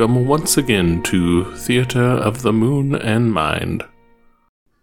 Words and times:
welcome 0.00 0.26
once 0.26 0.56
again 0.56 1.02
to 1.02 1.54
Theater 1.56 2.00
of 2.00 2.40
the 2.40 2.54
Moon 2.54 2.94
and 2.94 3.30
Mind. 3.34 3.84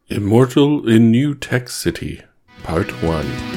Immortal 0.09 0.87
in 0.87 1.10
New 1.10 1.33
Tech 1.33 1.69
City, 1.69 2.21
Part 2.61 2.91
1. 3.01 3.57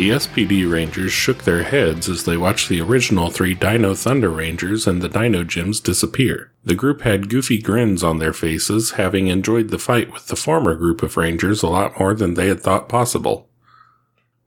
The 0.00 0.08
SPD 0.08 0.66
Rangers 0.66 1.12
shook 1.12 1.44
their 1.44 1.62
heads 1.62 2.08
as 2.08 2.24
they 2.24 2.38
watched 2.38 2.70
the 2.70 2.80
original 2.80 3.28
three 3.28 3.52
Dino 3.52 3.92
Thunder 3.94 4.30
Rangers 4.30 4.86
and 4.86 5.02
the 5.02 5.10
Dino 5.10 5.44
Gems 5.44 5.78
disappear. 5.78 6.54
The 6.64 6.74
group 6.74 7.02
had 7.02 7.28
goofy 7.28 7.60
grins 7.60 8.02
on 8.02 8.18
their 8.18 8.32
faces, 8.32 8.92
having 8.92 9.26
enjoyed 9.26 9.68
the 9.68 9.78
fight 9.78 10.10
with 10.10 10.28
the 10.28 10.36
former 10.36 10.74
group 10.74 11.02
of 11.02 11.18
Rangers 11.18 11.62
a 11.62 11.66
lot 11.66 12.00
more 12.00 12.14
than 12.14 12.32
they 12.32 12.48
had 12.48 12.62
thought 12.62 12.88
possible. 12.88 13.50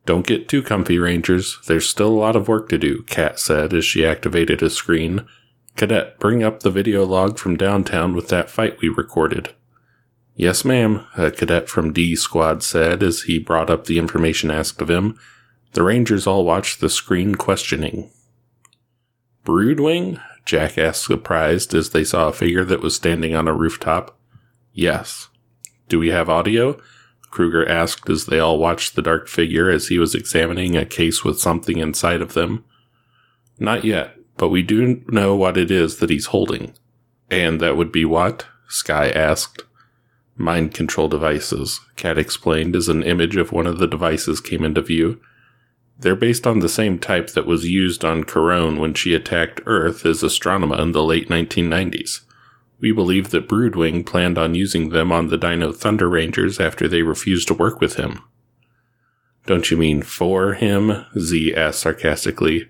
Don't 0.07 0.25
get 0.25 0.49
too 0.49 0.63
comfy, 0.63 0.97
Rangers. 0.97 1.59
There's 1.67 1.87
still 1.87 2.09
a 2.09 2.17
lot 2.17 2.35
of 2.35 2.47
work 2.47 2.67
to 2.69 2.79
do, 2.79 3.03
Kat 3.03 3.39
said 3.39 3.75
as 3.75 3.85
she 3.85 4.03
activated 4.03 4.63
a 4.63 4.71
screen. 4.71 5.23
Cadet, 5.75 6.17
bring 6.17 6.41
up 6.41 6.61
the 6.61 6.71
video 6.71 7.05
log 7.05 7.37
from 7.37 7.57
downtown 7.57 8.15
with 8.15 8.29
that 8.29 8.49
fight 8.49 8.79
we 8.81 8.89
recorded. 8.89 9.53
Yes, 10.35 10.65
ma'am, 10.65 11.05
a 11.15 11.29
cadet 11.29 11.69
from 11.69 11.93
D 11.93 12.15
Squad 12.15 12.63
said 12.63 13.03
as 13.03 13.21
he 13.23 13.37
brought 13.37 13.69
up 13.69 13.85
the 13.85 13.99
information 13.99 14.49
asked 14.49 14.81
of 14.81 14.89
him. 14.89 15.15
The 15.73 15.83
Rangers 15.83 16.27
all 16.27 16.45
watched 16.45 16.79
the 16.79 16.89
screen 16.89 17.35
questioning. 17.35 18.11
Broodwing? 19.43 20.21
Jack 20.45 20.77
asked 20.77 21.03
surprised 21.03 21.73
as 21.73 21.89
they 21.89 22.03
saw 22.03 22.27
a 22.27 22.33
figure 22.33 22.63
that 22.65 22.81
was 22.81 22.95
standing 22.95 23.35
on 23.35 23.47
a 23.47 23.53
rooftop. 23.53 24.17
Yes. 24.71 25.29
Do 25.89 25.99
we 25.99 26.09
have 26.09 26.29
audio? 26.29 26.79
Kruger 27.31 27.67
asked 27.67 28.09
as 28.09 28.27
they 28.27 28.37
all 28.37 28.59
watched 28.59 28.95
the 28.95 29.01
dark 29.01 29.27
figure 29.27 29.69
as 29.69 29.87
he 29.87 29.97
was 29.97 30.13
examining 30.13 30.77
a 30.77 30.85
case 30.85 31.23
with 31.23 31.39
something 31.39 31.79
inside 31.79 32.21
of 32.21 32.33
them. 32.33 32.63
Not 33.57 33.83
yet, 33.83 34.15
but 34.37 34.49
we 34.49 34.61
do 34.61 35.03
know 35.07 35.35
what 35.35 35.57
it 35.57 35.71
is 35.71 35.97
that 35.97 36.11
he's 36.11 36.27
holding. 36.27 36.73
And 37.31 37.59
that 37.59 37.77
would 37.77 37.91
be 37.91 38.05
what? 38.05 38.45
Sky 38.67 39.09
asked. 39.09 39.63
Mind 40.35 40.73
control 40.73 41.07
devices, 41.07 41.79
Kat 41.95 42.17
explained 42.17 42.75
as 42.75 42.89
an 42.89 43.01
image 43.01 43.35
of 43.37 43.51
one 43.51 43.65
of 43.65 43.79
the 43.79 43.87
devices 43.87 44.39
came 44.39 44.63
into 44.63 44.81
view. 44.81 45.19
They're 45.97 46.15
based 46.15 46.45
on 46.47 46.59
the 46.59 46.69
same 46.69 46.99
type 46.99 47.29
that 47.31 47.45
was 47.45 47.69
used 47.69 48.03
on 48.03 48.23
Karone 48.23 48.79
when 48.79 48.93
she 48.93 49.13
attacked 49.13 49.61
Earth 49.65 50.05
as 50.05 50.21
Astronema 50.21 50.79
in 50.79 50.91
the 50.91 51.03
late 51.03 51.29
1990s. 51.29 52.21
We 52.79 52.91
believe 52.91 53.29
that 53.29 53.47
Broodwing 53.47 54.05
planned 54.05 54.37
on 54.37 54.55
using 54.55 54.89
them 54.89 55.11
on 55.11 55.27
the 55.27 55.37
Dino 55.37 55.71
Thunder 55.71 56.09
Rangers 56.09 56.59
after 56.59 56.87
they 56.87 57.01
refused 57.01 57.47
to 57.47 57.53
work 57.53 57.79
with 57.79 57.95
him. 57.95 58.21
Don't 59.45 59.69
you 59.71 59.77
mean 59.77 60.01
for 60.01 60.53
him? 60.53 61.05
Z 61.17 61.53
asked 61.55 61.79
sarcastically. 61.79 62.69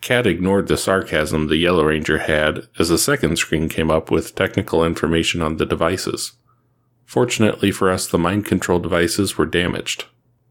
Kat 0.00 0.26
ignored 0.26 0.68
the 0.68 0.76
sarcasm 0.76 1.48
the 1.48 1.56
Yellow 1.56 1.84
Ranger 1.84 2.18
had 2.18 2.68
as 2.78 2.90
a 2.90 2.98
second 2.98 3.36
screen 3.36 3.68
came 3.68 3.90
up 3.90 4.10
with 4.10 4.34
technical 4.34 4.84
information 4.84 5.42
on 5.42 5.56
the 5.56 5.66
devices. 5.66 6.32
Fortunately 7.04 7.70
for 7.72 7.90
us, 7.90 8.06
the 8.06 8.18
mind 8.18 8.44
control 8.44 8.78
devices 8.78 9.36
were 9.36 9.46
damaged. 9.46 10.04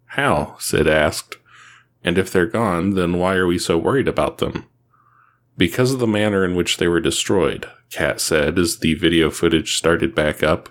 How? 0.07 0.55
Syd 0.59 0.87
asked. 0.87 1.37
And 2.07 2.17
if 2.17 2.31
they're 2.31 2.45
gone, 2.45 2.91
then 2.91 3.17
why 3.19 3.35
are 3.35 3.45
we 3.45 3.59
so 3.59 3.77
worried 3.77 4.07
about 4.07 4.37
them? 4.37 4.63
Because 5.57 5.91
of 5.91 5.99
the 5.99 6.07
manner 6.07 6.45
in 6.45 6.55
which 6.55 6.77
they 6.77 6.87
were 6.87 7.01
destroyed, 7.01 7.67
Kat 7.91 8.21
said 8.21 8.57
as 8.57 8.79
the 8.79 8.93
video 8.93 9.29
footage 9.29 9.75
started 9.75 10.15
back 10.15 10.41
up. 10.41 10.69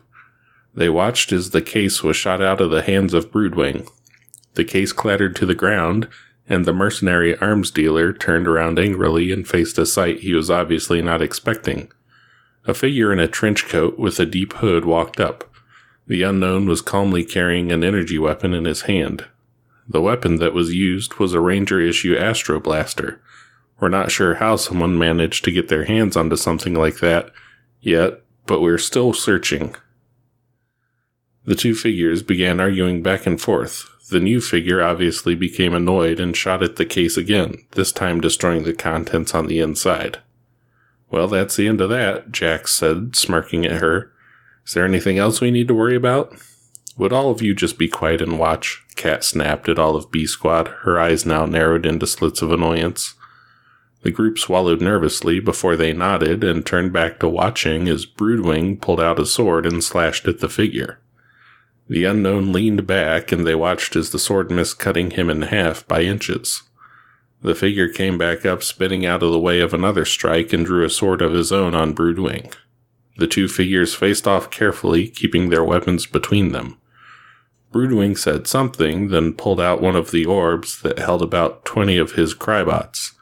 They 0.75 0.89
watched 0.89 1.33
as 1.33 1.51
the 1.51 1.61
case 1.61 2.03
was 2.03 2.17
shot 2.17 2.41
out 2.41 2.63
of 2.63 2.71
the 2.71 2.81
hands 2.81 3.13
of 3.13 3.31
Broodwing. 3.31 3.87
The 4.55 4.65
case 4.65 4.95
clattered 4.95 5.37
to 5.37 5.45
the 5.45 5.55
ground, 5.55 6.09
and 6.49 6.65
the 6.65 6.73
mercenary 6.73 7.37
arms 7.37 7.71
dealer 7.71 8.15
turned 8.15 8.49
around 8.49 8.79
angrily 8.79 9.31
and 9.31 9.47
faced 9.47 9.77
a 9.77 9.85
sight 9.85 10.21
he 10.21 10.33
was 10.33 10.51
obviously 10.51 11.03
not 11.03 11.21
expecting. 11.21 11.93
A 12.65 12.73
figure 12.73 13.13
in 13.13 13.19
a 13.19 13.29
trench 13.29 13.69
coat 13.69 13.99
with 13.99 14.19
a 14.19 14.25
deep 14.25 14.55
hood 14.55 14.87
walked 14.87 15.21
up. 15.21 15.45
The 16.07 16.23
unknown 16.23 16.67
was 16.67 16.81
calmly 16.81 17.27
carrying 17.27 17.73
an 17.73 17.85
energy 17.85 18.19
weapon 18.19 18.55
in 18.55 18.65
his 18.65 18.83
hand. 18.83 19.27
The 19.89 20.01
weapon 20.01 20.37
that 20.37 20.55
was 20.55 20.75
used 20.75 21.15
was 21.15 21.33
a 21.33 21.41
Ranger 21.41 21.81
issue 21.81 22.17
Astro 22.17 22.61
Blaster. 22.61 23.21
We're 23.79 23.89
not 23.89 24.11
sure 24.11 24.37
how 24.37 24.57
someone 24.57 24.99
managed 24.99 25.45
to 25.45 25.53
get 25.53 25.69
their 25.69 25.85
hands 25.85 26.17
onto 26.17 26.37
something 26.37 26.75
like 26.75 26.99
that 26.99 27.31
yet, 27.81 28.23
but 28.47 28.61
we're 28.61 28.79
still 28.79 29.13
searching. 29.13 29.77
The 31.45 31.55
two 31.55 31.75
figures 31.75 32.23
began 32.23 32.59
arguing 32.59 33.03
back 33.03 33.27
and 33.27 33.41
forth. 33.41 33.89
The 34.11 34.21
new 34.21 34.41
figure 34.41 34.83
obviously 34.83 35.35
became 35.35 35.75
annoyed 35.75 36.19
and 36.19 36.37
shot 36.37 36.63
at 36.63 36.77
the 36.77 36.87
case 36.87 37.17
again, 37.17 37.65
this 37.73 37.93
time 37.93 38.21
destroying 38.21 38.65
the 38.65 38.73
contents 38.73 39.35
on 39.35 39.47
the 39.47 39.61
inside. 39.61 40.19
Well, 41.11 41.29
that's 41.29 41.57
the 41.57 41.69
end 41.69 41.81
of 41.81 41.91
that, 41.91 42.33
Jack 42.33 42.67
said, 42.67 43.15
smirking 43.15 43.65
at 43.65 43.81
her. 43.81 44.13
Is 44.65 44.75
there 44.75 44.85
anything 44.85 45.19
else 45.19 45.41
we 45.41 45.53
need 45.53 45.69
to 45.69 45.75
worry 45.75 45.95
about? 45.95 46.37
Would 46.99 47.13
all 47.13 47.31
of 47.31 47.43
you 47.43 47.55
just 47.55 47.79
be 47.79 47.89
quiet 47.89 48.23
and 48.23 48.39
watch? 48.39 48.83
Kat 48.97 49.23
snapped 49.23 49.69
at 49.69 49.79
all 49.79 49.97
of 49.97 50.11
B 50.11 50.27
Squad, 50.27 50.69
her 50.83 50.99
eyes 50.99 51.27
now 51.27 51.45
narrowed 51.45 51.85
into 51.85 52.07
slits 52.07 52.41
of 52.41 52.51
annoyance. 52.51 53.15
The 54.03 54.11
group 54.11 54.39
swallowed 54.39 54.81
nervously 54.81 55.39
before 55.41 55.77
they 55.77 55.93
nodded 55.93 56.43
and 56.43 56.65
turned 56.65 56.93
back 56.93 57.21
to 57.21 57.29
watching 57.29 57.89
as 57.89 58.07
Broodwing 58.07 58.81
pulled 58.81 59.01
out 59.01 59.19
a 59.19 59.27
sword 59.27 59.67
and 59.67 59.85
slashed 59.85 60.27
at 60.27 60.41
the 60.41 60.49
figure. 60.49 61.01
The 61.89 62.05
unknown 62.05 62.53
leaned 62.53 62.87
back 62.87 63.31
and 63.31 63.47
they 63.47 63.55
watched 63.55 63.95
as 63.95 64.11
the 64.11 64.19
sword 64.19 64.51
missed 64.51 64.79
cutting 64.79 65.11
him 65.11 65.29
in 65.29 65.43
half 65.43 65.87
by 65.87 66.03
inches. 66.03 66.63
The 67.43 67.55
figure 67.55 67.89
came 67.89 68.17
back 68.17 68.47
up, 68.47 68.63
spinning 68.63 69.05
out 69.05 69.23
of 69.23 69.33
the 69.33 69.39
way 69.39 69.61
of 69.61 69.75
another 69.75 70.05
strike, 70.05 70.53
and 70.53 70.65
drew 70.65 70.85
a 70.85 70.91
sword 70.91 71.21
of 71.21 71.33
his 71.33 71.53
own 71.53 71.75
on 71.75 71.95
Broodwing. 71.95 72.53
The 73.19 73.27
two 73.27 73.49
figures 73.49 73.95
faced 73.95 74.27
off 74.27 74.51
carefully, 74.51 75.09
keeping 75.09 75.49
their 75.51 75.63
weapons 75.63 76.07
between 76.07 76.53
them. 76.53 76.79
Broodwing 77.77 78.17
said 78.17 78.47
something, 78.47 79.09
then 79.09 79.35
pulled 79.35 79.61
out 79.61 79.83
one 79.83 79.97
of 79.97 80.11
the 80.11 80.25
orbs 80.25 80.81
that 80.81 80.99
held 80.99 81.21
about 81.21 81.67
20 81.67 81.99
of 81.99 82.13
his 82.13 82.35
Krybots. 82.35 83.13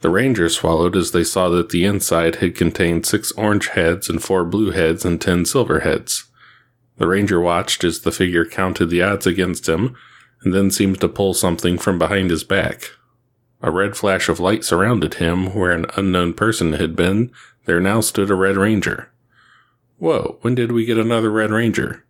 The 0.00 0.08
Rangers 0.08 0.56
swallowed 0.56 0.96
as 0.96 1.10
they 1.10 1.24
saw 1.24 1.50
that 1.50 1.68
the 1.68 1.84
inside 1.84 2.36
had 2.36 2.54
contained 2.54 3.04
six 3.04 3.32
orange 3.32 3.68
heads 3.68 4.08
and 4.08 4.22
four 4.22 4.46
blue 4.46 4.70
heads 4.70 5.04
and 5.04 5.20
ten 5.20 5.44
silver 5.44 5.80
heads. 5.80 6.24
The 6.96 7.06
Ranger 7.06 7.38
watched 7.38 7.84
as 7.84 8.00
the 8.00 8.10
figure 8.10 8.46
counted 8.46 8.86
the 8.86 9.02
odds 9.02 9.26
against 9.26 9.68
him, 9.68 9.94
and 10.42 10.54
then 10.54 10.70
seemed 10.70 11.02
to 11.02 11.08
pull 11.08 11.34
something 11.34 11.76
from 11.76 11.98
behind 11.98 12.30
his 12.30 12.44
back. 12.44 12.92
A 13.60 13.70
red 13.70 13.94
flash 13.94 14.30
of 14.30 14.40
light 14.40 14.64
surrounded 14.64 15.14
him 15.14 15.54
where 15.54 15.72
an 15.72 15.84
unknown 15.98 16.32
person 16.32 16.72
had 16.72 16.96
been. 16.96 17.30
There 17.66 17.78
now 17.78 18.00
stood 18.00 18.30
a 18.30 18.34
Red 18.34 18.56
Ranger. 18.56 19.12
Whoa, 19.98 20.38
when 20.40 20.54
did 20.54 20.72
we 20.72 20.86
get 20.86 20.96
another 20.96 21.30
Red 21.30 21.50
Ranger? 21.50 22.06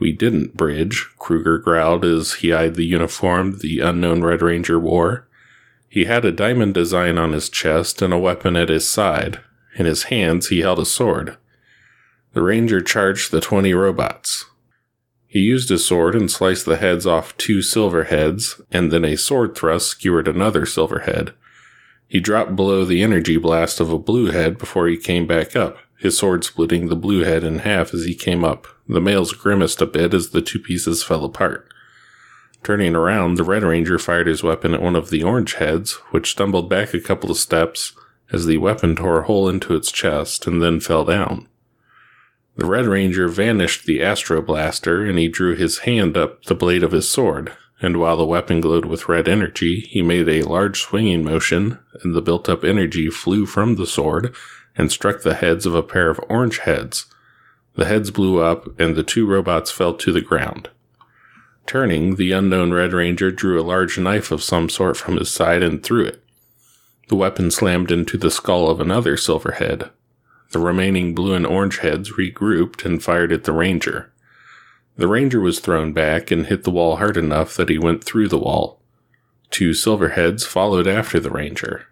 We 0.00 0.12
didn't 0.12 0.56
Bridge, 0.56 1.10
Kruger 1.18 1.58
growled 1.58 2.06
as 2.06 2.34
he 2.36 2.54
eyed 2.54 2.74
the 2.74 2.86
uniform 2.86 3.58
the 3.58 3.80
unknown 3.80 4.22
Red 4.22 4.40
Ranger 4.40 4.80
wore. 4.80 5.28
He 5.90 6.06
had 6.06 6.24
a 6.24 6.32
diamond 6.32 6.72
design 6.72 7.18
on 7.18 7.32
his 7.32 7.50
chest 7.50 8.00
and 8.00 8.12
a 8.12 8.18
weapon 8.18 8.56
at 8.56 8.70
his 8.70 8.88
side. 8.88 9.40
In 9.76 9.84
his 9.84 10.04
hands, 10.04 10.48
he 10.48 10.60
held 10.60 10.78
a 10.78 10.86
sword. 10.86 11.36
The 12.32 12.40
Ranger 12.40 12.80
charged 12.80 13.30
the 13.30 13.42
20 13.42 13.74
robots. 13.74 14.46
He 15.26 15.40
used 15.40 15.68
his 15.68 15.84
sword 15.84 16.14
and 16.14 16.30
sliced 16.30 16.64
the 16.64 16.78
heads 16.78 17.06
off 17.06 17.36
two 17.36 17.60
silver 17.60 18.04
heads, 18.04 18.58
and 18.72 18.90
then 18.90 19.04
a 19.04 19.16
sword 19.16 19.54
thrust 19.54 19.88
skewered 19.88 20.28
another 20.28 20.64
silver 20.64 21.00
head. 21.00 21.34
He 22.08 22.20
dropped 22.20 22.56
below 22.56 22.86
the 22.86 23.02
energy 23.02 23.36
blast 23.36 23.80
of 23.80 23.92
a 23.92 23.98
blue 23.98 24.30
head 24.30 24.56
before 24.56 24.88
he 24.88 24.96
came 24.96 25.26
back 25.26 25.54
up 25.54 25.76
his 26.00 26.16
sword 26.16 26.42
splitting 26.44 26.88
the 26.88 26.96
blue 26.96 27.24
head 27.24 27.44
in 27.44 27.58
half 27.58 27.92
as 27.92 28.04
he 28.04 28.14
came 28.14 28.42
up. 28.42 28.66
The 28.88 29.00
males 29.00 29.32
grimaced 29.32 29.82
a 29.82 29.86
bit 29.86 30.14
as 30.14 30.30
the 30.30 30.40
two 30.40 30.58
pieces 30.58 31.02
fell 31.02 31.24
apart. 31.24 31.68
Turning 32.62 32.96
around, 32.96 33.34
the 33.34 33.44
Red 33.44 33.62
Ranger 33.62 33.98
fired 33.98 34.26
his 34.26 34.42
weapon 34.42 34.74
at 34.74 34.82
one 34.82 34.96
of 34.96 35.10
the 35.10 35.22
orange 35.22 35.54
heads, 35.54 35.92
which 36.10 36.30
stumbled 36.30 36.68
back 36.68 36.94
a 36.94 37.00
couple 37.00 37.30
of 37.30 37.36
steps 37.36 37.92
as 38.32 38.46
the 38.46 38.58
weapon 38.58 38.96
tore 38.96 39.20
a 39.20 39.24
hole 39.24 39.48
into 39.48 39.74
its 39.74 39.92
chest 39.92 40.46
and 40.46 40.62
then 40.62 40.80
fell 40.80 41.04
down. 41.04 41.48
The 42.56 42.66
Red 42.66 42.86
Ranger 42.86 43.28
vanished 43.28 43.84
the 43.84 44.02
Astro 44.02 44.42
Blaster 44.42 45.04
and 45.04 45.18
he 45.18 45.28
drew 45.28 45.54
his 45.54 45.78
hand 45.80 46.16
up 46.16 46.44
the 46.44 46.54
blade 46.54 46.82
of 46.82 46.92
his 46.92 47.08
sword, 47.08 47.52
and 47.82 47.98
while 47.98 48.16
the 48.16 48.26
weapon 48.26 48.60
glowed 48.60 48.84
with 48.84 49.08
red 49.08 49.28
energy, 49.28 49.80
he 49.80 50.02
made 50.02 50.28
a 50.28 50.42
large 50.42 50.80
swinging 50.80 51.24
motion, 51.24 51.78
and 52.02 52.14
the 52.14 52.22
built 52.22 52.48
up 52.48 52.64
energy 52.64 53.08
flew 53.08 53.46
from 53.46 53.76
the 53.76 53.86
sword 53.86 54.34
and 54.76 54.90
struck 54.90 55.22
the 55.22 55.34
heads 55.34 55.66
of 55.66 55.74
a 55.74 55.82
pair 55.82 56.10
of 56.10 56.20
orange 56.28 56.58
heads. 56.58 57.06
The 57.74 57.84
heads 57.84 58.10
blew 58.10 58.40
up, 58.40 58.68
and 58.78 58.96
the 58.96 59.02
two 59.02 59.26
robots 59.26 59.70
fell 59.70 59.94
to 59.94 60.12
the 60.12 60.20
ground. 60.20 60.70
Turning, 61.66 62.16
the 62.16 62.32
unknown 62.32 62.72
Red 62.72 62.92
Ranger 62.92 63.30
drew 63.30 63.60
a 63.60 63.62
large 63.62 63.98
knife 63.98 64.30
of 64.30 64.42
some 64.42 64.68
sort 64.68 64.96
from 64.96 65.16
his 65.16 65.30
side 65.30 65.62
and 65.62 65.82
threw 65.82 66.04
it. 66.04 66.22
The 67.08 67.16
weapon 67.16 67.50
slammed 67.50 67.90
into 67.90 68.16
the 68.16 68.30
skull 68.30 68.68
of 68.68 68.80
another 68.80 69.16
silver 69.16 69.52
head. 69.52 69.90
The 70.50 70.58
remaining 70.58 71.14
blue 71.14 71.34
and 71.34 71.46
orange 71.46 71.78
heads 71.78 72.12
regrouped 72.12 72.84
and 72.84 73.02
fired 73.02 73.32
at 73.32 73.44
the 73.44 73.52
Ranger. 73.52 74.12
The 74.96 75.08
ranger 75.08 75.40
was 75.40 75.60
thrown 75.60 75.92
back 75.92 76.30
and 76.30 76.46
hit 76.46 76.64
the 76.64 76.70
wall 76.70 76.96
hard 76.96 77.16
enough 77.16 77.56
that 77.56 77.70
he 77.70 77.78
went 77.78 78.04
through 78.04 78.28
the 78.28 78.38
wall. 78.38 78.80
Two 79.50 79.72
silver 79.72 80.10
heads 80.10 80.44
followed 80.44 80.86
after 80.86 81.18
the 81.18 81.30
ranger. 81.30 81.86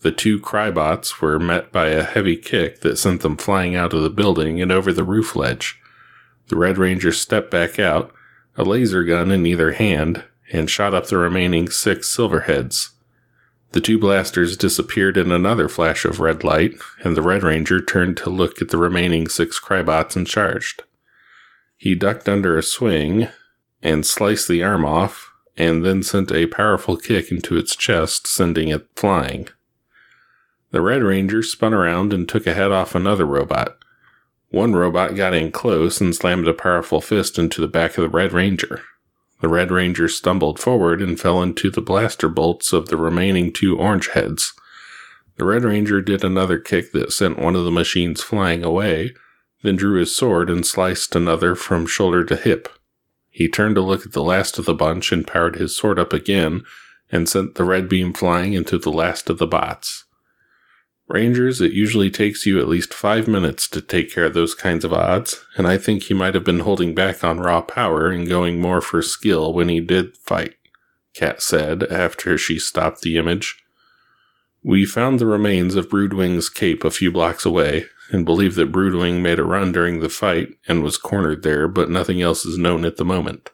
The 0.00 0.12
two 0.12 0.38
Krybots 0.38 1.20
were 1.20 1.40
met 1.40 1.72
by 1.72 1.88
a 1.88 2.04
heavy 2.04 2.36
kick 2.36 2.80
that 2.80 2.98
sent 2.98 3.22
them 3.22 3.36
flying 3.36 3.74
out 3.74 3.92
of 3.92 4.02
the 4.02 4.10
building 4.10 4.62
and 4.62 4.70
over 4.70 4.92
the 4.92 5.04
roof 5.04 5.34
ledge. 5.34 5.80
The 6.48 6.56
Red 6.56 6.78
Ranger 6.78 7.12
stepped 7.12 7.50
back 7.50 7.78
out, 7.78 8.12
a 8.56 8.62
laser 8.62 9.02
gun 9.02 9.30
in 9.30 9.44
either 9.44 9.72
hand, 9.72 10.24
and 10.52 10.70
shot 10.70 10.94
up 10.94 11.06
the 11.06 11.18
remaining 11.18 11.68
six 11.68 12.14
Silverheads. 12.14 12.90
The 13.72 13.80
two 13.80 13.98
blasters 13.98 14.56
disappeared 14.56 15.16
in 15.16 15.30
another 15.30 15.68
flash 15.68 16.04
of 16.04 16.20
red 16.20 16.42
light, 16.42 16.74
and 17.04 17.16
the 17.16 17.22
Red 17.22 17.42
Ranger 17.42 17.82
turned 17.82 18.16
to 18.18 18.30
look 18.30 18.62
at 18.62 18.70
the 18.70 18.78
remaining 18.78 19.28
six 19.28 19.60
Krybots 19.60 20.16
and 20.16 20.26
charged. 20.26 20.84
He 21.76 21.94
ducked 21.94 22.28
under 22.28 22.56
a 22.56 22.62
swing 22.62 23.28
and 23.82 24.06
sliced 24.06 24.48
the 24.48 24.62
arm 24.62 24.84
off, 24.84 25.30
and 25.56 25.84
then 25.84 26.02
sent 26.02 26.32
a 26.32 26.46
powerful 26.46 26.96
kick 26.96 27.30
into 27.30 27.56
its 27.56 27.76
chest, 27.76 28.26
sending 28.26 28.68
it 28.68 28.86
flying. 28.96 29.48
The 30.70 30.82
Red 30.82 31.02
Ranger 31.02 31.42
spun 31.42 31.72
around 31.72 32.12
and 32.12 32.28
took 32.28 32.46
a 32.46 32.54
head 32.54 32.72
off 32.72 32.94
another 32.94 33.24
robot. 33.24 33.78
One 34.50 34.74
robot 34.74 35.14
got 35.14 35.34
in 35.34 35.50
close 35.50 36.00
and 36.00 36.14
slammed 36.14 36.48
a 36.48 36.54
powerful 36.54 37.00
fist 37.00 37.38
into 37.38 37.60
the 37.60 37.68
back 37.68 37.96
of 37.96 38.02
the 38.02 38.08
Red 38.08 38.32
Ranger. 38.32 38.82
The 39.40 39.48
Red 39.48 39.70
Ranger 39.70 40.08
stumbled 40.08 40.58
forward 40.58 41.00
and 41.00 41.18
fell 41.18 41.42
into 41.42 41.70
the 41.70 41.80
blaster 41.80 42.28
bolts 42.28 42.72
of 42.72 42.88
the 42.88 42.96
remaining 42.96 43.52
two 43.52 43.78
orange 43.78 44.08
heads. 44.08 44.52
The 45.36 45.44
Red 45.44 45.64
Ranger 45.64 46.02
did 46.02 46.24
another 46.24 46.58
kick 46.58 46.92
that 46.92 47.12
sent 47.12 47.38
one 47.38 47.54
of 47.54 47.64
the 47.64 47.70
machines 47.70 48.22
flying 48.22 48.64
away, 48.64 49.14
then 49.62 49.76
drew 49.76 49.98
his 49.98 50.14
sword 50.14 50.50
and 50.50 50.66
sliced 50.66 51.14
another 51.14 51.54
from 51.54 51.86
shoulder 51.86 52.24
to 52.24 52.36
hip. 52.36 52.68
He 53.30 53.48
turned 53.48 53.76
to 53.76 53.80
look 53.80 54.04
at 54.04 54.12
the 54.12 54.22
last 54.22 54.58
of 54.58 54.64
the 54.64 54.74
bunch 54.74 55.12
and 55.12 55.26
powered 55.26 55.56
his 55.56 55.76
sword 55.76 55.98
up 55.98 56.12
again 56.12 56.64
and 57.12 57.28
sent 57.28 57.54
the 57.54 57.64
red 57.64 57.88
beam 57.88 58.12
flying 58.12 58.52
into 58.52 58.78
the 58.78 58.90
last 58.90 59.30
of 59.30 59.38
the 59.38 59.46
bots. 59.46 60.04
Rangers, 61.08 61.62
it 61.62 61.72
usually 61.72 62.10
takes 62.10 62.44
you 62.44 62.60
at 62.60 62.68
least 62.68 62.92
five 62.92 63.26
minutes 63.26 63.66
to 63.68 63.80
take 63.80 64.12
care 64.12 64.26
of 64.26 64.34
those 64.34 64.54
kinds 64.54 64.84
of 64.84 64.92
odds, 64.92 65.42
and 65.56 65.66
I 65.66 65.78
think 65.78 66.02
he 66.02 66.14
might 66.14 66.34
have 66.34 66.44
been 66.44 66.60
holding 66.60 66.94
back 66.94 67.24
on 67.24 67.40
raw 67.40 67.62
power 67.62 68.08
and 68.08 68.28
going 68.28 68.60
more 68.60 68.82
for 68.82 69.00
skill 69.00 69.54
when 69.54 69.70
he 69.70 69.80
did 69.80 70.18
fight, 70.18 70.56
Kat 71.14 71.40
said 71.40 71.84
after 71.84 72.36
she 72.36 72.58
stopped 72.58 73.00
the 73.00 73.16
image. 73.16 73.64
We 74.62 74.84
found 74.84 75.18
the 75.18 75.24
remains 75.24 75.76
of 75.76 75.88
Broodwing's 75.88 76.50
cape 76.50 76.84
a 76.84 76.90
few 76.90 77.10
blocks 77.10 77.46
away, 77.46 77.86
and 78.10 78.26
believe 78.26 78.54
that 78.56 78.72
Broodwing 78.72 79.22
made 79.22 79.38
a 79.38 79.44
run 79.44 79.72
during 79.72 80.00
the 80.00 80.10
fight 80.10 80.58
and 80.66 80.82
was 80.82 80.98
cornered 80.98 81.42
there, 81.42 81.68
but 81.68 81.88
nothing 81.88 82.20
else 82.20 82.44
is 82.44 82.58
known 82.58 82.84
at 82.84 82.98
the 82.98 83.04
moment. 83.04 83.50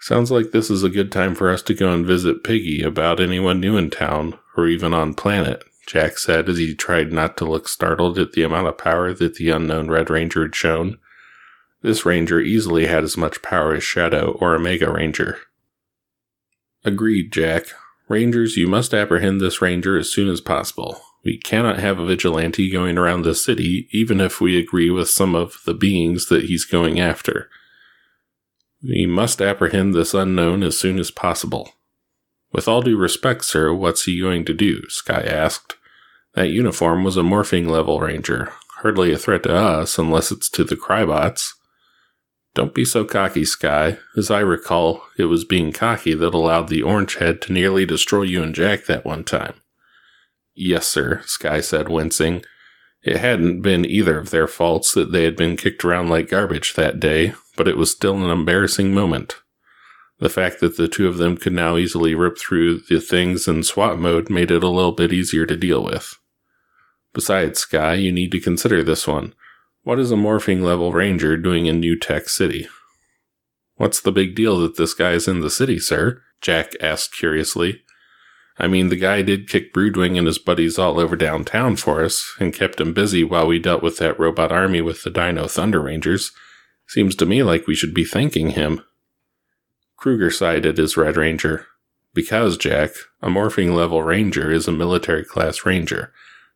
Sounds 0.00 0.30
like 0.30 0.50
this 0.50 0.70
is 0.70 0.82
a 0.82 0.90
good 0.90 1.10
time 1.10 1.34
for 1.34 1.50
us 1.50 1.62
to 1.62 1.74
go 1.74 1.92
and 1.92 2.04
visit 2.04 2.44
Piggy 2.44 2.82
about 2.82 3.20
anyone 3.20 3.58
new 3.58 3.78
in 3.78 3.88
town, 3.88 4.38
or 4.54 4.66
even 4.66 4.92
on 4.92 5.14
planet, 5.14 5.62
Jack 5.86 6.18
said 6.18 6.48
as 6.48 6.58
he 6.58 6.74
tried 6.74 7.12
not 7.12 7.36
to 7.38 7.44
look 7.44 7.68
startled 7.68 8.18
at 8.18 8.32
the 8.32 8.42
amount 8.42 8.68
of 8.68 8.78
power 8.78 9.12
that 9.12 9.34
the 9.34 9.50
unknown 9.50 9.90
Red 9.90 10.10
Ranger 10.10 10.42
had 10.42 10.54
shown. 10.54 10.98
This 11.82 12.04
Ranger 12.04 12.40
easily 12.40 12.86
had 12.86 13.04
as 13.04 13.16
much 13.16 13.42
power 13.42 13.74
as 13.74 13.82
Shadow 13.82 14.36
or 14.40 14.54
Omega 14.54 14.92
Ranger. 14.92 15.38
Agreed, 16.84 17.32
Jack. 17.32 17.66
Rangers, 18.08 18.56
you 18.56 18.66
must 18.66 18.92
apprehend 18.92 19.40
this 19.40 19.62
Ranger 19.62 19.96
as 19.98 20.12
soon 20.12 20.28
as 20.28 20.40
possible. 20.40 21.00
We 21.24 21.38
cannot 21.38 21.78
have 21.78 21.98
a 21.98 22.06
vigilante 22.06 22.70
going 22.70 22.96
around 22.96 23.22
the 23.22 23.34
city, 23.34 23.88
even 23.92 24.20
if 24.20 24.40
we 24.40 24.58
agree 24.58 24.90
with 24.90 25.10
some 25.10 25.34
of 25.34 25.60
the 25.66 25.74
beings 25.74 26.26
that 26.26 26.44
he's 26.44 26.64
going 26.64 26.98
after. 26.98 27.48
We 28.82 29.06
must 29.06 29.42
apprehend 29.42 29.94
this 29.94 30.14
unknown 30.14 30.62
as 30.62 30.78
soon 30.78 30.98
as 30.98 31.10
possible. 31.10 31.72
With 32.52 32.66
all 32.66 32.82
due 32.82 32.96
respect, 32.96 33.44
sir, 33.44 33.72
what's 33.72 34.04
he 34.04 34.20
going 34.20 34.44
to 34.46 34.54
do? 34.54 34.82
Sky 34.88 35.20
asked. 35.20 35.76
That 36.34 36.50
uniform 36.50 37.04
was 37.04 37.16
a 37.16 37.22
morphing 37.22 37.68
level 37.68 38.00
ranger. 38.00 38.52
Hardly 38.78 39.12
a 39.12 39.18
threat 39.18 39.42
to 39.44 39.54
us 39.54 39.98
unless 39.98 40.32
it's 40.32 40.48
to 40.50 40.64
the 40.64 40.76
Krybots. 40.76 41.52
Don't 42.54 42.74
be 42.74 42.84
so 42.84 43.04
cocky, 43.04 43.44
Sky. 43.44 43.98
As 44.16 44.30
I 44.30 44.40
recall, 44.40 45.02
it 45.16 45.26
was 45.26 45.44
being 45.44 45.72
cocky 45.72 46.14
that 46.14 46.34
allowed 46.34 46.68
the 46.68 46.82
orange 46.82 47.16
head 47.16 47.40
to 47.42 47.52
nearly 47.52 47.86
destroy 47.86 48.22
you 48.22 48.42
and 48.42 48.54
Jack 48.54 48.86
that 48.86 49.04
one 49.04 49.22
time. 49.22 49.54
Yes, 50.54 50.88
sir, 50.88 51.22
Sky 51.26 51.60
said, 51.60 51.88
wincing. 51.88 52.42
It 53.02 53.18
hadn't 53.18 53.62
been 53.62 53.84
either 53.84 54.18
of 54.18 54.30
their 54.30 54.48
faults 54.48 54.92
that 54.94 55.12
they 55.12 55.24
had 55.24 55.36
been 55.36 55.56
kicked 55.56 55.84
around 55.84 56.08
like 56.08 56.28
garbage 56.28 56.74
that 56.74 57.00
day, 57.00 57.34
but 57.56 57.68
it 57.68 57.76
was 57.76 57.90
still 57.90 58.16
an 58.16 58.30
embarrassing 58.30 58.92
moment. 58.92 59.36
The 60.20 60.28
fact 60.28 60.60
that 60.60 60.76
the 60.76 60.86
two 60.86 61.08
of 61.08 61.16
them 61.16 61.36
could 61.36 61.54
now 61.54 61.76
easily 61.76 62.14
rip 62.14 62.38
through 62.38 62.80
the 62.80 63.00
things 63.00 63.48
in 63.48 63.62
SWAT 63.62 63.98
mode 63.98 64.28
made 64.28 64.50
it 64.50 64.62
a 64.62 64.68
little 64.68 64.92
bit 64.92 65.12
easier 65.12 65.46
to 65.46 65.56
deal 65.56 65.82
with. 65.82 66.14
Besides, 67.14 67.60
Sky, 67.60 67.94
you 67.94 68.12
need 68.12 68.30
to 68.32 68.40
consider 68.40 68.84
this 68.84 69.06
one. 69.06 69.34
What 69.82 69.98
is 69.98 70.12
a 70.12 70.16
morphing 70.16 70.60
level 70.60 70.92
ranger 70.92 71.38
doing 71.38 71.66
in 71.66 71.80
New 71.80 71.98
Tech 71.98 72.28
City? 72.28 72.68
What's 73.76 74.00
the 74.00 74.12
big 74.12 74.34
deal 74.34 74.60
that 74.60 74.76
this 74.76 74.92
guy 74.92 75.12
is 75.12 75.26
in 75.26 75.40
the 75.40 75.48
city, 75.48 75.78
sir? 75.78 76.20
Jack 76.42 76.72
asked 76.82 77.16
curiously. 77.16 77.82
I 78.58 78.66
mean, 78.66 78.90
the 78.90 78.96
guy 78.96 79.22
did 79.22 79.48
kick 79.48 79.72
Broodwing 79.72 80.18
and 80.18 80.26
his 80.26 80.38
buddies 80.38 80.78
all 80.78 81.00
over 81.00 81.16
downtown 81.16 81.76
for 81.76 82.04
us, 82.04 82.34
and 82.38 82.52
kept 82.52 82.78
him 82.78 82.92
busy 82.92 83.24
while 83.24 83.46
we 83.46 83.58
dealt 83.58 83.82
with 83.82 83.96
that 83.96 84.20
robot 84.20 84.52
army 84.52 84.82
with 84.82 85.02
the 85.02 85.08
Dino 85.08 85.48
Thunder 85.48 85.80
Rangers. 85.80 86.30
Seems 86.86 87.16
to 87.16 87.24
me 87.24 87.42
like 87.42 87.66
we 87.66 87.74
should 87.74 87.94
be 87.94 88.04
thanking 88.04 88.50
him. 88.50 88.82
Kruger 90.00 90.30
cited 90.30 90.78
his 90.78 90.96
Red 90.96 91.16
Ranger. 91.16 91.66
Because, 92.14 92.56
Jack, 92.56 92.90
a 93.22 93.28
morphing 93.28 93.74
level 93.74 94.02
ranger 94.02 94.50
is 94.50 94.66
a 94.66 94.72
military 94.72 95.24
class 95.24 95.64
ranger, 95.64 96.12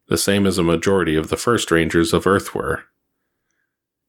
the 0.08 0.16
same 0.16 0.46
as 0.46 0.58
a 0.58 0.64
majority 0.64 1.14
of 1.14 1.28
the 1.28 1.36
first 1.36 1.70
rangers 1.70 2.12
of 2.12 2.26
Earth 2.26 2.54
were. 2.54 2.84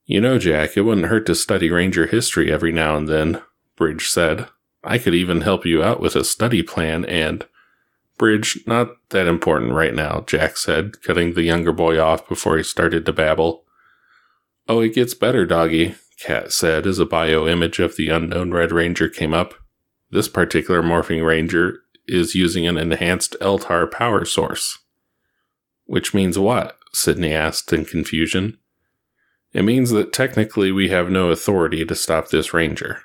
You 0.05 0.21
know, 0.21 0.39
Jack, 0.39 0.77
it 0.77 0.81
wouldn't 0.81 1.07
hurt 1.07 1.25
to 1.27 1.35
study 1.35 1.69
ranger 1.69 2.07
history 2.07 2.51
every 2.51 2.71
now 2.71 2.95
and 2.95 3.07
then, 3.07 3.41
Bridge 3.75 4.07
said. 4.07 4.47
I 4.83 4.97
could 4.97 5.13
even 5.13 5.41
help 5.41 5.65
you 5.65 5.83
out 5.83 5.99
with 5.99 6.15
a 6.15 6.23
study 6.23 6.63
plan 6.63 7.05
and. 7.05 7.45
Bridge, 8.17 8.59
not 8.65 8.91
that 9.09 9.27
important 9.27 9.73
right 9.73 9.93
now, 9.93 10.23
Jack 10.25 10.55
said, 10.55 11.01
cutting 11.01 11.33
the 11.33 11.43
younger 11.43 11.73
boy 11.73 11.99
off 11.99 12.27
before 12.29 12.55
he 12.55 12.63
started 12.63 13.05
to 13.05 13.11
babble. 13.11 13.65
Oh, 14.69 14.79
it 14.79 14.93
gets 14.93 15.13
better, 15.13 15.45
Doggie, 15.45 15.95
Kat 16.19 16.51
said 16.51 16.87
as 16.87 16.99
a 16.99 17.05
bio 17.05 17.47
image 17.47 17.79
of 17.79 17.95
the 17.95 18.09
unknown 18.09 18.51
Red 18.51 18.71
Ranger 18.71 19.09
came 19.09 19.33
up. 19.33 19.53
This 20.11 20.27
particular 20.27 20.81
morphing 20.81 21.25
ranger 21.25 21.79
is 22.07 22.35
using 22.35 22.67
an 22.67 22.77
enhanced 22.77 23.35
Eltar 23.41 23.91
power 23.91 24.25
source. 24.25 24.79
Which 25.85 26.13
means 26.13 26.39
what? 26.39 26.77
Sydney 26.93 27.33
asked 27.33 27.73
in 27.73 27.85
confusion. 27.85 28.57
It 29.53 29.63
means 29.63 29.91
that 29.91 30.13
technically 30.13 30.71
we 30.71 30.89
have 30.89 31.09
no 31.09 31.29
authority 31.29 31.85
to 31.85 31.95
stop 31.95 32.29
this 32.29 32.53
ranger. 32.53 33.01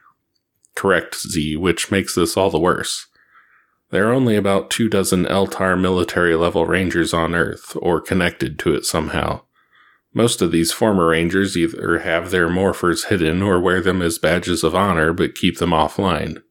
Correct, 0.75 1.17
Z, 1.17 1.57
which 1.57 1.91
makes 1.91 2.15
this 2.15 2.37
all 2.37 2.51
the 2.51 2.59
worse. 2.59 3.07
There 3.91 4.09
are 4.09 4.13
only 4.13 4.37
about 4.37 4.71
two 4.71 4.89
dozen 4.89 5.25
Eltar 5.27 5.79
military 5.79 6.37
level 6.37 6.67
rangers 6.67 7.13
on 7.13 7.35
Earth, 7.35 7.77
or 7.81 8.01
connected 8.01 8.59
to 8.61 8.75
it 8.75 8.85
somehow. 8.85 9.43
Most 10.13 10.43
of 10.43 10.51
these 10.51 10.73
former 10.73 11.09
Rangers 11.09 11.57
either 11.57 12.01
have 12.01 12.31
their 12.31 12.49
morphers 12.49 13.07
hidden 13.07 13.43
or 13.43 13.61
wear 13.61 13.81
them 13.81 14.03
as 14.03 14.19
badges 14.19 14.65
of 14.65 14.75
honor 14.75 15.13
but 15.13 15.35
keep 15.35 15.59
them 15.59 15.71
offline. 15.71 16.43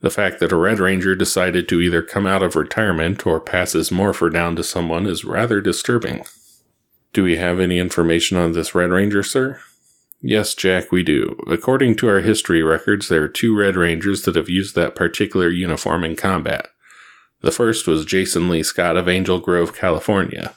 The 0.00 0.10
fact 0.10 0.40
that 0.40 0.52
a 0.52 0.56
Red 0.56 0.78
Ranger 0.78 1.14
decided 1.14 1.68
to 1.68 1.80
either 1.80 2.02
come 2.02 2.26
out 2.26 2.42
of 2.42 2.56
retirement 2.56 3.26
or 3.26 3.40
pass 3.40 3.72
his 3.72 3.90
morpher 3.90 4.30
down 4.30 4.56
to 4.56 4.64
someone 4.64 5.06
is 5.06 5.24
rather 5.24 5.60
disturbing. 5.60 6.24
Do 7.12 7.24
we 7.24 7.36
have 7.36 7.58
any 7.58 7.78
information 7.78 8.36
on 8.36 8.52
this 8.52 8.74
Red 8.74 8.90
Ranger, 8.90 9.22
sir? 9.22 9.60
Yes, 10.22 10.54
Jack, 10.54 10.92
we 10.92 11.02
do. 11.02 11.38
According 11.48 11.96
to 11.96 12.08
our 12.08 12.20
history 12.20 12.62
records, 12.62 13.08
there 13.08 13.22
are 13.22 13.28
two 13.28 13.56
Red 13.56 13.76
Rangers 13.76 14.22
that 14.22 14.36
have 14.36 14.50
used 14.50 14.74
that 14.74 14.94
particular 14.94 15.48
uniform 15.48 16.04
in 16.04 16.16
combat. 16.16 16.68
The 17.40 17.50
first 17.50 17.86
was 17.86 18.04
Jason 18.04 18.50
Lee 18.50 18.62
Scott 18.62 18.98
of 18.98 19.08
Angel 19.08 19.38
Grove, 19.38 19.74
California. 19.74 20.54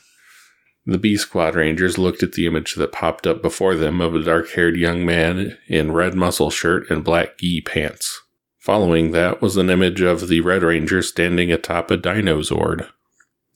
The 0.86 0.98
B 0.98 1.16
Squad 1.16 1.56
Rangers 1.56 1.98
looked 1.98 2.24
at 2.24 2.34
the 2.34 2.46
image 2.46 2.76
that 2.76 2.92
popped 2.92 3.26
up 3.26 3.42
before 3.42 3.76
them 3.76 4.02
of 4.02 4.14
a 4.14 4.22
dark 4.22 4.50
haired 4.52 4.76
young 4.76 5.06
man 5.06 5.58
in 5.68 5.94
red 5.94 6.14
muscle 6.14 6.50
shirt 6.50 6.90
and 6.90 7.04
black 7.04 7.38
gi 7.38 7.62
pants. 7.62 8.22
Following 8.60 9.12
that 9.12 9.42
was 9.42 9.56
an 9.56 9.70
image 9.70 10.02
of 10.02 10.28
the 10.28 10.42
Red 10.42 10.64
Ranger 10.64 11.02
standing 11.02 11.52
atop 11.52 11.90
a 11.92 11.98
Dinozord. 11.98 12.90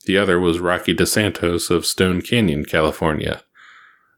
The 0.06 0.18
other 0.18 0.40
was 0.40 0.60
Rocky 0.60 0.94
DeSantos 0.94 1.70
of 1.70 1.86
Stone 1.86 2.22
Canyon, 2.22 2.64
California. 2.64 3.42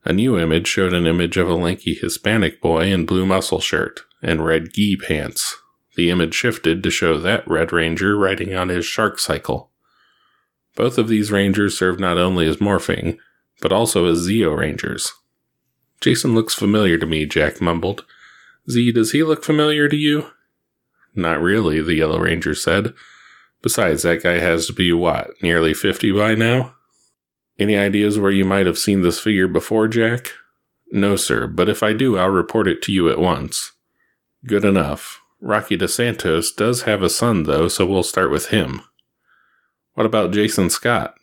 A 0.05 0.13
new 0.13 0.37
image 0.37 0.67
showed 0.67 0.93
an 0.93 1.07
image 1.07 1.35
of 1.37 1.49
a 1.49 1.55
lanky 1.55 1.95
Hispanic 1.95 2.61
boy 2.61 2.91
in 2.91 3.05
blue 3.05 3.25
muscle 3.25 3.59
shirt 3.59 4.01
and 4.21 4.45
red 4.45 4.73
gi 4.73 4.97
pants. 4.97 5.55
The 5.95 6.11
image 6.11 6.35
shifted 6.35 6.83
to 6.83 6.91
show 6.91 7.17
that 7.17 7.47
Red 7.47 7.73
Ranger 7.73 8.15
riding 8.15 8.53
on 8.53 8.69
his 8.69 8.85
shark 8.85 9.19
cycle. 9.19 9.68
Both 10.79 10.97
of 10.97 11.09
these 11.09 11.29
rangers 11.29 11.77
serve 11.77 11.99
not 11.99 12.17
only 12.17 12.47
as 12.47 12.55
morphing, 12.55 13.17
but 13.61 13.73
also 13.73 14.05
as 14.05 14.25
Zeo 14.25 14.57
Rangers. 14.57 15.11
Jason 15.99 16.33
looks 16.33 16.55
familiar 16.55 16.97
to 16.97 17.05
me, 17.05 17.25
Jack 17.25 17.59
mumbled. 17.59 18.05
Z, 18.71 18.93
does 18.93 19.11
he 19.11 19.21
look 19.21 19.43
familiar 19.43 19.89
to 19.89 19.97
you? 19.97 20.31
Not 21.13 21.41
really, 21.41 21.81
the 21.81 21.95
Yellow 21.95 22.17
Ranger 22.17 22.55
said. 22.55 22.93
Besides, 23.61 24.03
that 24.03 24.23
guy 24.23 24.39
has 24.39 24.67
to 24.67 24.73
be 24.73 24.93
what, 24.93 25.31
nearly 25.41 25.73
50 25.73 26.13
by 26.13 26.33
now? 26.35 26.75
Any 27.59 27.75
ideas 27.75 28.17
where 28.17 28.31
you 28.31 28.45
might 28.45 28.65
have 28.65 28.79
seen 28.79 29.01
this 29.01 29.19
figure 29.19 29.49
before, 29.49 29.89
Jack? 29.89 30.31
No, 30.93 31.17
sir, 31.17 31.45
but 31.45 31.67
if 31.67 31.83
I 31.83 31.91
do, 31.91 32.17
I'll 32.17 32.29
report 32.29 32.69
it 32.69 32.81
to 32.83 32.93
you 32.93 33.09
at 33.09 33.19
once. 33.19 33.73
Good 34.45 34.63
enough. 34.63 35.19
Rocky 35.41 35.77
DeSantos 35.77 36.55
does 36.55 36.83
have 36.83 37.03
a 37.03 37.09
son, 37.09 37.43
though, 37.43 37.67
so 37.67 37.85
we'll 37.85 38.01
start 38.01 38.31
with 38.31 38.47
him. 38.47 38.83
What 39.93 40.05
about 40.05 40.31
Jason 40.31 40.69
Scott? 40.69 41.15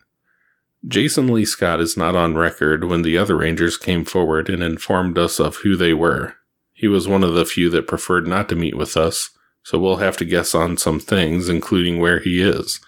Jason 0.86 1.28
Lee 1.28 1.44
Scott 1.44 1.80
is 1.80 1.96
not 1.96 2.14
on 2.14 2.36
record 2.36 2.84
when 2.84 3.02
the 3.02 3.18
other 3.18 3.36
Rangers 3.36 3.76
came 3.76 4.04
forward 4.04 4.48
and 4.48 4.62
informed 4.62 5.18
us 5.18 5.40
of 5.40 5.56
who 5.56 5.76
they 5.76 5.92
were. 5.92 6.34
He 6.72 6.86
was 6.86 7.08
one 7.08 7.24
of 7.24 7.34
the 7.34 7.46
few 7.46 7.70
that 7.70 7.88
preferred 7.88 8.26
not 8.26 8.48
to 8.50 8.54
meet 8.54 8.76
with 8.76 8.96
us, 8.96 9.30
so 9.62 9.78
we'll 9.78 9.96
have 9.96 10.16
to 10.18 10.24
guess 10.24 10.54
on 10.54 10.76
some 10.76 11.00
things, 11.00 11.48
including 11.48 11.98
where 11.98 12.20
he 12.20 12.40
is. 12.40 12.80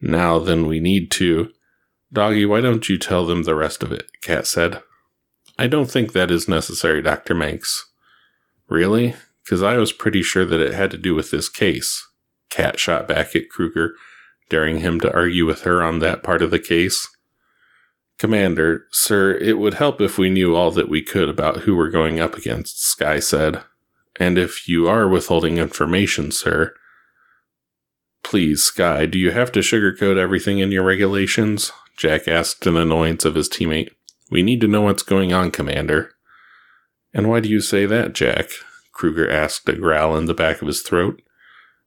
Now 0.00 0.38
then, 0.38 0.66
we 0.66 0.80
need 0.80 1.10
to. 1.12 1.52
Doggie, 2.12 2.44
why 2.44 2.60
don't 2.60 2.88
you 2.88 2.98
tell 2.98 3.24
them 3.24 3.44
the 3.44 3.54
rest 3.54 3.82
of 3.82 3.92
it? 3.92 4.10
Kat 4.20 4.46
said. 4.46 4.82
I 5.58 5.68
don't 5.68 5.90
think 5.90 6.12
that 6.12 6.30
is 6.30 6.48
necessary, 6.48 7.00
Dr. 7.00 7.34
Manx. 7.34 7.90
Really? 8.68 9.14
Because 9.44 9.62
I 9.62 9.76
was 9.76 9.92
pretty 9.92 10.22
sure 10.22 10.44
that 10.44 10.60
it 10.60 10.74
had 10.74 10.90
to 10.90 10.98
do 10.98 11.14
with 11.14 11.30
this 11.30 11.48
case. 11.48 12.06
Kat 12.50 12.78
shot 12.78 13.08
back 13.08 13.34
at 13.34 13.48
Kruger, 13.48 13.94
daring 14.52 14.80
him 14.80 15.00
to 15.00 15.12
argue 15.14 15.46
with 15.46 15.62
her 15.62 15.82
on 15.82 15.98
that 16.00 16.22
part 16.22 16.42
of 16.42 16.50
the 16.50 16.58
case. 16.58 17.08
Commander, 18.18 18.84
sir, 18.90 19.32
it 19.32 19.56
would 19.56 19.74
help 19.74 19.98
if 19.98 20.18
we 20.18 20.28
knew 20.28 20.54
all 20.54 20.70
that 20.70 20.90
we 20.90 21.00
could 21.00 21.30
about 21.30 21.60
who 21.60 21.74
we're 21.74 21.88
going 21.88 22.20
up 22.20 22.36
against, 22.36 22.84
Sky 22.84 23.18
said. 23.18 23.62
And 24.20 24.36
if 24.36 24.68
you 24.68 24.86
are 24.90 25.08
withholding 25.08 25.56
information, 25.56 26.30
sir, 26.30 26.74
please, 28.22 28.62
Sky, 28.62 29.06
do 29.06 29.18
you 29.18 29.30
have 29.30 29.50
to 29.52 29.60
sugarcoat 29.60 30.18
everything 30.18 30.58
in 30.58 30.70
your 30.70 30.84
regulations? 30.84 31.72
Jack 31.96 32.28
asked 32.28 32.66
in 32.66 32.76
annoyance 32.76 33.24
of 33.24 33.34
his 33.34 33.48
teammate. 33.48 33.88
We 34.30 34.42
need 34.42 34.60
to 34.60 34.68
know 34.68 34.82
what's 34.82 35.02
going 35.02 35.32
on, 35.32 35.50
Commander. 35.50 36.12
And 37.14 37.26
why 37.30 37.40
do 37.40 37.48
you 37.48 37.62
say 37.62 37.86
that, 37.86 38.12
Jack? 38.12 38.50
Kruger 38.92 39.30
asked, 39.30 39.66
a 39.70 39.72
growl 39.72 40.14
in 40.14 40.26
the 40.26 40.34
back 40.34 40.60
of 40.60 40.68
his 40.68 40.82
throat. 40.82 41.22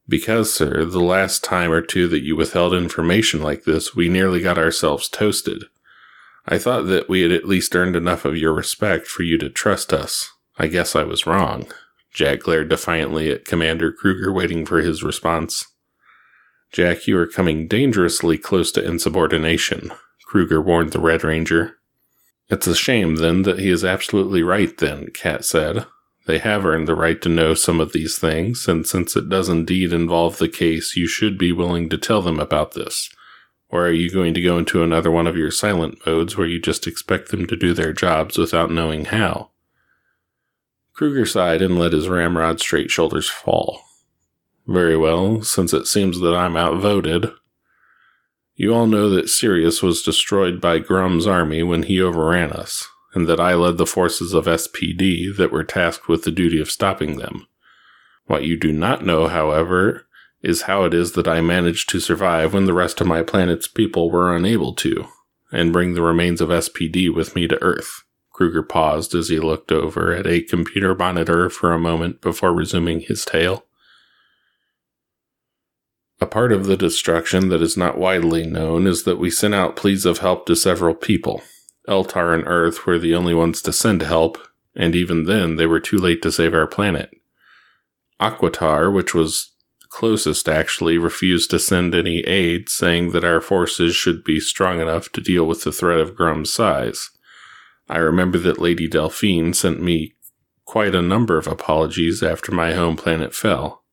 Because, 0.07 0.53
sir, 0.53 0.85
the 0.85 0.99
last 0.99 1.43
time 1.43 1.71
or 1.71 1.81
two 1.81 2.07
that 2.09 2.23
you 2.23 2.35
withheld 2.35 2.73
information 2.73 3.41
like 3.41 3.63
this, 3.63 3.95
we 3.95 4.07
nearly 4.07 4.41
got 4.41 4.57
ourselves 4.57 5.09
toasted. 5.09 5.63
I 6.47 6.59
thought 6.59 6.83
that 6.83 7.09
we 7.09 7.21
had 7.21 7.31
at 7.31 7.47
least 7.47 7.75
earned 7.75 7.95
enough 7.95 8.23
of 8.23 8.37
your 8.37 8.53
respect 8.53 9.07
for 9.07 9.23
you 9.23 9.37
to 9.39 9.49
trust 9.49 9.91
us. 9.91 10.31
I 10.57 10.67
guess 10.67 10.95
I 10.95 11.03
was 11.03 11.25
wrong. 11.25 11.67
Jack 12.13 12.41
glared 12.41 12.69
defiantly 12.69 13.31
at 13.31 13.45
Commander 13.45 13.91
Kruger, 13.91 14.31
waiting 14.31 14.65
for 14.65 14.79
his 14.79 15.03
response. 15.03 15.65
Jack, 16.71 17.07
you 17.07 17.17
are 17.17 17.27
coming 17.27 17.67
dangerously 17.67 18.37
close 18.37 18.71
to 18.73 18.85
insubordination, 18.85 19.91
Kruger 20.25 20.61
warned 20.61 20.91
the 20.91 20.99
Red 20.99 21.23
Ranger. 21.23 21.77
It's 22.49 22.67
a 22.67 22.75
shame, 22.75 23.15
then, 23.15 23.43
that 23.43 23.59
he 23.59 23.69
is 23.69 23.85
absolutely 23.85 24.43
right, 24.43 24.75
then, 24.77 25.07
Kat 25.13 25.45
said. 25.45 25.85
They 26.25 26.39
have 26.39 26.65
earned 26.65 26.87
the 26.87 26.95
right 26.95 27.21
to 27.21 27.29
know 27.29 27.53
some 27.53 27.79
of 27.79 27.93
these 27.93 28.17
things, 28.17 28.67
and 28.67 28.85
since 28.85 29.15
it 29.15 29.29
does 29.29 29.47
indeed 29.47 29.93
involve 29.93 30.37
the 30.37 30.49
case, 30.49 30.95
you 30.95 31.07
should 31.07 31.37
be 31.37 31.51
willing 31.51 31.87
to 31.89 31.97
tell 31.97 32.21
them 32.21 32.39
about 32.39 32.73
this. 32.73 33.09
Or 33.69 33.85
are 33.87 33.91
you 33.91 34.09
going 34.11 34.33
to 34.33 34.41
go 34.41 34.57
into 34.57 34.83
another 34.83 35.11
one 35.11 35.27
of 35.27 35.37
your 35.37 35.51
silent 35.51 36.05
modes 36.05 36.35
where 36.35 36.47
you 36.47 36.59
just 36.59 36.87
expect 36.87 37.29
them 37.29 37.45
to 37.47 37.55
do 37.55 37.73
their 37.73 37.93
jobs 37.93 38.37
without 38.37 38.71
knowing 38.71 39.05
how? 39.05 39.51
Kruger 40.93 41.25
sighed 41.25 41.61
and 41.61 41.77
let 41.77 41.93
his 41.93 42.07
ramrod 42.07 42.59
straight 42.59 42.89
shoulders 42.89 43.29
fall. 43.29 43.81
Very 44.65 44.97
well, 44.97 45.43
since 45.43 45.73
it 45.73 45.85
seems 45.85 46.21
that 46.21 46.33
I'm 46.33 46.57
outvoted. 46.57 47.29
You 48.55 48.73
all 48.73 48.87
know 48.87 49.09
that 49.09 49.29
Sirius 49.29 49.83
was 49.83 50.01
destroyed 50.01 50.61
by 50.61 50.79
Grum's 50.79 51.27
army 51.27 51.61
when 51.61 51.83
he 51.83 52.01
overran 52.01 52.51
us, 52.51 52.87
and 53.15 53.27
that 53.27 53.39
I 53.39 53.55
led 53.55 53.77
the 53.77 53.85
forces 53.85 54.33
of 54.33 54.45
SPD 54.45 55.35
that 55.37 55.51
were 55.51 55.63
tasked 55.63 56.09
with 56.09 56.23
the 56.23 56.31
duty 56.31 56.59
of 56.59 56.69
stopping 56.69 57.17
them. 57.17 57.47
What 58.25 58.43
you 58.43 58.57
do 58.57 58.71
not 58.71 59.05
know, 59.05 59.27
however, 59.27 60.05
is 60.43 60.63
how 60.63 60.83
it 60.83 60.93
is 60.93 61.13
that 61.13 61.27
I 61.27 61.41
managed 61.41 61.89
to 61.89 61.99
survive 61.99 62.53
when 62.53 62.65
the 62.65 62.73
rest 62.73 63.01
of 63.01 63.07
my 63.07 63.23
planet's 63.23 63.67
people 63.67 64.11
were 64.11 64.35
unable 64.35 64.73
to, 64.75 65.07
and 65.51 65.73
bring 65.73 65.93
the 65.93 66.01
remains 66.01 66.41
of 66.41 66.49
SPD 66.49 67.11
with 67.13 67.35
me 67.35 67.47
to 67.47 67.61
Earth. 67.63 68.03
Kruger 68.31 68.63
paused 68.63 69.15
as 69.15 69.29
he 69.29 69.39
looked 69.39 69.71
over 69.71 70.13
at 70.13 70.27
a 70.27 70.41
computer 70.41 70.93
monitor 70.93 71.49
for 71.49 71.71
a 71.71 71.79
moment 71.79 72.19
before 72.19 72.53
resuming 72.53 72.99
his 72.99 73.23
tale. 73.23 73.63
A 76.19 76.25
part 76.25 76.51
of 76.51 76.65
the 76.65 76.77
destruction 76.77 77.49
that 77.49 77.61
is 77.61 77.77
not 77.77 77.97
widely 77.97 78.45
known 78.45 78.87
is 78.87 79.03
that 79.03 79.19
we 79.19 79.29
sent 79.29 79.53
out 79.53 79.75
pleas 79.75 80.05
of 80.05 80.19
help 80.19 80.45
to 80.47 80.55
several 80.55 80.93
people. 80.93 81.43
Eltar 81.87 82.33
and 82.33 82.43
Earth 82.47 82.85
were 82.85 82.99
the 82.99 83.15
only 83.15 83.33
ones 83.33 83.61
to 83.61 83.73
send 83.73 84.01
help, 84.01 84.37
and 84.75 84.95
even 84.95 85.25
then 85.25 85.55
they 85.55 85.65
were 85.65 85.79
too 85.79 85.97
late 85.97 86.21
to 86.23 86.31
save 86.31 86.53
our 86.53 86.67
planet. 86.67 87.11
Aquitar, 88.19 88.91
which 88.93 89.13
was 89.13 89.53
closest 89.89 90.49
actually, 90.49 90.97
refused 90.97 91.49
to 91.51 91.59
send 91.59 91.95
any 91.95 92.19
aid, 92.21 92.67
saying 92.67 93.11
that 93.11 93.23
our 93.23 93.39
forces 93.39 93.95
should 93.95 94.23
be 94.23 94.39
strong 94.39 94.81
enough 94.81 95.11
to 95.13 95.21
deal 95.21 95.45
with 95.45 95.63
the 95.63 95.71
threat 95.71 95.99
of 95.99 96.15
Grum's 96.15 96.51
size. 96.51 97.11
I 97.87 97.97
remember 97.97 98.37
that 98.39 98.59
Lady 98.59 98.87
Delphine 98.87 99.53
sent 99.53 99.81
me 99.81 100.15
quite 100.65 100.95
a 100.95 101.01
number 101.01 101.37
of 101.37 101.47
apologies 101.47 102.21
after 102.21 102.51
my 102.51 102.73
home 102.73 102.97
planet 102.97 103.33
fell. 103.33 103.84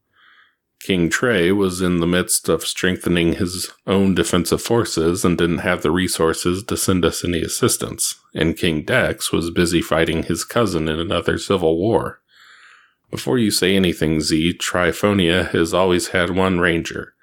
King 0.83 1.09
Trey 1.09 1.53
was 1.53 1.81
in 1.81 2.01
the 2.01 2.07
midst 2.07 2.49
of 2.49 2.67
strengthening 2.67 3.35
his 3.35 3.71
own 3.87 4.15
defensive 4.15 4.61
forces 4.61 5.25
and 5.25 5.39
didn't 5.39 5.59
have 5.59 5.83
the 5.83 5.91
resources 5.91 6.65
to 6.65 6.77
send 6.77 7.05
us 7.05 7.25
any 7.25 7.41
assistance, 7.41 8.17
and 8.35 8.57
King 8.57 8.83
Dex 8.83 9.31
was 9.33 9.51
busy 9.51 9.81
fighting 9.81 10.25
his 10.25 10.45
cousin 10.45 10.89
in 10.89 10.99
another 10.99 11.39
civil 11.39 11.79
war. 11.79 12.21
Before 13.11 13.39
you 13.39 13.51
say 13.51 13.77
anything, 13.77 14.21
Z, 14.21 14.59
Triforia 14.59 15.51
has 15.51 15.73
always 15.73 16.09
had 16.09 16.31
one 16.31 16.59
ranger, 16.59 17.15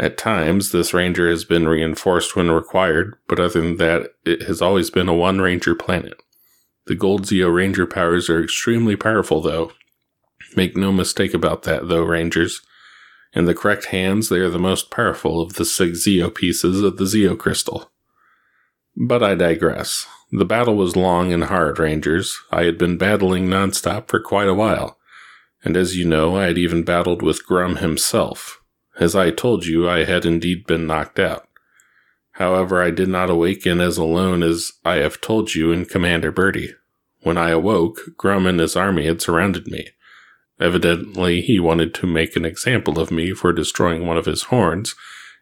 at 0.00 0.16
times, 0.16 0.72
this 0.72 0.94
ranger 0.94 1.28
has 1.28 1.44
been 1.44 1.68
reinforced 1.68 2.34
when 2.34 2.50
required, 2.50 3.18
but 3.28 3.38
other 3.38 3.60
than 3.60 3.76
that, 3.76 4.14
it 4.24 4.44
has 4.44 4.62
always 4.62 4.88
been 4.88 5.10
a 5.10 5.14
one 5.14 5.42
ranger 5.42 5.74
planet. 5.74 6.14
The 6.86 6.94
Gold 6.94 7.24
Zeo 7.24 7.54
ranger 7.54 7.86
powers 7.86 8.30
are 8.30 8.42
extremely 8.42 8.96
powerful, 8.96 9.42
though. 9.42 9.72
Make 10.56 10.74
no 10.74 10.90
mistake 10.90 11.34
about 11.34 11.64
that, 11.64 11.88
though, 11.88 12.02
rangers. 12.02 12.62
In 13.32 13.44
the 13.44 13.54
correct 13.54 13.86
hands, 13.86 14.28
they 14.28 14.38
are 14.38 14.50
the 14.50 14.58
most 14.58 14.90
powerful 14.90 15.40
of 15.40 15.54
the 15.54 15.64
six 15.64 16.06
Zeo 16.06 16.34
pieces 16.34 16.82
of 16.82 16.96
the 16.96 17.04
Zeo 17.04 17.38
crystal. 17.38 17.90
But 18.96 19.22
I 19.22 19.34
digress. 19.34 20.06
The 20.32 20.44
battle 20.44 20.76
was 20.76 20.96
long 20.96 21.32
and 21.32 21.44
hard, 21.44 21.78
Rangers. 21.78 22.38
I 22.50 22.64
had 22.64 22.78
been 22.78 22.98
battling 22.98 23.46
nonstop 23.46 24.08
for 24.08 24.20
quite 24.20 24.48
a 24.48 24.54
while. 24.54 24.98
And 25.62 25.76
as 25.76 25.96
you 25.96 26.04
know, 26.04 26.36
I 26.36 26.46
had 26.46 26.58
even 26.58 26.84
battled 26.84 27.22
with 27.22 27.46
Grum 27.46 27.76
himself, 27.76 28.60
as 28.98 29.14
I 29.14 29.30
told 29.30 29.66
you, 29.66 29.88
I 29.88 30.04
had 30.04 30.24
indeed 30.24 30.66
been 30.66 30.86
knocked 30.86 31.18
out. 31.18 31.48
However, 32.32 32.82
I 32.82 32.90
did 32.90 33.08
not 33.08 33.30
awaken 33.30 33.80
as 33.80 33.98
alone 33.98 34.42
as 34.42 34.72
I 34.84 34.96
have 34.96 35.20
told 35.20 35.54
you 35.54 35.72
in 35.72 35.84
Commander 35.84 36.32
Birdie. 36.32 36.74
When 37.22 37.36
I 37.36 37.50
awoke, 37.50 38.00
Grum 38.16 38.46
and 38.46 38.58
his 38.60 38.76
army 38.76 39.06
had 39.06 39.20
surrounded 39.20 39.66
me. 39.66 39.88
Evidently, 40.60 41.40
he 41.40 41.58
wanted 41.58 41.94
to 41.94 42.06
make 42.06 42.36
an 42.36 42.44
example 42.44 42.98
of 42.98 43.10
me 43.10 43.32
for 43.32 43.52
destroying 43.52 44.06
one 44.06 44.18
of 44.18 44.26
his 44.26 44.44
horns, 44.44 44.94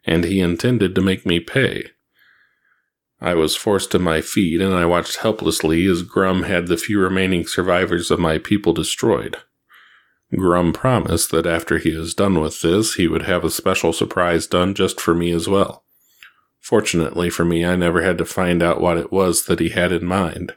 and 0.04 0.24
he 0.24 0.40
intended 0.40 0.94
to 0.94 1.02
make 1.02 1.26
me 1.26 1.40
pay. 1.40 1.88
I 3.20 3.34
was 3.34 3.56
forced 3.56 3.90
to 3.92 3.98
my 3.98 4.20
feet, 4.20 4.60
and 4.60 4.72
I 4.72 4.86
watched 4.86 5.16
helplessly 5.16 5.84
as 5.86 6.02
Grum 6.02 6.44
had 6.44 6.68
the 6.68 6.76
few 6.76 7.00
remaining 7.00 7.46
survivors 7.46 8.12
of 8.12 8.20
my 8.20 8.38
people 8.38 8.72
destroyed. 8.72 9.38
Grum 10.36 10.72
promised 10.72 11.30
that 11.32 11.46
after 11.46 11.78
he 11.78 11.96
was 11.96 12.14
done 12.14 12.40
with 12.40 12.62
this, 12.62 12.94
he 12.94 13.08
would 13.08 13.22
have 13.22 13.44
a 13.44 13.50
special 13.50 13.92
surprise 13.92 14.46
done 14.46 14.74
just 14.74 15.00
for 15.00 15.14
me 15.14 15.32
as 15.32 15.48
well. 15.48 15.84
Fortunately 16.60 17.30
for 17.30 17.44
me, 17.44 17.64
I 17.64 17.76
never 17.76 18.02
had 18.02 18.18
to 18.18 18.24
find 18.24 18.62
out 18.62 18.80
what 18.80 18.98
it 18.98 19.10
was 19.10 19.46
that 19.46 19.58
he 19.58 19.70
had 19.70 19.90
in 19.90 20.04
mind. 20.04 20.54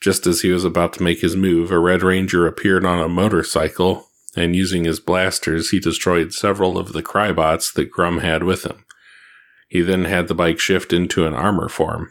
Just 0.00 0.26
as 0.26 0.42
he 0.42 0.50
was 0.50 0.64
about 0.64 0.92
to 0.94 1.02
make 1.02 1.20
his 1.20 1.36
move, 1.36 1.70
a 1.70 1.78
Red 1.78 2.02
Ranger 2.02 2.46
appeared 2.46 2.84
on 2.84 3.00
a 3.00 3.08
motorcycle, 3.08 4.08
and 4.36 4.54
using 4.54 4.84
his 4.84 5.00
blasters, 5.00 5.70
he 5.70 5.80
destroyed 5.80 6.32
several 6.32 6.78
of 6.78 6.92
the 6.92 7.02
Krybots 7.02 7.72
that 7.72 7.90
Grum 7.90 8.18
had 8.18 8.44
with 8.44 8.64
him. 8.64 8.84
He 9.68 9.80
then 9.80 10.04
had 10.04 10.28
the 10.28 10.34
bike 10.34 10.60
shift 10.60 10.92
into 10.92 11.26
an 11.26 11.34
armor 11.34 11.68
form. 11.68 12.10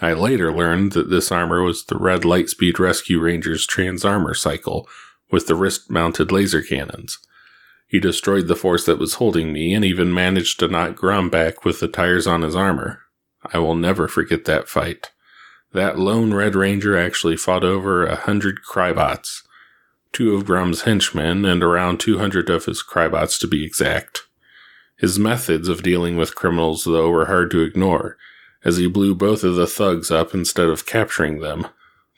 I 0.00 0.12
later 0.12 0.52
learned 0.52 0.92
that 0.92 1.10
this 1.10 1.30
armor 1.30 1.62
was 1.62 1.84
the 1.84 1.98
Red 1.98 2.22
Lightspeed 2.22 2.78
Rescue 2.78 3.20
Ranger's 3.20 3.66
Trans 3.66 4.04
Armor 4.04 4.34
Cycle, 4.34 4.88
with 5.30 5.46
the 5.46 5.54
wrist 5.54 5.90
mounted 5.90 6.32
laser 6.32 6.62
cannons. 6.62 7.18
He 7.86 7.98
destroyed 7.98 8.48
the 8.48 8.56
force 8.56 8.86
that 8.86 8.98
was 8.98 9.14
holding 9.14 9.52
me 9.52 9.74
and 9.74 9.84
even 9.84 10.12
managed 10.12 10.60
to 10.60 10.68
knock 10.68 10.94
Grum 10.94 11.30
back 11.30 11.64
with 11.64 11.80
the 11.80 11.88
tires 11.88 12.26
on 12.26 12.42
his 12.42 12.54
armor. 12.54 13.02
I 13.52 13.58
will 13.58 13.74
never 13.74 14.08
forget 14.08 14.44
that 14.44 14.68
fight. 14.68 15.10
That 15.72 15.98
lone 15.98 16.32
Red 16.32 16.54
Ranger 16.54 16.96
actually 16.96 17.36
fought 17.36 17.64
over 17.64 18.06
a 18.06 18.16
hundred 18.16 18.60
Krybots. 18.62 19.42
two 20.12 20.34
of 20.34 20.46
Grum's 20.46 20.82
henchmen, 20.82 21.44
and 21.44 21.62
around 21.62 22.00
200 22.00 22.48
of 22.48 22.64
his 22.64 22.82
Krybots 22.82 23.38
to 23.40 23.46
be 23.46 23.64
exact. 23.64 24.22
His 24.96 25.18
methods 25.18 25.68
of 25.68 25.82
dealing 25.82 26.16
with 26.16 26.34
criminals, 26.34 26.84
though, 26.84 27.10
were 27.10 27.26
hard 27.26 27.50
to 27.50 27.60
ignore, 27.60 28.16
as 28.64 28.78
he 28.78 28.86
blew 28.88 29.14
both 29.14 29.44
of 29.44 29.54
the 29.54 29.66
thugs 29.66 30.10
up 30.10 30.34
instead 30.34 30.68
of 30.68 30.86
capturing 30.86 31.40
them. 31.40 31.66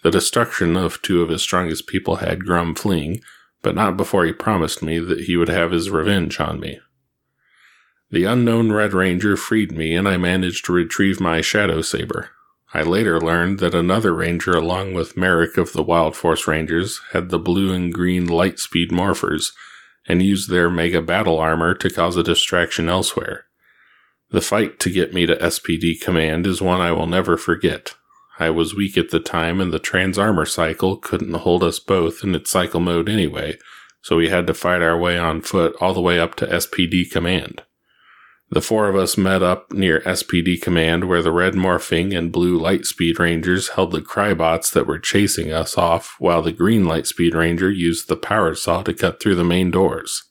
The 0.03 0.11
destruction 0.11 0.77
of 0.77 1.03
two 1.03 1.21
of 1.21 1.29
his 1.29 1.43
strongest 1.43 1.89
people 1.89 2.17
had 2.17 2.47
Grum 2.47 2.75
fleeing, 2.75 3.21
but 3.61 3.75
not 3.75 3.97
before 3.97 4.25
he 4.25 4.33
promised 4.33 4.83
me 4.83 4.99
that 5.01 5.23
he 5.23 5.37
would 5.37 5.49
have 5.49 5.73
his 5.73 5.91
revenge 5.91 6.41
on 6.41 6.61
me. 6.61 6.81
The 8.11 8.25
unknown 8.25 8.73
Red 8.73 8.95
Ranger 8.95 9.37
freed 9.37 9.73
me, 9.73 9.95
and 9.95 10.09
I 10.09 10.17
managed 10.17 10.65
to 10.67 10.73
retrieve 10.73 11.21
my 11.21 11.41
Shadow 11.41 11.83
Saber. 11.83 12.31
I 12.73 12.83
later 12.83 13.21
learned 13.21 13.59
that 13.59 13.75
another 13.75 14.15
ranger, 14.15 14.53
along 14.53 14.95
with 14.95 15.17
Merrick 15.17 15.57
of 15.57 15.73
the 15.73 15.83
Wild 15.83 16.15
Force 16.15 16.47
Rangers, 16.47 17.01
had 17.13 17.31
the 17.31 17.39
blue 17.39 17.73
and 17.73 17.93
green 17.93 18.29
Lightspeed 18.29 18.91
morphers 18.93 19.53
and 20.07 20.23
used 20.23 20.49
their 20.49 20.71
mega 20.71 21.03
battle 21.03 21.39
armor 21.39 21.75
to 21.75 21.91
cause 21.91 22.17
a 22.17 22.23
distraction 22.23 22.89
elsewhere. 22.89 23.47
The 24.31 24.41
fight 24.41 24.79
to 24.81 24.91
get 24.91 25.13
me 25.13 25.27
to 25.27 25.37
SPD 25.37 26.01
command 26.01 26.47
is 26.47 26.63
one 26.63 26.81
I 26.81 26.93
will 26.93 27.09
never 27.09 27.37
forget. 27.37 27.95
I 28.39 28.51
was 28.51 28.75
weak 28.75 28.97
at 28.97 29.11
the 29.11 29.21
time 29.21 29.61
and 29.61 29.73
the 29.73 29.81
trans 29.81 30.17
armor 30.17 30.47
cycle 30.47 30.97
couldn't 30.97 31.35
hold 31.35 31.65
us 31.65 31.81
both 31.81 32.23
in 32.23 32.35
its 32.35 32.51
cycle 32.51 32.81
mode 32.81 33.09
anyway, 33.09 33.59
so 34.01 34.17
we 34.17 34.29
had 34.29 34.47
to 34.47 34.55
fight 34.55 34.81
our 34.81 34.97
way 34.97 35.19
on 35.19 35.43
foot 35.43 35.75
all 35.81 35.93
the 35.93 36.01
way 36.01 36.21
up 36.21 36.37
to 36.37 36.47
SPD 36.47 37.11
command. 37.11 37.63
The 38.53 38.61
four 38.61 38.89
of 38.89 38.97
us 38.97 39.17
met 39.17 39.45
up 39.45 39.73
near 39.73 40.01
SPD 40.01 40.61
Command 40.61 41.05
where 41.05 41.23
the 41.23 41.31
red 41.31 41.55
morphing 41.55 42.17
and 42.17 42.33
blue 42.33 42.59
lightspeed 42.59 43.21
rangers 43.21 43.71
held 43.71 43.93
the 43.93 44.01
Krybots 44.01 44.73
that 44.73 44.89
were 44.89 44.99
chasing 44.99 45.53
us 45.53 45.79
off 45.79 46.17
while 46.19 46.43
the 46.43 46.51
green 46.51 46.85
lightspeed 46.85 47.33
ranger 47.33 47.71
used 47.71 48.09
the 48.09 48.17
power 48.17 48.57
saw 48.57 48.83
to 48.83 48.93
cut 48.93 49.23
through 49.23 49.37
the 49.37 49.45
main 49.45 49.71
doors. 49.71 50.25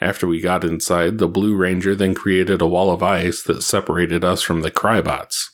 After 0.00 0.26
we 0.26 0.40
got 0.40 0.64
inside, 0.64 1.18
the 1.18 1.28
blue 1.28 1.54
ranger 1.54 1.94
then 1.94 2.16
created 2.16 2.60
a 2.60 2.66
wall 2.66 2.90
of 2.90 3.02
ice 3.02 3.42
that 3.44 3.62
separated 3.62 4.24
us 4.24 4.42
from 4.42 4.62
the 4.62 4.70
Krybots. 4.72 5.50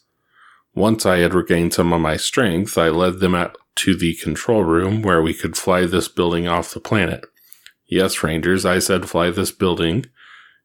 Once 0.74 1.04
I 1.04 1.18
had 1.18 1.34
regained 1.34 1.74
some 1.74 1.92
of 1.92 2.00
my 2.00 2.16
strength, 2.16 2.78
I 2.78 2.88
led 2.88 3.20
them 3.20 3.34
out 3.34 3.58
to 3.76 3.94
the 3.94 4.14
control 4.14 4.64
room 4.64 5.02
where 5.02 5.20
we 5.20 5.34
could 5.34 5.58
fly 5.58 5.84
this 5.84 6.08
building 6.08 6.48
off 6.48 6.72
the 6.72 6.80
planet. 6.80 7.26
Yes, 7.86 8.22
Rangers, 8.22 8.64
I 8.64 8.78
said 8.78 9.10
fly 9.10 9.30
this 9.30 9.50
building 9.50 10.06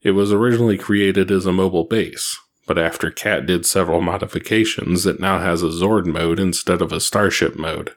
it 0.02 0.12
was 0.12 0.32
originally 0.32 0.78
created 0.78 1.32
as 1.32 1.46
a 1.46 1.52
mobile 1.52 1.84
base, 1.84 2.38
but 2.68 2.78
after 2.78 3.10
Kat 3.10 3.46
did 3.46 3.66
several 3.66 4.02
modifications, 4.02 5.06
it 5.06 5.20
now 5.20 5.40
has 5.40 5.64
a 5.64 5.68
Zord 5.68 6.06
mode 6.06 6.40
instead 6.40 6.82
of 6.82 6.92
a 6.92 7.00
Starship 7.00 7.56
mode. 7.56 7.92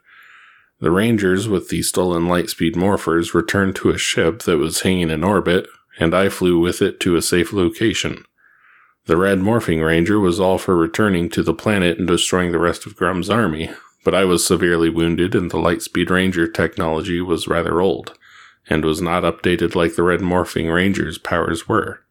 The 0.81 0.91
Rangers 0.91 1.47
with 1.47 1.69
the 1.69 1.83
stolen 1.83 2.25
Lightspeed 2.25 2.75
Morphers 2.75 3.35
returned 3.35 3.77
to 3.77 3.91
a 3.91 3.99
ship 3.99 4.43
that 4.45 4.59
was 4.59 4.81
hanging 4.81 5.11
in 5.11 5.23
orbit, 5.23 5.67
and 5.99 6.15
I 6.15 6.31
flew 6.31 6.59
with 6.59 6.81
it 6.81 7.01
to 7.01 7.17
a 7.17 7.23
safe 7.23 7.53
location. 7.53 8.25
The 9.07 9.19
Red 9.19 9.41
Morphing 9.41 9.85
Ranger 9.85 10.19
was 10.19 10.41
all 10.41 10.57
for 10.57 10.77
returning 10.77 11.29
to 11.31 11.43
the 11.43 11.53
planet 11.53 11.99
and 11.99 12.09
destroying 12.09 12.53
the 12.53 12.59
rest 12.59 12.87
of 12.87 12.97
Grum's 12.97 13.29
army, 13.29 13.71
but 14.05 14.15
I 14.15 14.25
was 14.25 14.47
severely 14.47 14.89
wounded 14.89 15.35
and 15.35 15.51
the 15.51 15.59
Lightspeed 15.59 16.09
Ranger 16.09 16.49
technology 16.49 17.21
was 17.21 17.49
rather 17.49 17.81
old 17.81 18.17
and 18.71 18.85
was 18.85 19.03
not 19.03 19.25
updated 19.25 19.75
like 19.75 19.97
the 19.97 20.03
Red 20.03 20.21
Morphing 20.21 20.73
Ranger's 20.73 21.19
powers 21.19 21.69
were. 21.69 22.05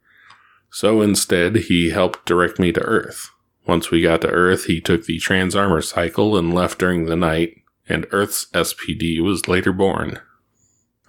So 0.70 1.02
instead, 1.02 1.56
he 1.56 1.90
helped 1.90 2.26
direct 2.26 2.60
me 2.60 2.72
to 2.74 2.82
Earth. 2.82 3.32
Once 3.66 3.90
we 3.90 4.02
got 4.02 4.22
to 4.22 4.30
Earth, 4.30 4.66
he 4.66 4.82
took 4.82 5.06
the 5.06 5.18
trans 5.18 5.56
armor 5.56 5.82
cycle 5.82 6.38
and 6.38 6.54
left 6.54 6.78
during 6.78 7.06
the 7.06 7.16
night, 7.16 7.56
and 7.88 8.06
Earth's 8.12 8.48
SPD 8.54 9.24
was 9.24 9.48
later 9.48 9.72
born. 9.72 10.20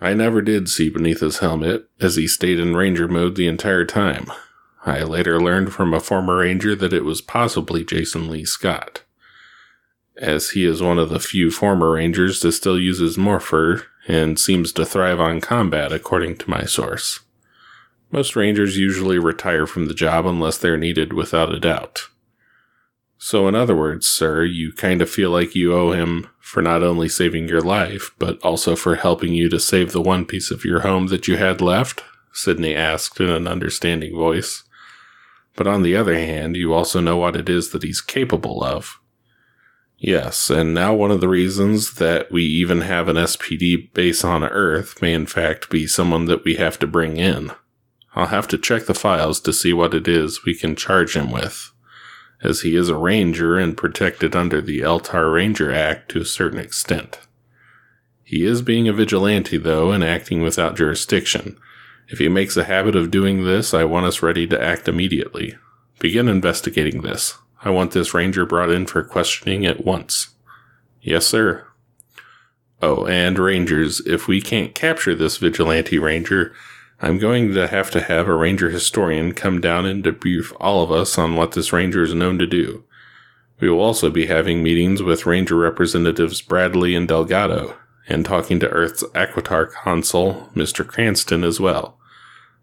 I 0.01 0.15
never 0.15 0.41
did 0.41 0.69
see 0.69 0.89
beneath 0.89 1.21
his 1.21 1.39
helmet, 1.39 1.89
as 2.01 2.17
he 2.17 2.27
stayed 2.27 2.59
in 2.59 2.75
Ranger 2.77 3.09
mode 3.09 3.35
the 3.35 3.47
entire 3.49 3.85
time. 3.85 4.27
I 4.87 5.03
later 5.03 5.39
learned 5.39 5.75
from 5.75 5.93
a 5.93 6.01
former 6.01 6.39
Ranger 6.39 6.75
that 6.77 6.95
it 6.95 7.05
was 7.05 7.21
possibly 7.21 7.85
Jason 7.85 8.31
Lee 8.31 8.47
Scott. 8.47 9.03
As 10.21 10.51
he 10.51 10.67
is 10.67 10.83
one 10.83 10.99
of 10.99 11.09
the 11.09 11.19
few 11.19 11.51
former 11.51 11.93
Rangers 11.93 12.41
to 12.41 12.53
still 12.53 12.79
use 12.79 12.99
his 12.99 13.17
Morpher, 13.17 13.87
and 14.07 14.39
seems 14.39 14.71
to 14.73 14.85
thrive 14.85 15.19
on 15.19 15.41
combat, 15.41 15.93
according 15.93 16.37
to 16.37 16.51
my 16.51 16.65
source. 16.65 17.21
Most 18.13 18.37
rangers 18.37 18.77
usually 18.77 19.19
retire 19.19 19.67
from 19.67 19.87
the 19.87 19.95
job 19.95 20.27
unless 20.27 20.59
they're 20.59 20.77
needed 20.77 21.15
without 21.15 21.55
a 21.55 21.61
doubt. 21.61 22.09
So, 23.17 23.49
in 23.49 23.55
other 23.55 23.77
words, 23.77 24.09
sir, 24.09 24.45
you 24.45 24.73
kind 24.73 25.01
of 25.01 25.09
feel 25.09 25.31
like 25.31 25.55
you 25.55 25.75
owe 25.75 25.93
him 25.93 26.29
for 26.39 26.61
not 26.61 26.83
only 26.83 27.09
saving 27.09 27.49
your 27.49 27.61
life, 27.61 28.11
but 28.19 28.39
also 28.43 28.77
for 28.77 28.97
helping 28.97 29.33
you 29.33 29.49
to 29.49 29.61
save 29.61 29.93
the 29.93 30.03
one 30.03 30.27
piece 30.27 30.51
of 30.51 30.65
your 30.65 30.81
home 30.81 31.07
that 31.07 31.29
you 31.29 31.37
had 31.37 31.61
left? 31.61 32.03
Sydney 32.33 32.75
asked 32.75 33.21
in 33.21 33.31
an 33.31 33.47
understanding 33.47 34.15
voice. 34.15 34.65
But 35.57 35.67
on 35.67 35.83
the 35.83 35.97
other 35.97 36.15
hand, 36.15 36.57
you 36.57 36.75
also 36.75 37.01
know 37.01 37.17
what 37.17 37.37
it 37.37 37.49
is 37.49 37.71
that 37.71 37.83
he's 37.83 38.01
capable 38.01 38.63
of. 38.63 39.00
Yes, 40.03 40.49
and 40.49 40.73
now 40.73 40.95
one 40.95 41.11
of 41.11 41.21
the 41.21 41.29
reasons 41.29 41.95
that 41.95 42.33
we 42.33 42.43
even 42.43 42.81
have 42.81 43.07
an 43.09 43.17
SPD 43.17 43.93
base 43.93 44.25
on 44.25 44.43
Earth 44.43 45.03
may 45.03 45.13
in 45.13 45.27
fact 45.27 45.69
be 45.69 45.87
someone 45.87 46.25
that 46.25 46.43
we 46.43 46.55
have 46.55 46.79
to 46.79 46.87
bring 46.87 47.19
in. 47.19 47.53
I'll 48.15 48.29
have 48.29 48.49
to 48.49 48.59
check 48.59 48.87
the 48.87 48.95
files 48.95 49.41
to 49.41 49.53
see 49.53 49.75
what 49.75 49.93
it 49.93 50.09
is 50.09 50.43
we 50.47 50.55
can 50.55 50.75
charge 50.75 51.15
him 51.15 51.31
with, 51.31 51.71
as 52.43 52.63
he 52.63 52.77
is 52.77 52.89
a 52.89 52.97
ranger 52.97 53.59
and 53.59 53.77
protected 53.77 54.35
under 54.35 54.63
the 54.63 54.81
Eltar 54.81 55.35
Ranger 55.35 55.71
Act 55.71 56.11
to 56.13 56.21
a 56.23 56.25
certain 56.25 56.59
extent. 56.59 57.21
He 58.25 58.47
is 58.47 58.63
being 58.63 58.89
a 58.89 58.95
vigilante, 58.95 59.59
though, 59.59 59.93
and 59.93 60.03
acting 60.03 60.41
without 60.41 60.79
jurisdiction. 60.79 61.59
If 62.09 62.21
he 62.21 62.29
makes 62.29 62.57
a 62.57 62.65
habit 62.65 62.97
of 62.97 63.11
doing 63.11 63.45
this, 63.45 63.75
I 63.75 63.85
want 63.85 64.07
us 64.07 64.23
ready 64.23 64.47
to 64.47 64.61
act 64.61 64.89
immediately. 64.89 65.59
Begin 65.99 66.27
investigating 66.27 67.03
this. 67.03 67.37
I 67.63 67.71
want 67.71 67.93
this 67.93 68.15
ranger 68.15 68.47
brought 68.47 68.71
in 68.71 68.87
for 68.87 69.03
questioning 69.03 69.67
at 69.67 69.85
once. 69.85 70.29
Yes, 71.03 71.27
sir. 71.27 71.67
Oh, 72.83 73.07
and 73.07 73.39
rangers, 73.39 74.01
if 74.07 74.27
we 74.27 74.41
can't 74.41 74.75
capture 74.75 75.15
this 75.15 75.37
vigilante 75.37 75.99
ranger, 75.99 76.55
I'm 77.03 77.19
going 77.19 77.53
to 77.55 77.67
have 77.67 77.91
to 77.93 78.01
have 78.01 78.29
a 78.29 78.35
ranger 78.35 78.71
historian 78.71 79.33
come 79.33 79.61
down 79.61 79.85
and 79.85 80.03
debrief 80.03 80.55
all 80.59 80.83
of 80.83 80.91
us 80.91 81.19
on 81.19 81.37
what 81.37 81.53
this 81.53 81.73
ranger 81.73 82.03
is 82.03 82.15
known 82.15 82.39
to 82.39 82.47
do. 82.47 82.85
We 83.59 83.69
will 83.69 83.81
also 83.81 84.11
be 84.11 84.27
having 84.27 84.63
meetings 84.63 85.03
with 85.03 85.27
ranger 85.27 85.57
representatives 85.57 86.41
Bradley 86.41 86.95
and 86.95 87.07
Delgado, 87.07 87.77
and 88.09 88.25
talking 88.25 88.59
to 88.61 88.69
Earth's 88.69 89.03
Aquitar 89.15 89.71
consul, 89.71 90.49
Mr. 90.55 90.87
Cranston, 90.87 91.45
as 91.45 91.61
well. 91.61 91.99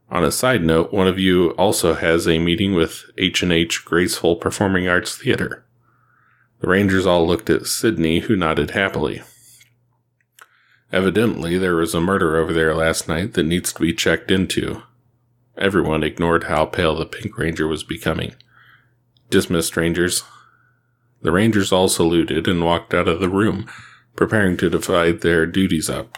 On 0.10 0.24
a 0.24 0.32
side 0.32 0.64
note, 0.64 0.94
one 0.94 1.08
of 1.08 1.20
you 1.20 1.50
also 1.52 1.94
has 1.94 2.28
a 2.28 2.40
meeting 2.40 2.74
with 2.74 3.04
H&H 3.18 3.84
Graceful 3.84 4.38
Performing 4.38 4.88
Arts 4.88 5.18
Theater. 5.18 5.66
The 6.60 6.70
Rangers 6.70 7.06
all 7.06 7.28
looked 7.28 7.50
at 7.50 7.68
Sydney, 7.68 8.20
who 8.20 8.36
nodded 8.36 8.72
happily. 8.72 9.22
Evidently, 10.94 11.58
there 11.58 11.76
was 11.76 11.94
a 11.94 12.00
murder 12.00 12.38
over 12.38 12.54
there 12.54 12.74
last 12.74 13.10
night 13.10 13.34
that 13.34 13.44
needs 13.44 13.74
to 13.74 13.82
be 13.82 13.94
checked 13.94 14.32
into. 14.32 14.82
Everyone 15.58 16.04
ignored 16.04 16.46
how 16.46 16.66
pale 16.66 16.96
the 16.96 17.06
Pink 17.06 17.38
Ranger 17.38 17.68
was 17.68 17.84
becoming. 17.84 18.34
Dismissed, 19.30 19.76
Rangers. 19.76 20.24
The 21.22 21.32
Rangers 21.34 21.74
all 21.74 21.90
saluted 21.90 22.48
and 22.48 22.64
walked 22.64 22.94
out 22.94 23.10
of 23.10 23.20
the 23.20 23.30
room, 23.30 23.70
preparing 24.16 24.56
to 24.58 24.70
divide 24.70 25.20
their 25.20 25.46
duties 25.46 25.90
up. 25.90 26.18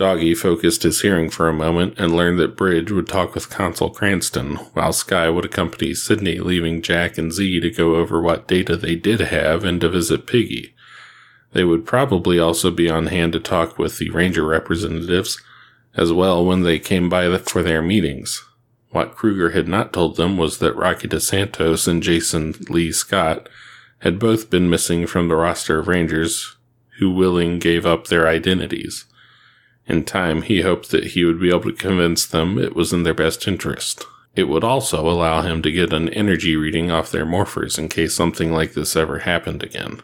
Doggie 0.00 0.34
focused 0.34 0.82
his 0.82 1.02
hearing 1.02 1.28
for 1.28 1.46
a 1.46 1.52
moment 1.52 1.92
and 1.98 2.16
learned 2.16 2.38
that 2.38 2.56
Bridge 2.56 2.90
would 2.90 3.06
talk 3.06 3.34
with 3.34 3.50
Consul 3.50 3.90
Cranston, 3.90 4.56
while 4.72 4.94
Sky 4.94 5.28
would 5.28 5.44
accompany 5.44 5.92
Sydney, 5.92 6.38
leaving 6.38 6.80
Jack 6.80 7.18
and 7.18 7.30
Z 7.30 7.60
to 7.60 7.70
go 7.70 7.96
over 7.96 8.18
what 8.18 8.48
data 8.48 8.78
they 8.78 8.94
did 8.94 9.20
have 9.20 9.62
and 9.62 9.78
to 9.82 9.90
visit 9.90 10.26
Piggy. 10.26 10.74
They 11.52 11.64
would 11.64 11.84
probably 11.84 12.38
also 12.38 12.70
be 12.70 12.88
on 12.88 13.08
hand 13.08 13.34
to 13.34 13.40
talk 13.40 13.78
with 13.78 13.98
the 13.98 14.08
Ranger 14.08 14.46
representatives 14.46 15.38
as 15.94 16.14
well 16.14 16.46
when 16.46 16.62
they 16.62 16.78
came 16.78 17.10
by 17.10 17.36
for 17.36 17.62
their 17.62 17.82
meetings. 17.82 18.42
What 18.92 19.14
Kruger 19.14 19.50
had 19.50 19.68
not 19.68 19.92
told 19.92 20.16
them 20.16 20.38
was 20.38 20.60
that 20.60 20.76
Rocky 20.76 21.08
DeSantos 21.08 21.86
and 21.86 22.02
Jason 22.02 22.54
Lee 22.70 22.90
Scott 22.90 23.50
had 23.98 24.18
both 24.18 24.48
been 24.48 24.70
missing 24.70 25.06
from 25.06 25.28
the 25.28 25.36
roster 25.36 25.78
of 25.78 25.88
Rangers 25.88 26.56
who 27.00 27.10
willing 27.10 27.58
gave 27.58 27.84
up 27.84 28.06
their 28.06 28.26
identities. 28.26 29.04
In 29.90 30.04
time, 30.04 30.42
he 30.42 30.60
hoped 30.60 30.92
that 30.92 31.08
he 31.08 31.24
would 31.24 31.40
be 31.40 31.48
able 31.48 31.62
to 31.62 31.72
convince 31.72 32.24
them 32.24 32.60
it 32.60 32.76
was 32.76 32.92
in 32.92 33.02
their 33.02 33.12
best 33.12 33.48
interest. 33.48 34.06
It 34.36 34.44
would 34.44 34.62
also 34.62 35.00
allow 35.00 35.42
him 35.42 35.62
to 35.62 35.72
get 35.72 35.92
an 35.92 36.08
energy 36.10 36.54
reading 36.54 36.92
off 36.92 37.10
their 37.10 37.26
morphers 37.26 37.76
in 37.76 37.88
case 37.88 38.14
something 38.14 38.52
like 38.52 38.74
this 38.74 38.94
ever 38.94 39.18
happened 39.18 39.64
again. 39.64 40.00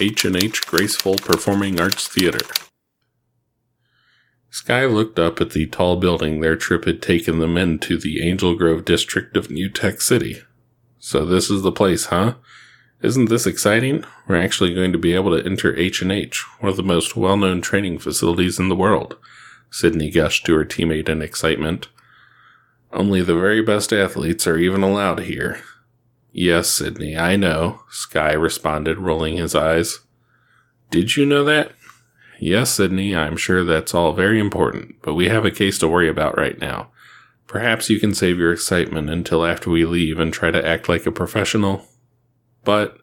H&H 0.00 0.66
Graceful 0.66 1.16
Performing 1.16 1.78
Arts 1.78 2.08
Theater. 2.08 2.46
Sky 4.48 4.86
looked 4.86 5.18
up 5.18 5.42
at 5.42 5.50
the 5.50 5.66
tall 5.66 5.96
building 5.96 6.40
their 6.40 6.56
trip 6.56 6.86
had 6.86 7.02
taken 7.02 7.38
them 7.38 7.58
into 7.58 7.98
the 7.98 8.26
Angel 8.26 8.54
Grove 8.54 8.86
district 8.86 9.36
of 9.36 9.50
New 9.50 9.68
Tech 9.68 10.00
City. 10.00 10.40
So 10.98 11.26
this 11.26 11.50
is 11.50 11.60
the 11.60 11.70
place, 11.70 12.06
huh? 12.06 12.36
Isn't 13.02 13.30
this 13.30 13.46
exciting? 13.46 14.04
We're 14.28 14.40
actually 14.40 14.74
going 14.74 14.92
to 14.92 14.98
be 14.98 15.14
able 15.14 15.30
to 15.36 15.44
enter 15.44 15.74
H&H, 15.74 16.44
one 16.60 16.70
of 16.70 16.76
the 16.76 16.82
most 16.82 17.16
well-known 17.16 17.62
training 17.62 17.98
facilities 17.98 18.58
in 18.58 18.68
the 18.68 18.76
world. 18.76 19.16
Sydney 19.70 20.10
gushed 20.10 20.44
to 20.46 20.54
her 20.56 20.66
teammate 20.66 21.08
in 21.08 21.22
excitement. 21.22 21.88
Only 22.92 23.22
the 23.22 23.34
very 23.34 23.62
best 23.62 23.92
athletes 23.92 24.46
are 24.46 24.58
even 24.58 24.82
allowed 24.82 25.20
here. 25.20 25.60
Yes, 26.32 26.68
Sydney, 26.68 27.16
I 27.16 27.36
know, 27.36 27.80
Sky 27.88 28.32
responded, 28.32 28.98
rolling 28.98 29.38
his 29.38 29.54
eyes. 29.54 30.00
Did 30.90 31.16
you 31.16 31.24
know 31.24 31.44
that? 31.44 31.72
Yes, 32.38 32.70
Sydney, 32.70 33.16
I'm 33.16 33.36
sure 33.36 33.64
that's 33.64 33.94
all 33.94 34.12
very 34.12 34.38
important, 34.38 34.96
but 35.02 35.14
we 35.14 35.28
have 35.28 35.44
a 35.44 35.50
case 35.50 35.78
to 35.78 35.88
worry 35.88 36.08
about 36.08 36.36
right 36.36 36.58
now. 36.58 36.90
Perhaps 37.46 37.88
you 37.88 37.98
can 37.98 38.14
save 38.14 38.38
your 38.38 38.52
excitement 38.52 39.08
until 39.08 39.44
after 39.44 39.70
we 39.70 39.84
leave 39.84 40.20
and 40.20 40.32
try 40.32 40.50
to 40.50 40.66
act 40.66 40.88
like 40.88 41.06
a 41.06 41.12
professional. 41.12 41.86
But 42.64 42.98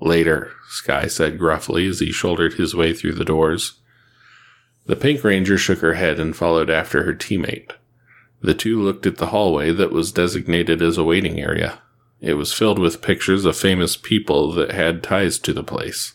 later, 0.00 0.52
Sky 0.68 1.06
said 1.06 1.38
gruffly 1.38 1.86
as 1.86 2.00
he 2.00 2.12
shouldered 2.12 2.54
his 2.54 2.74
way 2.74 2.92
through 2.92 3.14
the 3.14 3.24
doors. 3.24 3.80
The 4.86 4.96
Pink 4.96 5.24
Ranger 5.24 5.58
shook 5.58 5.80
her 5.80 5.94
head 5.94 6.20
and 6.20 6.36
followed 6.36 6.70
after 6.70 7.02
her 7.02 7.14
teammate. 7.14 7.72
The 8.40 8.54
two 8.54 8.80
looked 8.80 9.06
at 9.06 9.16
the 9.16 9.26
hallway 9.26 9.72
that 9.72 9.90
was 9.90 10.12
designated 10.12 10.82
as 10.82 10.98
a 10.98 11.04
waiting 11.04 11.40
area. 11.40 11.80
It 12.20 12.34
was 12.34 12.52
filled 12.52 12.78
with 12.78 13.02
pictures 13.02 13.44
of 13.44 13.56
famous 13.56 13.96
people 13.96 14.52
that 14.52 14.70
had 14.70 15.02
ties 15.02 15.38
to 15.40 15.52
the 15.52 15.64
place. 15.64 16.14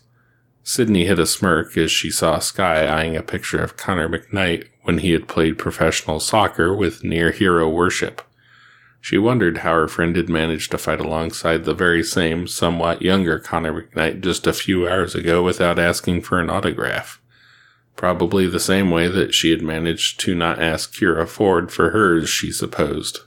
Sydney 0.64 1.06
hid 1.06 1.20
a 1.20 1.26
smirk 1.26 1.76
as 1.78 1.92
she 1.92 2.12
saw 2.12 2.40
Sky 2.40 2.86
eyeing 2.86 3.18
a 3.18 3.24
picture 3.24 3.62
of 3.62 3.78
Connor 3.78 4.08
McKnight 4.08 4.68
when 4.84 5.00
he 5.00 5.12
had 5.12 5.28
played 5.28 5.58
professional 5.58 6.20
soccer 6.20 6.76
with 6.76 7.04
near 7.04 7.32
hero 7.32 7.68
worship. 7.68 8.22
She 9.04 9.18
wondered 9.18 9.58
how 9.58 9.74
her 9.74 9.88
friend 9.88 10.16
had 10.16 10.30
managed 10.30 10.70
to 10.72 10.78
fight 10.78 11.00
alongside 11.00 11.66
the 11.66 11.74
very 11.74 12.04
same, 12.04 12.48
somewhat 12.48 13.02
younger 13.02 13.40
Connor 13.40 13.82
McKnight 13.82 14.22
just 14.22 14.46
a 14.46 14.54
few 14.54 14.88
hours 14.88 15.16
ago 15.16 15.42
without 15.42 15.80
asking 15.80 16.22
for 16.22 16.40
an 16.40 16.52
autograph. 16.52 17.20
Probably 17.96 18.46
the 18.46 18.60
same 18.60 18.92
way 18.92 19.08
that 19.08 19.34
she 19.34 19.50
had 19.50 19.64
managed 19.64 20.20
to 20.22 20.36
not 20.36 20.62
ask 20.62 20.94
Kira 20.94 21.28
Ford 21.28 21.72
for 21.72 21.90
hers, 21.90 22.30
she 22.30 22.52
supposed. 22.52 23.22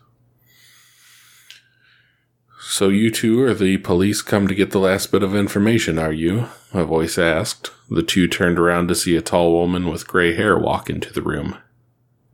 So 2.60 2.88
you 2.88 3.10
two 3.10 3.42
are 3.42 3.54
the 3.54 3.76
police 3.78 4.22
come 4.22 4.48
to 4.48 4.54
get 4.54 4.70
the 4.70 4.78
last 4.78 5.12
bit 5.12 5.22
of 5.22 5.34
information, 5.34 5.98
are 5.98 6.12
you? 6.12 6.46
A 6.72 6.84
voice 6.84 7.18
asked. 7.18 7.70
The 7.90 8.02
two 8.02 8.26
turned 8.26 8.58
around 8.58 8.88
to 8.88 8.94
see 8.94 9.16
a 9.16 9.22
tall 9.22 9.52
woman 9.52 9.88
with 9.90 10.08
gray 10.08 10.34
hair 10.34 10.56
walk 10.56 10.88
into 10.88 11.12
the 11.12 11.22
room. 11.22 11.58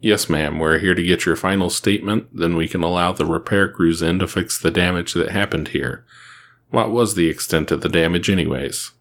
Yes, 0.01 0.31
ma'am, 0.31 0.59
we're 0.59 0.79
here 0.79 0.95
to 0.95 1.03
get 1.03 1.27
your 1.27 1.37
final 1.37 1.69
statement, 1.69 2.29
then 2.33 2.57
we 2.57 2.67
can 2.67 2.83
allow 2.83 3.13
the 3.13 3.27
repair 3.27 3.69
crews 3.69 4.01
in 4.01 4.19
to 4.21 4.27
fix 4.27 4.59
the 4.59 4.71
damage 4.71 5.13
that 5.13 5.31
happened 5.31 5.69
here. 5.69 6.05
What 6.71 6.91
was 6.91 7.15
the 7.15 7.29
extent 7.29 7.71
of 7.71 7.83
the 7.83 7.89
damage, 7.89 8.31
anyways? 8.31 8.93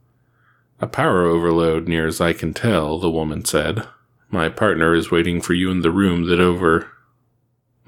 A 0.82 0.88
power 0.88 1.26
overload, 1.26 1.88
near 1.88 2.06
as 2.06 2.20
I 2.20 2.34
can 2.34 2.54
tell, 2.54 3.00
the 3.00 3.10
woman 3.10 3.46
said. 3.46 3.88
My 4.30 4.50
partner 4.50 4.94
is 4.94 5.10
waiting 5.10 5.42
for 5.42 5.54
you 5.54 5.72
in 5.72 5.82
the 5.82 5.92
room 5.92 6.26
that 6.26 6.42
over 6.42 6.92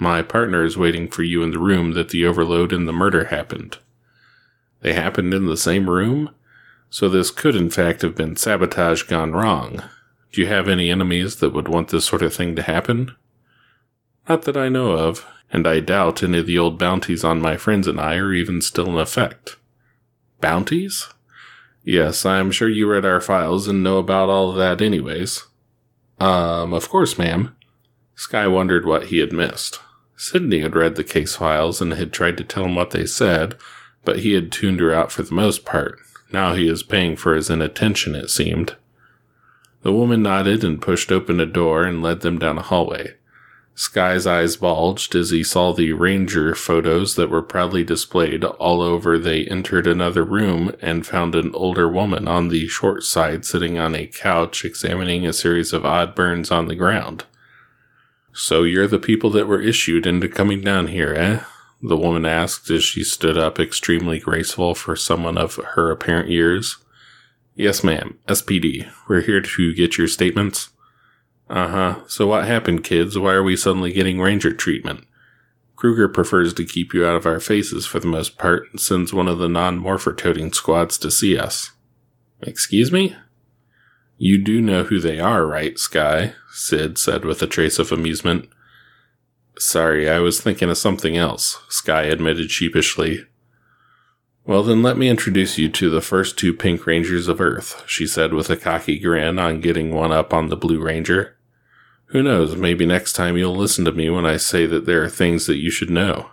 my 0.02 0.24
partner 0.24 0.64
is 0.64 0.78
waiting 0.78 1.08
for 1.10 1.22
you 1.22 1.44
in 1.44 1.52
the 1.52 1.60
room 1.60 1.92
that 1.92 2.10
the 2.10 2.26
overload 2.26 2.74
and 2.74 2.88
the 2.88 2.92
murder 2.92 3.26
happened. 3.26 3.78
They 4.80 4.94
happened 4.94 5.32
in 5.32 5.46
the 5.46 5.56
same 5.56 5.88
room? 5.88 6.34
So 6.90 7.08
this 7.08 7.30
could 7.30 7.56
in 7.56 7.70
fact 7.70 8.02
have 8.02 8.16
been 8.16 8.36
sabotage 8.36 9.04
gone 9.04 9.34
wrong. 9.34 9.84
Do 10.32 10.42
you 10.42 10.48
have 10.48 10.70
any 10.70 10.90
enemies 10.90 11.38
that 11.38 11.54
would 11.54 11.68
want 11.68 11.90
this 11.90 12.06
sort 12.06 12.22
of 12.22 12.34
thing 12.34 12.56
to 12.56 12.62
happen? 12.62 13.16
Not 14.30 14.44
that 14.44 14.56
I 14.56 14.70
know 14.70 14.92
of, 14.92 15.26
and 15.52 15.68
I 15.68 15.82
doubt 15.82 16.24
any 16.24 16.40
of 16.40 16.46
the 16.46 16.58
old 16.58 16.80
bounties 16.80 17.24
on 17.24 17.42
my 17.42 17.58
friends 17.58 17.88
and 17.88 18.00
I 18.00 18.16
are 18.16 18.34
even 18.34 18.62
still 18.62 18.88
in 18.88 18.98
effect. 18.98 19.58
Bounties? 20.40 21.10
Yes, 21.84 22.26
I'm 22.26 22.52
sure 22.52 22.70
you 22.70 22.90
read 22.90 23.06
our 23.06 23.20
files 23.20 23.68
and 23.68 23.84
know 23.84 23.98
about 23.98 24.30
all 24.30 24.52
of 24.52 24.58
that 24.58 24.82
anyways. 24.82 25.44
Um, 26.20 26.74
of 26.74 26.88
course, 26.88 27.18
ma'am. 27.18 27.56
Sky 28.16 28.48
wondered 28.48 28.86
what 28.86 29.08
he 29.08 29.18
had 29.18 29.34
missed. 29.34 29.80
Sydney 30.16 30.60
had 30.60 30.76
read 30.76 30.96
the 30.96 31.04
case 31.04 31.36
files 31.36 31.82
and 31.82 31.94
had 31.94 32.14
tried 32.14 32.38
to 32.38 32.44
tell 32.44 32.66
him 32.66 32.76
what 32.76 32.92
they 32.92 33.08
said, 33.08 33.58
but 34.06 34.20
he 34.20 34.34
had 34.34 34.52
tuned 34.52 34.80
her 34.80 34.94
out 34.94 35.12
for 35.12 35.24
the 35.24 35.34
most 35.34 35.66
part. 35.66 35.98
Now 36.32 36.54
he 36.54 36.70
is 36.70 36.84
paying 36.84 37.16
for 37.16 37.36
his 37.36 37.50
inattention, 37.50 38.16
it 38.16 38.30
seemed. 38.30 38.76
The 39.84 39.92
woman 39.92 40.22
nodded 40.22 40.64
and 40.64 40.82
pushed 40.82 41.12
open 41.12 41.40
a 41.40 41.46
door 41.46 41.84
and 41.84 42.02
led 42.02 42.22
them 42.22 42.38
down 42.38 42.58
a 42.58 42.62
hallway. 42.62 43.16
Sky's 43.74 44.28
eyes 44.28 44.58
bulged 44.58 45.16
as 45.16 45.32
he 45.32 45.44
saw 45.44 45.72
the 45.72 45.94
ranger 45.94 46.54
photos 46.54 47.16
that 47.16 47.30
were 47.30 47.42
proudly 47.42 47.84
displayed 47.84 48.44
all 48.44 48.82
over. 48.82 49.18
They 49.18 49.46
entered 49.46 49.88
another 49.88 50.24
room 50.24 50.76
and 50.82 51.08
found 51.08 51.34
an 51.34 51.52
older 51.56 51.88
woman 51.90 52.28
on 52.28 52.50
the 52.50 52.68
short 52.68 53.04
side 53.04 53.46
sitting 53.46 53.80
on 53.80 53.96
a 53.96 54.08
couch 54.08 54.66
examining 54.66 55.26
a 55.26 55.34
series 55.34 55.74
of 55.74 55.86
odd 55.86 56.14
burns 56.14 56.52
on 56.52 56.68
the 56.68 56.76
ground. 56.76 57.24
So 58.34 58.64
you're 58.64 58.88
the 58.88 59.00
people 59.00 59.30
that 59.32 59.48
were 59.48 59.62
issued 59.62 60.06
into 60.06 60.30
coming 60.30 60.62
down 60.62 60.88
here, 60.88 61.14
eh? 61.16 61.44
The 61.82 61.98
woman 61.98 62.26
asked 62.26 62.70
as 62.70 62.84
she 62.84 63.04
stood 63.04 63.38
up, 63.38 63.60
extremely 63.60 64.20
graceful 64.20 64.76
for 64.76 64.96
someone 64.96 65.38
of 65.38 65.56
her 65.56 65.90
apparent 65.90 66.30
years. 66.30 66.78
Yes, 67.62 67.84
ma'am. 67.84 68.18
SPD. 68.28 68.92
We're 69.08 69.22
here 69.22 69.40
to 69.40 69.74
get 69.76 69.96
your 69.96 70.08
statements. 70.08 70.72
Uh 71.48 71.68
huh. 71.68 72.00
So 72.08 72.26
what 72.26 72.48
happened, 72.48 72.84
kids? 72.84 73.20
Why 73.20 73.34
are 73.34 73.44
we 73.44 73.56
suddenly 73.56 73.94
getting 73.94 74.20
ranger 74.20 74.52
treatment? 74.52 75.06
Kruger 75.76 76.10
prefers 76.10 76.56
to 76.56 76.66
keep 76.66 76.92
you 76.92 77.06
out 77.06 77.16
of 77.16 77.28
our 77.28 77.40
faces 77.40 77.86
for 77.86 78.00
the 78.00 78.08
most 78.08 78.40
part 78.40 78.64
and 78.72 78.80
sends 78.80 79.14
one 79.14 79.28
of 79.28 79.38
the 79.38 79.48
non 79.48 79.78
morpher 79.78 80.12
toting 80.12 80.52
squads 80.52 80.98
to 80.98 81.12
see 81.12 81.38
us. 81.38 81.70
Excuse 82.42 82.92
me? 82.92 83.16
You 84.18 84.44
do 84.44 84.60
know 84.60 84.86
who 84.86 85.00
they 85.00 85.20
are, 85.20 85.46
right, 85.46 85.78
Sky? 85.78 86.34
Syd 86.52 86.98
said 86.98 87.26
with 87.26 87.44
a 87.44 87.48
trace 87.48 87.78
of 87.78 87.92
amusement. 87.92 88.50
Sorry, 89.60 90.10
I 90.10 90.18
was 90.18 90.42
thinking 90.42 90.72
of 90.72 90.80
something 90.80 91.16
else, 91.16 91.60
Sky 91.70 92.06
admitted 92.06 92.50
sheepishly. 92.50 93.28
Well, 94.44 94.64
then 94.64 94.82
let 94.82 94.98
me 94.98 95.08
introduce 95.08 95.60
you 95.60 95.70
to 95.70 95.90
the 95.92 96.02
first 96.02 96.38
two 96.38 96.54
Pink 96.54 96.88
Rangers 96.88 97.28
of 97.28 97.40
Earth, 97.40 97.84
she 97.86 98.08
said 98.08 98.34
with 98.34 98.50
a 98.50 98.58
cocky 98.58 98.98
grin 98.98 99.38
on 99.38 99.62
getting 99.62 99.94
one 99.94 100.12
up 100.12 100.34
on 100.34 100.50
the 100.50 100.58
Blue 100.58 100.82
Ranger. 100.82 101.38
Who 102.08 102.24
knows, 102.24 102.56
maybe 102.56 102.86
next 102.86 103.14
time 103.14 103.38
you'll 103.38 103.56
listen 103.56 103.86
to 103.86 103.92
me 103.92 104.10
when 104.10 104.26
I 104.26 104.38
say 104.38 104.66
that 104.66 104.86
there 104.88 105.04
are 105.04 105.10
things 105.10 105.46
that 105.46 105.60
you 105.60 105.70
should 105.70 105.92
know. 105.92 106.32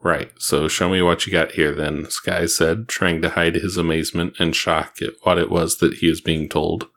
Right, 0.00 0.30
so 0.38 0.68
show 0.68 0.88
me 0.88 1.02
what 1.02 1.26
you 1.26 1.32
got 1.32 1.52
here 1.52 1.74
then, 1.74 2.08
Sky 2.08 2.46
said, 2.46 2.88
trying 2.88 3.20
to 3.22 3.30
hide 3.30 3.56
his 3.56 3.76
amazement 3.76 4.34
and 4.38 4.56
shock 4.56 5.02
at 5.02 5.14
what 5.22 5.38
it 5.38 5.50
was 5.50 5.78
that 5.78 5.94
he 5.94 6.08
was 6.08 6.20
being 6.20 6.48
told. 6.48 6.88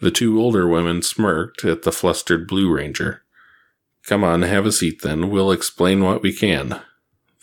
The 0.00 0.10
two 0.10 0.38
older 0.38 0.68
women 0.68 1.00
smirked 1.00 1.64
at 1.64 1.82
the 1.82 1.92
flustered 1.92 2.46
Blue 2.46 2.70
Ranger. 2.70 3.22
Come 4.04 4.22
on, 4.22 4.42
have 4.42 4.66
a 4.66 4.72
seat 4.72 5.00
then. 5.02 5.30
We'll 5.30 5.52
explain 5.52 6.04
what 6.04 6.22
we 6.22 6.34
can. 6.34 6.82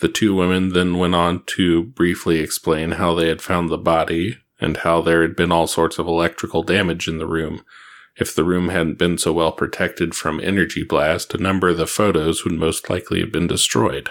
The 0.04 0.10
two 0.10 0.36
women 0.36 0.74
then 0.74 0.98
went 0.98 1.16
on 1.16 1.44
to 1.56 1.82
briefly 1.82 2.40
explain 2.40 2.92
how 2.92 3.16
they 3.16 3.30
had 3.30 3.42
found 3.42 3.70
the 3.70 3.78
body 3.78 4.36
and 4.60 4.76
how 4.76 5.00
there 5.00 5.22
had 5.22 5.34
been 5.34 5.50
all 5.50 5.66
sorts 5.66 5.98
of 5.98 6.08
electrical 6.08 6.62
damage 6.62 7.08
in 7.08 7.20
the 7.20 7.26
room. 7.26 7.64
If 8.18 8.36
the 8.36 8.44
room 8.44 8.68
hadn't 8.68 8.98
been 8.98 9.18
so 9.18 9.32
well 9.32 9.54
protected 9.54 10.14
from 10.14 10.42
energy 10.42 10.84
blast, 10.84 11.34
a 11.34 11.38
number 11.38 11.70
of 11.70 11.78
the 11.78 11.88
photos 11.88 12.44
would 12.44 12.52
most 12.52 12.90
likely 12.90 13.22
have 13.22 13.32
been 13.32 13.48
destroyed. 13.48 14.10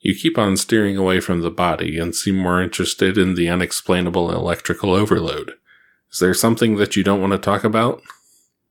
You 0.00 0.12
keep 0.12 0.36
on 0.38 0.56
steering 0.56 0.96
away 0.96 1.20
from 1.20 1.42
the 1.42 1.52
body 1.52 1.96
and 1.96 2.12
seem 2.12 2.36
more 2.36 2.60
interested 2.60 3.16
in 3.16 3.36
the 3.36 3.48
unexplainable 3.48 4.32
electrical 4.32 4.92
overload. 4.92 5.52
Is 6.10 6.18
there 6.18 6.34
something 6.34 6.78
that 6.78 6.96
you 6.96 7.04
don't 7.04 7.20
want 7.20 7.32
to 7.32 7.38
talk 7.38 7.62
about? 7.62 8.02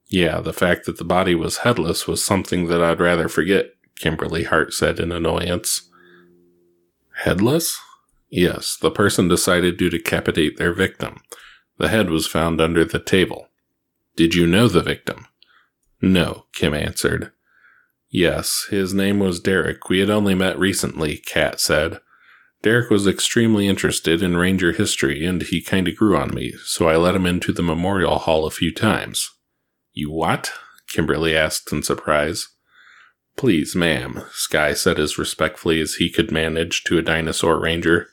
Yeah, 0.10 0.42
the 0.42 0.52
fact 0.52 0.86
that 0.86 0.98
the 0.98 1.06
body 1.06 1.34
was 1.34 1.60
headless 1.60 2.08
was 2.08 2.22
something 2.22 2.68
that 2.68 2.84
I'd 2.84 3.00
rather 3.00 3.30
forget, 3.30 3.70
Kimberly 3.96 4.44
Hart 4.44 4.74
said 4.74 5.00
in 5.00 5.14
annoyance. 5.14 5.90
Headless? 7.16 7.80
Yes, 8.30 8.78
the 8.82 8.92
person 8.92 9.28
decided 9.28 9.78
to 9.80 9.90
decapitate 9.90 10.58
their 10.58 10.74
victim. 10.74 11.22
The 11.78 11.90
head 11.90 12.10
was 12.10 12.28
found 12.28 12.60
under 12.60 12.84
the 12.84 13.00
table. 13.00 13.50
Did 14.16 14.36
you 14.36 14.48
know 14.48 14.68
the 14.68 14.82
victim? 14.82 15.28
No, 16.02 16.46
Kim 16.54 16.74
answered. 16.74 17.32
Yes, 18.10 18.68
his 18.70 18.94
name 18.94 19.20
was 19.20 19.40
Derek. 19.40 19.90
We 19.90 20.00
had 20.00 20.10
only 20.10 20.36
met 20.36 20.60
recently, 20.60 21.18
Kat 21.18 21.60
said. 21.60 22.00
Derek 22.62 22.90
was 22.90 23.08
extremely 23.08 23.68
interested 23.68 24.22
in 24.22 24.38
Ranger 24.38 24.72
history 24.72 25.26
and 25.26 25.42
he 25.42 25.62
kinda 25.62 25.92
grew 25.92 26.16
on 26.16 26.34
me, 26.34 26.54
so 26.64 26.88
I 26.88 26.96
let 26.96 27.16
him 27.16 27.26
into 27.26 27.52
the 27.52 27.64
memorial 27.64 28.20
hall 28.20 28.46
a 28.46 28.52
few 28.52 28.74
times. 28.74 29.30
You 29.94 30.12
what? 30.12 30.52
Kimberly 30.88 31.36
asked 31.36 31.72
in 31.72 31.84
surprise. 31.84 32.50
Please, 33.36 33.76
ma'am, 33.76 34.24
Sky 34.32 34.74
said 34.74 35.00
as 35.00 35.18
respectfully 35.18 35.82
as 35.82 35.96
he 35.96 36.10
could 36.10 36.32
manage 36.32 36.84
to 36.86 36.98
a 36.98 37.02
dinosaur 37.02 37.60
ranger. 37.60 38.08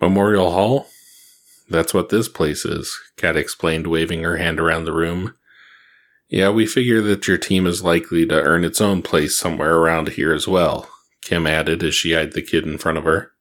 Memorial 0.00 0.52
Hall? 0.52 0.88
That's 1.68 1.94
what 1.94 2.08
this 2.08 2.28
place 2.28 2.64
is, 2.64 2.98
Kat 3.16 3.36
explained, 3.36 3.86
waving 3.86 4.22
her 4.22 4.38
hand 4.38 4.58
around 4.58 4.84
the 4.84 4.92
room. 4.92 5.34
Yeah, 6.28 6.50
we 6.50 6.66
figure 6.66 7.00
that 7.02 7.26
your 7.26 7.38
team 7.38 7.66
is 7.66 7.82
likely 7.82 8.26
to 8.26 8.42
earn 8.42 8.64
its 8.64 8.80
own 8.80 9.02
place 9.02 9.38
somewhere 9.38 9.76
around 9.76 10.10
here 10.10 10.32
as 10.32 10.46
well, 10.46 10.88
Kim 11.22 11.46
added 11.46 11.82
as 11.82 11.94
she 11.94 12.16
eyed 12.16 12.32
the 12.32 12.42
kid 12.42 12.64
in 12.64 12.78
front 12.78 12.98
of 12.98 13.04
her. 13.04 13.32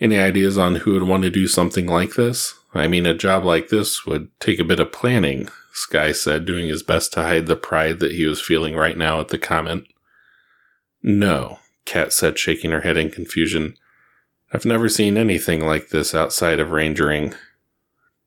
Any 0.00 0.18
ideas 0.18 0.58
on 0.58 0.76
who 0.76 0.92
would 0.92 1.04
want 1.04 1.22
to 1.22 1.30
do 1.30 1.46
something 1.46 1.86
like 1.86 2.14
this? 2.14 2.54
I 2.74 2.86
mean, 2.86 3.06
a 3.06 3.14
job 3.14 3.44
like 3.44 3.68
this 3.68 4.04
would 4.04 4.28
take 4.40 4.58
a 4.58 4.64
bit 4.64 4.80
of 4.80 4.92
planning, 4.92 5.48
Sky 5.72 6.12
said, 6.12 6.44
doing 6.44 6.68
his 6.68 6.82
best 6.82 7.12
to 7.14 7.22
hide 7.22 7.46
the 7.46 7.56
pride 7.56 7.98
that 8.00 8.12
he 8.12 8.26
was 8.26 8.40
feeling 8.40 8.76
right 8.76 8.96
now 8.96 9.20
at 9.20 9.28
the 9.28 9.38
comment. 9.38 9.86
No, 11.08 11.60
Kat 11.84 12.12
said, 12.12 12.36
shaking 12.36 12.72
her 12.72 12.80
head 12.80 12.96
in 12.96 13.10
confusion. 13.10 13.76
I've 14.52 14.64
never 14.64 14.88
seen 14.88 15.16
anything 15.16 15.64
like 15.64 15.90
this 15.90 16.16
outside 16.16 16.58
of 16.58 16.70
rangering. 16.70 17.36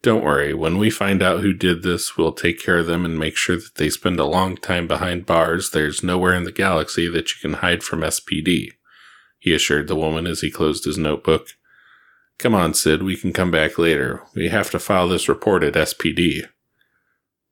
Don't 0.01 0.23
worry, 0.23 0.53
when 0.53 0.77
we 0.77 0.89
find 0.89 1.21
out 1.21 1.41
who 1.41 1.51
did 1.51 1.83
this, 1.83 2.15
we'll 2.15 2.31
take 2.31 2.57
care 2.57 2.77
of 2.77 2.87
them 2.87 3.03
and 3.03 3.19
make 3.19 3.35
sure 3.35 3.57
that 3.57 3.75
they 3.75 3.89
spend 3.89 4.17
a 4.17 4.25
long 4.25 4.55
time 4.55 4.87
behind 4.87 5.25
bars. 5.25 5.71
There's 5.71 6.03
nowhere 6.03 6.33
in 6.33 6.45
the 6.45 6.53
galaxy 6.53 7.09
that 7.09 7.29
you 7.31 7.35
can 7.41 7.59
hide 7.59 7.83
from 7.83 7.99
SPD, 7.99 8.69
he 9.39 9.53
assured 9.53 9.89
the 9.89 9.95
woman 9.97 10.25
as 10.25 10.39
he 10.39 10.49
closed 10.49 10.85
his 10.85 10.97
notebook. 10.97 11.47
Come 12.37 12.55
on, 12.55 12.73
Syd, 12.73 13.03
we 13.03 13.17
can 13.17 13.33
come 13.33 13.51
back 13.51 13.77
later. 13.77 14.23
We 14.33 14.47
have 14.47 14.71
to 14.71 14.79
file 14.79 15.09
this 15.09 15.27
report 15.27 15.63
at 15.63 15.73
SPD. 15.73 16.43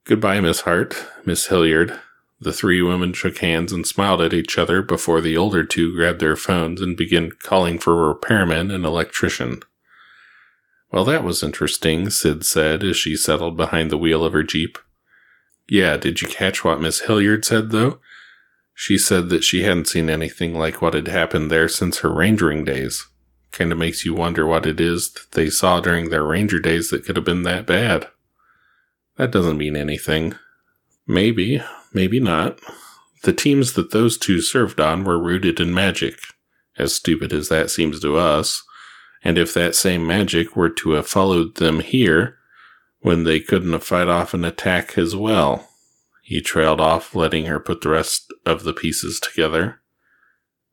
Goodbye, 0.06 0.40
Miss 0.40 0.62
Hart, 0.62 0.96
Miss 1.26 1.48
Hillard. 1.48 2.00
The 2.40 2.54
three 2.54 2.82
women 2.82 3.14
shook 3.14 3.40
hands 3.40 3.72
and 3.72 3.86
smiled 3.86 4.22
at 4.22 4.34
each 4.34 4.58
other 4.58 4.82
before 4.82 5.22
the 5.22 5.36
older 5.36 5.64
two 5.64 5.96
grabbed 5.96 6.20
their 6.20 6.36
phones 6.36 6.82
and 6.82 6.96
began 6.96 7.32
calling 7.32 7.80
for 7.80 7.94
a 7.94 8.08
repairman 8.10 8.70
and 8.70 8.86
electrician. 8.86 9.62
Well, 10.92 11.04
that 11.06 11.24
was 11.24 11.44
interesting, 11.44 12.10
Syd 12.10 12.46
said 12.46 12.84
as 12.84 12.96
she 12.96 13.16
settled 13.16 13.58
behind 13.58 13.90
the 13.90 13.98
wheel 13.98 14.24
of 14.24 14.34
her 14.34 14.44
Jeep. 14.44 14.78
Yeah, 15.68 15.98
did 15.98 16.22
you 16.22 16.28
catch 16.28 16.64
what 16.64 16.80
Miss 16.80 17.02
Hillard 17.02 17.44
said, 17.44 17.72
though? 17.72 18.00
She 18.74 18.98
said 18.98 19.30
that 19.30 19.44
she 19.44 19.64
hadn't 19.64 19.88
seen 19.88 20.10
anything 20.10 20.54
like 20.54 20.82
what 20.82 20.94
had 20.94 21.08
happened 21.08 21.50
there 21.50 21.68
since 21.68 22.00
her 22.00 22.10
rangering 22.10 22.64
days. 22.64 23.08
Kind 23.52 23.72
of 23.72 23.78
makes 23.78 24.06
you 24.06 24.14
wonder 24.14 24.46
what 24.46 24.68
it 24.68 24.80
is 24.80 25.12
that 25.12 25.32
they 25.32 25.50
saw 25.50 25.82
during 25.82 26.10
their 26.10 26.24
ranger 26.24 26.60
days 26.60 26.92
that 26.92 27.04
could 27.04 27.16
have 27.16 27.26
been 27.26 27.44
that 27.44 27.66
bad. 27.66 28.08
That 29.18 29.32
doesn't 29.32 29.58
mean 29.58 29.76
anything. 29.76 30.36
Maybe, 31.08 31.62
maybe 31.98 32.20
not. 32.20 32.60
The 33.24 33.34
teams 33.34 33.74
that 33.74 33.90
those 33.90 34.20
two 34.20 34.40
served 34.40 34.80
on 34.80 35.04
were 35.04 35.20
rooted 35.20 35.60
in 35.60 35.74
magic, 35.74 36.20
as 36.78 36.94
stupid 36.94 37.34
as 37.34 37.50
that 37.50 37.72
seems 37.72 38.00
to 38.02 38.18
us. 38.18 38.64
And 39.24 39.36
if 39.36 39.52
that 39.56 39.74
same 39.74 40.06
magic 40.06 40.56
were 40.56 40.70
to 40.70 40.92
have 40.92 41.08
followed 41.08 41.56
them 41.56 41.80
here, 41.80 42.38
when 43.00 43.24
they 43.24 43.40
couldn't 43.40 43.72
have 43.72 43.84
fight 43.84 44.08
off 44.08 44.34
an 44.34 44.46
attack 44.46 44.98
as 44.98 45.16
well. 45.16 45.70
He 46.22 46.42
trailed 46.42 46.82
off, 46.82 47.16
letting 47.16 47.46
her 47.46 47.60
put 47.60 47.82
the 47.82 47.90
rest 47.90 48.32
of 48.46 48.64
the 48.64 48.74
pieces 48.74 49.20
together. 49.20 49.82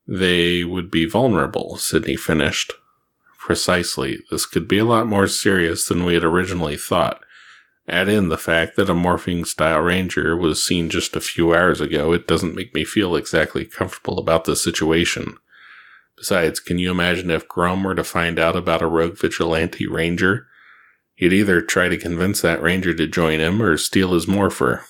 They 0.07 0.65
would 0.65 0.91
be 0.91 1.07
vulnerable, 1.07 1.77
Sydney 1.77 2.17
finished. 2.17 2.73
Precisely. 3.39 4.19
This 4.31 4.47
could 4.47 4.67
be 4.67 4.79
a 4.79 4.85
lot 4.85 5.07
more 5.07 5.29
serious 5.29 5.87
than 5.87 6.05
we 6.05 6.15
had 6.15 6.25
originally 6.25 6.77
thought. 6.77 7.24
Add 7.87 8.09
in 8.09 8.29
the 8.29 8.39
fact 8.39 8.77
that 8.77 8.89
a 8.89 8.95
morphing 8.95 9.47
style 9.47 9.81
ranger 9.81 10.37
was 10.37 10.65
seen 10.65 10.89
just 10.89 11.17
a 11.17 11.21
few 11.21 11.55
hours 11.55 11.81
ago, 11.81 12.13
it 12.13 12.27
doesn't 12.27 12.55
make 12.55 12.75
me 12.75 12.85
feel 12.85 13.15
exactly 13.15 13.65
comfortable 13.65 14.19
about 14.19 14.45
the 14.45 14.57
situation. 14.57 15.37
Besides, 16.17 16.61
can 16.61 16.79
you 16.79 16.91
imagine 16.91 17.31
if 17.31 17.49
Grum 17.49 17.85
were 17.85 17.95
to 17.95 18.05
find 18.05 18.39
out 18.39 18.57
about 18.57 18.83
a 18.83 18.87
rogue 18.87 19.19
vigilante 19.19 19.87
ranger? 19.87 20.47
He'd 21.15 21.33
either 21.33 21.61
try 21.61 21.89
to 21.89 21.97
convince 21.97 22.41
that 22.41 22.63
ranger 22.63 22.95
to 22.95 23.07
join 23.07 23.41
him 23.41 23.61
or 23.61 23.77
steal 23.77 24.15
his 24.15 24.27
morpher. 24.27 24.85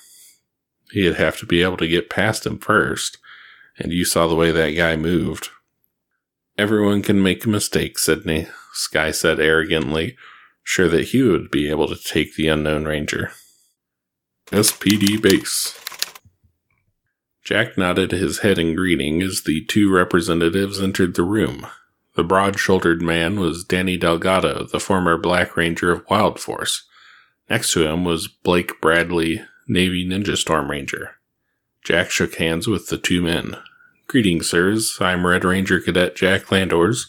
He'd 0.91 1.15
have 1.15 1.37
to 1.39 1.45
be 1.45 1.61
able 1.61 1.77
to 1.77 1.87
get 1.87 2.09
past 2.09 2.45
him 2.45 2.59
first 2.59 3.17
and 3.77 3.91
you 3.91 4.05
saw 4.05 4.27
the 4.27 4.35
way 4.35 4.51
that 4.51 4.71
guy 4.71 4.95
moved. 4.95 5.49
Everyone 6.57 7.01
can 7.01 7.21
make 7.21 7.45
a 7.45 7.49
mistake, 7.49 7.99
Sydney, 7.99 8.47
Sky 8.73 9.11
said 9.11 9.39
arrogantly, 9.39 10.15
sure 10.65 10.89
that 10.89 11.09
he 11.09 11.21
would 11.21 11.49
be 11.49 11.69
able 11.69 11.87
to 11.87 11.95
take 11.95 12.35
the 12.35 12.49
unknown 12.49 12.83
ranger. 12.83 13.31
SPD 14.47 15.21
base. 15.21 15.79
Jack 17.43 17.77
nodded 17.77 18.11
his 18.11 18.39
head 18.39 18.57
in 18.57 18.75
greeting 18.75 19.21
as 19.21 19.43
the 19.43 19.63
two 19.65 19.93
representatives 19.93 20.81
entered 20.81 21.15
the 21.15 21.23
room. 21.23 21.67
The 22.15 22.23
broad 22.23 22.59
shouldered 22.59 23.01
man 23.01 23.39
was 23.39 23.63
Danny 23.63 23.95
Delgado, 23.95 24.65
the 24.65 24.79
former 24.79 25.17
Black 25.17 25.55
Ranger 25.55 25.91
of 25.91 26.09
Wild 26.09 26.39
Force. 26.39 26.87
Next 27.49 27.71
to 27.73 27.87
him 27.87 28.03
was 28.03 28.27
Blake 28.27 28.81
Bradley, 28.81 29.43
Navy 29.67 30.03
Ninja 30.03 30.35
Storm 30.35 30.71
Ranger. 30.71 31.17
Jack 31.83 32.09
shook 32.09 32.35
hands 32.35 32.67
with 32.67 32.87
the 32.87 32.97
two 32.97 33.21
men. 33.21 33.57
Greetings, 34.07 34.49
sirs. 34.49 34.97
I'm 34.99 35.27
Red 35.27 35.45
Ranger 35.45 35.79
Cadet 35.79 36.15
Jack 36.15 36.45
Landors. 36.45 37.05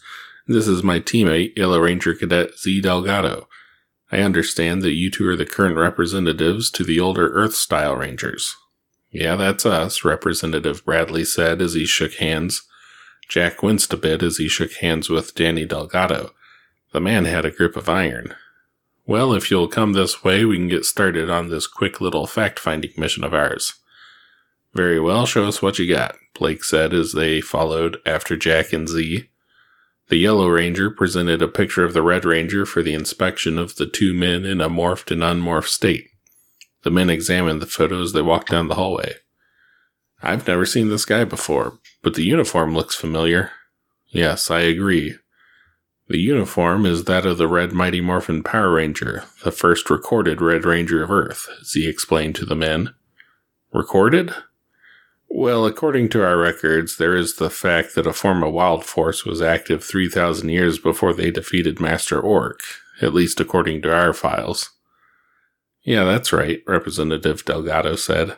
This 0.48 0.68
is 0.68 0.84
my 0.84 1.00
teammate, 1.00 1.56
Yellow 1.56 1.80
Ranger 1.80 2.14
Cadet 2.14 2.56
Z 2.56 2.80
Delgado. 2.80 3.48
I 4.12 4.18
understand 4.18 4.82
that 4.82 4.92
you 4.92 5.10
two 5.10 5.28
are 5.28 5.34
the 5.34 5.44
current 5.44 5.76
representatives 5.76 6.70
to 6.70 6.84
the 6.84 7.00
older 7.00 7.30
Earth 7.30 7.56
style 7.56 7.96
Rangers. 7.96 8.54
Yeah, 9.10 9.34
that's 9.34 9.66
us, 9.66 10.04
Representative 10.04 10.84
Bradley 10.84 11.24
said 11.24 11.60
as 11.60 11.74
he 11.74 11.84
shook 11.84 12.14
hands. 12.14 12.62
Jack 13.28 13.60
winced 13.60 13.92
a 13.92 13.96
bit 13.96 14.22
as 14.22 14.36
he 14.36 14.46
shook 14.46 14.74
hands 14.74 15.10
with 15.10 15.34
Danny 15.34 15.64
Delgado. 15.64 16.30
The 16.92 17.00
man 17.00 17.24
had 17.24 17.44
a 17.44 17.50
grip 17.50 17.74
of 17.74 17.88
iron. 17.88 18.34
Well, 19.04 19.32
if 19.32 19.50
you'll 19.50 19.66
come 19.66 19.94
this 19.94 20.22
way, 20.22 20.44
we 20.44 20.58
can 20.58 20.68
get 20.68 20.84
started 20.84 21.28
on 21.28 21.48
this 21.48 21.66
quick 21.66 22.00
little 22.00 22.28
fact 22.28 22.60
finding 22.60 22.92
mission 22.96 23.24
of 23.24 23.34
ours. 23.34 23.74
Very 24.74 25.00
well, 25.00 25.26
show 25.26 25.46
us 25.46 25.60
what 25.60 25.80
you 25.80 25.92
got, 25.92 26.14
Blake 26.38 26.62
said 26.62 26.94
as 26.94 27.14
they 27.14 27.40
followed 27.40 27.98
after 28.06 28.36
Jack 28.36 28.72
and 28.72 28.88
Z. 28.88 29.28
The 30.08 30.16
Yellow 30.16 30.48
Ranger 30.48 30.90
presented 30.90 31.42
a 31.42 31.48
picture 31.48 31.84
of 31.84 31.92
the 31.92 32.02
Red 32.02 32.24
Ranger 32.24 32.64
for 32.64 32.82
the 32.82 32.94
inspection 32.94 33.58
of 33.58 33.76
the 33.76 33.86
two 33.86 34.14
men 34.14 34.44
in 34.44 34.60
a 34.60 34.70
morphed 34.70 35.10
and 35.10 35.22
unmorphed 35.22 35.68
state. 35.68 36.08
The 36.82 36.92
men 36.92 37.10
examined 37.10 37.60
the 37.60 37.66
photo 37.66 38.00
as 38.00 38.12
they 38.12 38.22
walked 38.22 38.50
down 38.50 38.68
the 38.68 38.76
hallway. 38.76 39.14
I've 40.22 40.46
never 40.46 40.64
seen 40.64 40.88
this 40.88 41.04
guy 41.04 41.24
before, 41.24 41.80
but 42.02 42.14
the 42.14 42.24
uniform 42.24 42.74
looks 42.74 42.94
familiar. 42.94 43.50
Yes, 44.08 44.50
I 44.50 44.60
agree. 44.60 45.16
The 46.08 46.18
uniform 46.18 46.86
is 46.86 47.04
that 47.04 47.26
of 47.26 47.36
the 47.36 47.48
Red 47.48 47.72
Mighty 47.72 48.00
Morphin 48.00 48.44
Power 48.44 48.74
Ranger, 48.74 49.24
the 49.42 49.50
first 49.50 49.90
recorded 49.90 50.40
Red 50.40 50.64
Ranger 50.64 51.02
of 51.02 51.10
Earth, 51.10 51.48
Z 51.64 51.86
explained 51.88 52.36
to 52.36 52.46
the 52.46 52.54
men. 52.54 52.94
Recorded? 53.72 54.32
Well, 55.28 55.66
according 55.66 56.08
to 56.10 56.24
our 56.24 56.36
records, 56.36 56.96
there 56.96 57.16
is 57.16 57.36
the 57.36 57.50
fact 57.50 57.94
that 57.94 58.06
a 58.06 58.12
form 58.12 58.42
of 58.42 58.52
Wild 58.52 58.84
Force 58.84 59.24
was 59.24 59.42
active 59.42 59.84
3,000 59.84 60.48
years 60.48 60.78
before 60.78 61.12
they 61.12 61.30
defeated 61.30 61.80
Master 61.80 62.20
Org, 62.20 62.60
at 63.02 63.12
least 63.12 63.40
according 63.40 63.82
to 63.82 63.94
our 63.94 64.12
files. 64.12 64.70
Yeah, 65.82 66.04
that's 66.04 66.32
right, 66.32 66.62
Representative 66.66 67.44
Delgado 67.44 67.96
said. 67.96 68.36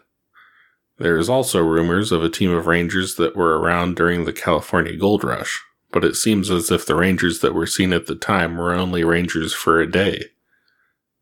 There 0.99 1.17
is 1.17 1.31
also 1.31 1.63
rumors 1.63 2.11
of 2.11 2.25
a 2.25 2.29
team 2.29 2.51
of 2.51 2.67
rangers 2.67 3.15
that 3.15 3.37
were 3.37 3.59
around 3.59 3.95
during 3.95 4.25
the 4.25 4.33
California 4.33 4.97
Gold 4.97 5.23
Rush, 5.23 5.63
but 5.93 6.05
it 6.05 6.17
seems 6.17 6.51
as 6.51 6.71
if 6.71 6.85
the 6.85 6.97
rangers 6.97 7.41
that 7.41 7.55
were 7.55 7.67
seen 7.67 7.93
at 7.93 8.07
the 8.07 8.17
time 8.17 8.57
were 8.57 8.75
only 8.75 9.05
rangers 9.05 9.55
for 9.55 9.81
a 9.81 9.91
day. 9.91 10.25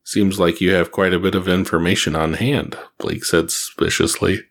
Seems 0.03 0.41
like 0.41 0.61
you 0.61 0.73
have 0.73 0.93
quite 0.93 1.13
a 1.13 1.19
bit 1.19 1.35
of 1.35 1.49
information 1.49 2.17
on 2.17 2.35
hand, 2.35 2.79
Blake 2.99 3.25
said 3.25 3.51
suspiciously. 3.51 4.45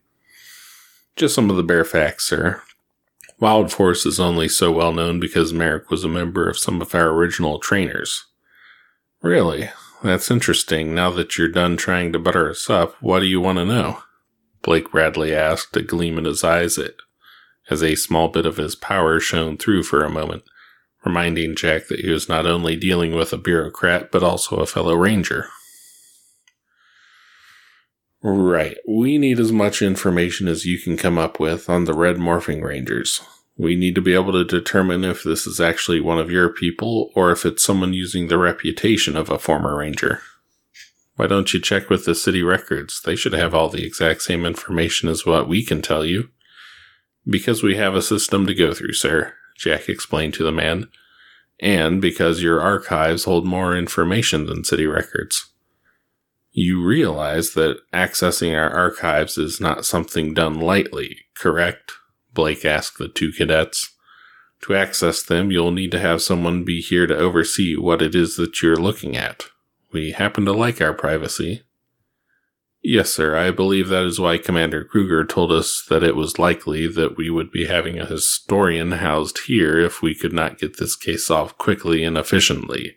Just 1.16 1.34
some 1.34 1.50
of 1.50 1.56
the 1.56 1.64
bare 1.64 1.86
facts, 1.86 2.28
sir. 2.28 2.62
Wild 3.40 3.72
Force 3.72 4.06
is 4.06 4.20
only 4.20 4.48
so 4.48 4.72
well 4.72 4.92
known 4.92 5.20
because 5.20 5.54
Merrick 5.54 5.90
was 5.90 6.04
a 6.04 6.10
member 6.10 6.50
of 6.50 6.58
some 6.58 6.82
of 6.82 6.94
our 6.94 7.10
original 7.10 7.60
trainers. 7.60 8.26
Really? 9.22 9.70
That's 10.04 10.30
interesting. 10.30 10.94
Now 10.94 11.12
that 11.12 11.38
you're 11.38 11.48
done 11.48 11.78
trying 11.78 12.12
to 12.14 12.20
butter 12.20 12.50
us 12.50 12.70
up, 12.70 13.02
what 13.02 13.20
do 13.22 13.26
you 13.26 13.40
want 13.40 13.60
to 13.60 13.66
know? 13.66 14.00
Blake 14.62 14.92
Bradley 14.92 15.34
asked, 15.34 15.76
a 15.78 15.82
gleam 15.82 16.18
in 16.18 16.26
his 16.26 16.44
eyes 16.44 16.78
as 17.70 17.84
a 17.84 17.96
small 17.96 18.28
bit 18.28 18.46
of 18.46 18.58
his 18.58 18.76
power 18.76 19.20
shone 19.20 19.58
through 19.58 19.84
for 19.84 20.04
a 20.04 20.10
moment, 20.10 20.44
reminding 21.04 21.56
Jack 21.56 21.88
that 21.88 22.02
he 22.02 22.10
was 22.10 22.28
not 22.28 22.46
only 22.46 22.76
dealing 22.76 23.14
with 23.14 23.32
a 23.32 23.38
bureaucrat, 23.38 24.12
but 24.12 24.24
also 24.24 24.58
a 24.58 24.66
fellow 24.66 24.96
ranger. 24.96 25.48
Right. 28.28 28.78
We 28.88 29.20
need 29.20 29.40
as 29.40 29.52
much 29.52 29.84
information 29.84 30.48
as 30.48 30.66
you 30.66 30.80
can 30.80 30.98
come 30.98 31.20
up 31.20 31.40
with 31.40 31.70
on 31.70 31.84
the 31.84 31.94
Red 31.94 32.16
Morphing 32.16 32.64
Rangers. 32.64 33.22
We 33.56 33.76
need 33.76 33.94
to 33.94 34.02
be 34.02 34.16
able 34.16 34.32
to 34.32 34.44
determine 34.44 35.04
if 35.04 35.22
this 35.22 35.46
is 35.46 35.62
actually 35.62 36.02
one 36.02 36.18
of 36.18 36.32
your 36.32 36.50
people 36.50 37.12
or 37.14 37.32
if 37.32 37.46
it's 37.46 37.64
someone 37.64 37.94
using 37.94 38.28
the 38.28 38.40
reputation 38.40 39.16
of 39.16 39.30
a 39.30 39.38
former 39.38 39.78
ranger. 39.78 40.24
Why 41.18 41.28
don't 41.28 41.54
you 41.54 41.62
check 41.62 41.88
with 41.92 42.06
the 42.06 42.16
city 42.16 42.42
records? 42.42 43.00
They 43.00 43.16
should 43.16 43.34
have 43.34 43.54
all 43.54 43.70
the 43.70 43.86
exact 43.86 44.24
same 44.24 44.44
information 44.44 45.08
as 45.08 45.24
what 45.24 45.48
we 45.48 45.64
can 45.64 45.84
tell 45.84 46.04
you. 46.04 46.30
Because 47.30 47.62
we 47.62 47.76
have 47.76 47.94
a 47.94 48.02
system 48.02 48.48
to 48.48 48.56
go 48.56 48.74
through, 48.74 48.94
sir, 48.94 49.36
Jack 49.56 49.88
explained 49.88 50.34
to 50.34 50.44
the 50.44 50.52
man. 50.52 50.90
And 51.60 52.02
because 52.02 52.42
your 52.42 52.60
archives 52.60 53.26
hold 53.26 53.46
more 53.46 53.78
information 53.78 54.48
than 54.48 54.64
city 54.64 54.88
records. 54.88 55.52
You 56.58 56.82
realize 56.82 57.54
that 57.56 57.82
accessing 57.92 58.56
our 58.56 58.70
archives 58.70 59.38
is 59.38 59.60
not 59.60 59.86
something 59.86 60.34
done 60.34 60.58
lightly, 60.58 61.18
correct? 61.34 61.92
Blake 62.34 62.64
asked 62.64 62.98
the 62.98 63.10
two 63.10 63.34
cadets. 63.34 63.94
To 64.62 64.74
access 64.74 65.22
them, 65.22 65.52
you'll 65.52 65.72
need 65.72 65.92
to 65.92 66.00
have 66.00 66.22
someone 66.22 66.64
be 66.64 66.80
here 66.80 67.08
to 67.08 67.18
oversee 67.18 67.76
what 67.76 68.02
it 68.02 68.16
is 68.16 68.38
that 68.38 68.62
you're 68.62 68.78
looking 68.78 69.18
at. 69.18 69.48
We 69.92 70.12
happen 70.12 70.46
to 70.46 70.54
like 70.54 70.80
our 70.80 70.94
privacy. 70.94 71.64
Yes, 72.82 73.12
sir. 73.12 73.36
I 73.36 73.52
believe 73.52 73.90
that 73.90 74.06
is 74.06 74.22
why 74.22 74.38
Commander 74.38 74.86
Cruger 74.86 75.26
told 75.26 75.52
us 75.52 75.84
that 75.90 76.04
it 76.04 76.16
was 76.16 76.40
likely 76.40 76.88
that 76.88 77.18
we 77.18 77.30
would 77.30 77.52
be 77.52 77.66
having 77.66 78.00
a 78.00 78.06
historian 78.06 78.94
housed 78.94 79.40
here 79.48 79.78
if 79.78 80.02
we 80.02 80.16
could 80.16 80.32
not 80.32 80.58
get 80.58 80.78
this 80.78 80.96
case 80.96 81.28
solved 81.28 81.58
quickly 81.58 82.02
and 82.06 82.18
efficiently. 82.18 82.96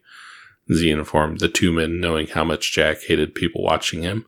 Z 0.72 0.90
informed 0.90 1.40
the 1.40 1.48
two 1.48 1.72
men, 1.72 2.00
knowing 2.00 2.28
how 2.28 2.44
much 2.44 2.72
Jack 2.72 3.02
hated 3.02 3.34
people 3.34 3.62
watching 3.62 4.02
him. 4.02 4.26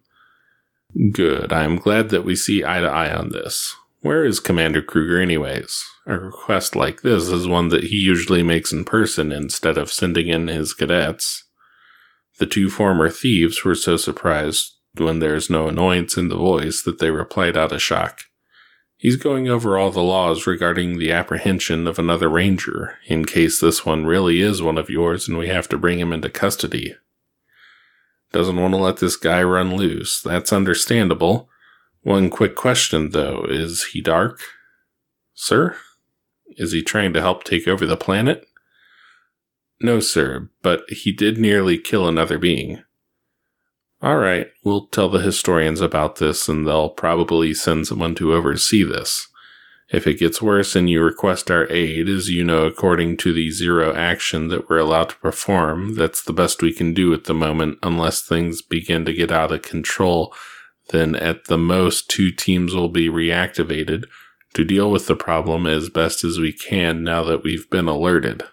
Good. 1.12 1.52
I 1.52 1.64
am 1.64 1.76
glad 1.76 2.08
that 2.10 2.24
we 2.24 2.34
see 2.34 2.64
eye 2.64 2.80
to 2.80 2.88
eye 2.88 3.12
on 3.12 3.30
this. 3.30 3.74
Where 4.00 4.24
is 4.24 4.40
Commander 4.40 4.80
Cruger, 4.80 5.20
anyways? 5.20 5.84
A 6.06 6.18
request 6.18 6.74
like 6.74 7.02
this 7.02 7.28
is 7.28 7.46
one 7.46 7.68
that 7.68 7.84
he 7.84 7.96
usually 7.96 8.42
makes 8.42 8.72
in 8.72 8.84
person 8.84 9.30
instead 9.30 9.76
of 9.76 9.92
sending 9.92 10.28
in 10.28 10.48
his 10.48 10.72
cadets. 10.72 11.44
The 12.38 12.46
two 12.46 12.70
former 12.70 13.10
thieves 13.10 13.62
were 13.62 13.74
so 13.74 13.98
surprised 13.98 14.72
when 14.96 15.18
there 15.18 15.34
is 15.34 15.50
no 15.50 15.68
annoyance 15.68 16.16
in 16.16 16.28
the 16.28 16.36
voice 16.36 16.82
that 16.82 16.98
they 16.98 17.10
replied 17.10 17.56
out 17.56 17.72
of 17.72 17.82
shock. 17.82 18.22
He's 19.00 19.16
going 19.16 19.48
over 19.48 19.78
all 19.78 19.90
the 19.90 20.02
laws 20.02 20.46
regarding 20.46 20.98
the 20.98 21.10
apprehension 21.10 21.86
of 21.86 21.98
another 21.98 22.28
ranger, 22.28 22.98
in 23.06 23.24
case 23.24 23.58
this 23.58 23.86
one 23.86 24.04
really 24.04 24.42
is 24.42 24.60
one 24.60 24.76
of 24.76 24.90
yours 24.90 25.26
and 25.26 25.38
we 25.38 25.48
have 25.48 25.66
to 25.70 25.78
bring 25.78 25.98
him 25.98 26.12
into 26.12 26.28
custody. 26.28 26.94
Doesn't 28.30 28.60
want 28.60 28.74
to 28.74 28.78
let 28.78 28.98
this 28.98 29.16
guy 29.16 29.42
run 29.42 29.74
loose. 29.74 30.20
That's 30.20 30.52
understandable. 30.52 31.48
One 32.02 32.28
quick 32.28 32.54
question, 32.54 33.12
though. 33.12 33.46
Is 33.48 33.84
he 33.94 34.02
dark? 34.02 34.38
Sir? 35.32 35.78
Is 36.58 36.72
he 36.72 36.82
trying 36.82 37.14
to 37.14 37.22
help 37.22 37.42
take 37.42 37.66
over 37.66 37.86
the 37.86 37.96
planet? 37.96 38.46
No, 39.80 40.00
sir, 40.00 40.50
but 40.60 40.82
he 40.90 41.10
did 41.10 41.38
nearly 41.38 41.78
kill 41.78 42.06
another 42.06 42.38
being. 42.38 42.82
All 44.02 44.16
right, 44.16 44.48
we'll 44.64 44.86
tell 44.86 45.10
the 45.10 45.20
historians 45.20 45.82
about 45.82 46.16
this 46.16 46.48
and 46.48 46.66
they'll 46.66 46.88
probably 46.88 47.52
send 47.52 47.86
someone 47.86 48.14
to 48.14 48.32
oversee 48.32 48.82
this. 48.82 49.28
If 49.90 50.06
it 50.06 50.18
gets 50.18 50.40
worse 50.40 50.74
and 50.74 50.88
you 50.88 51.02
request 51.02 51.50
our 51.50 51.70
aid, 51.70 52.08
as 52.08 52.30
you 52.30 52.44
know, 52.44 52.64
according 52.64 53.18
to 53.18 53.32
the 53.32 53.50
zero 53.50 53.92
action 53.94 54.48
that 54.48 54.70
we're 54.70 54.78
allowed 54.78 55.10
to 55.10 55.16
perform, 55.16 55.96
that's 55.96 56.22
the 56.22 56.32
best 56.32 56.62
we 56.62 56.72
can 56.72 56.94
do 56.94 57.12
at 57.12 57.24
the 57.24 57.34
moment 57.34 57.78
unless 57.82 58.22
things 58.22 58.62
begin 58.62 59.04
to 59.04 59.12
get 59.12 59.32
out 59.32 59.52
of 59.52 59.62
control. 59.62 60.32
Then 60.90 61.14
at 61.16 61.46
the 61.46 61.58
most, 61.58 62.08
two 62.08 62.30
teams 62.30 62.74
will 62.74 62.88
be 62.88 63.08
reactivated 63.08 64.04
to 64.54 64.64
deal 64.64 64.90
with 64.90 65.08
the 65.08 65.16
problem 65.16 65.66
as 65.66 65.90
best 65.90 66.24
as 66.24 66.38
we 66.38 66.52
can 66.52 67.04
now 67.04 67.22
that 67.24 67.42
we've 67.42 67.68
been 67.68 67.88
alerted. 67.88 68.44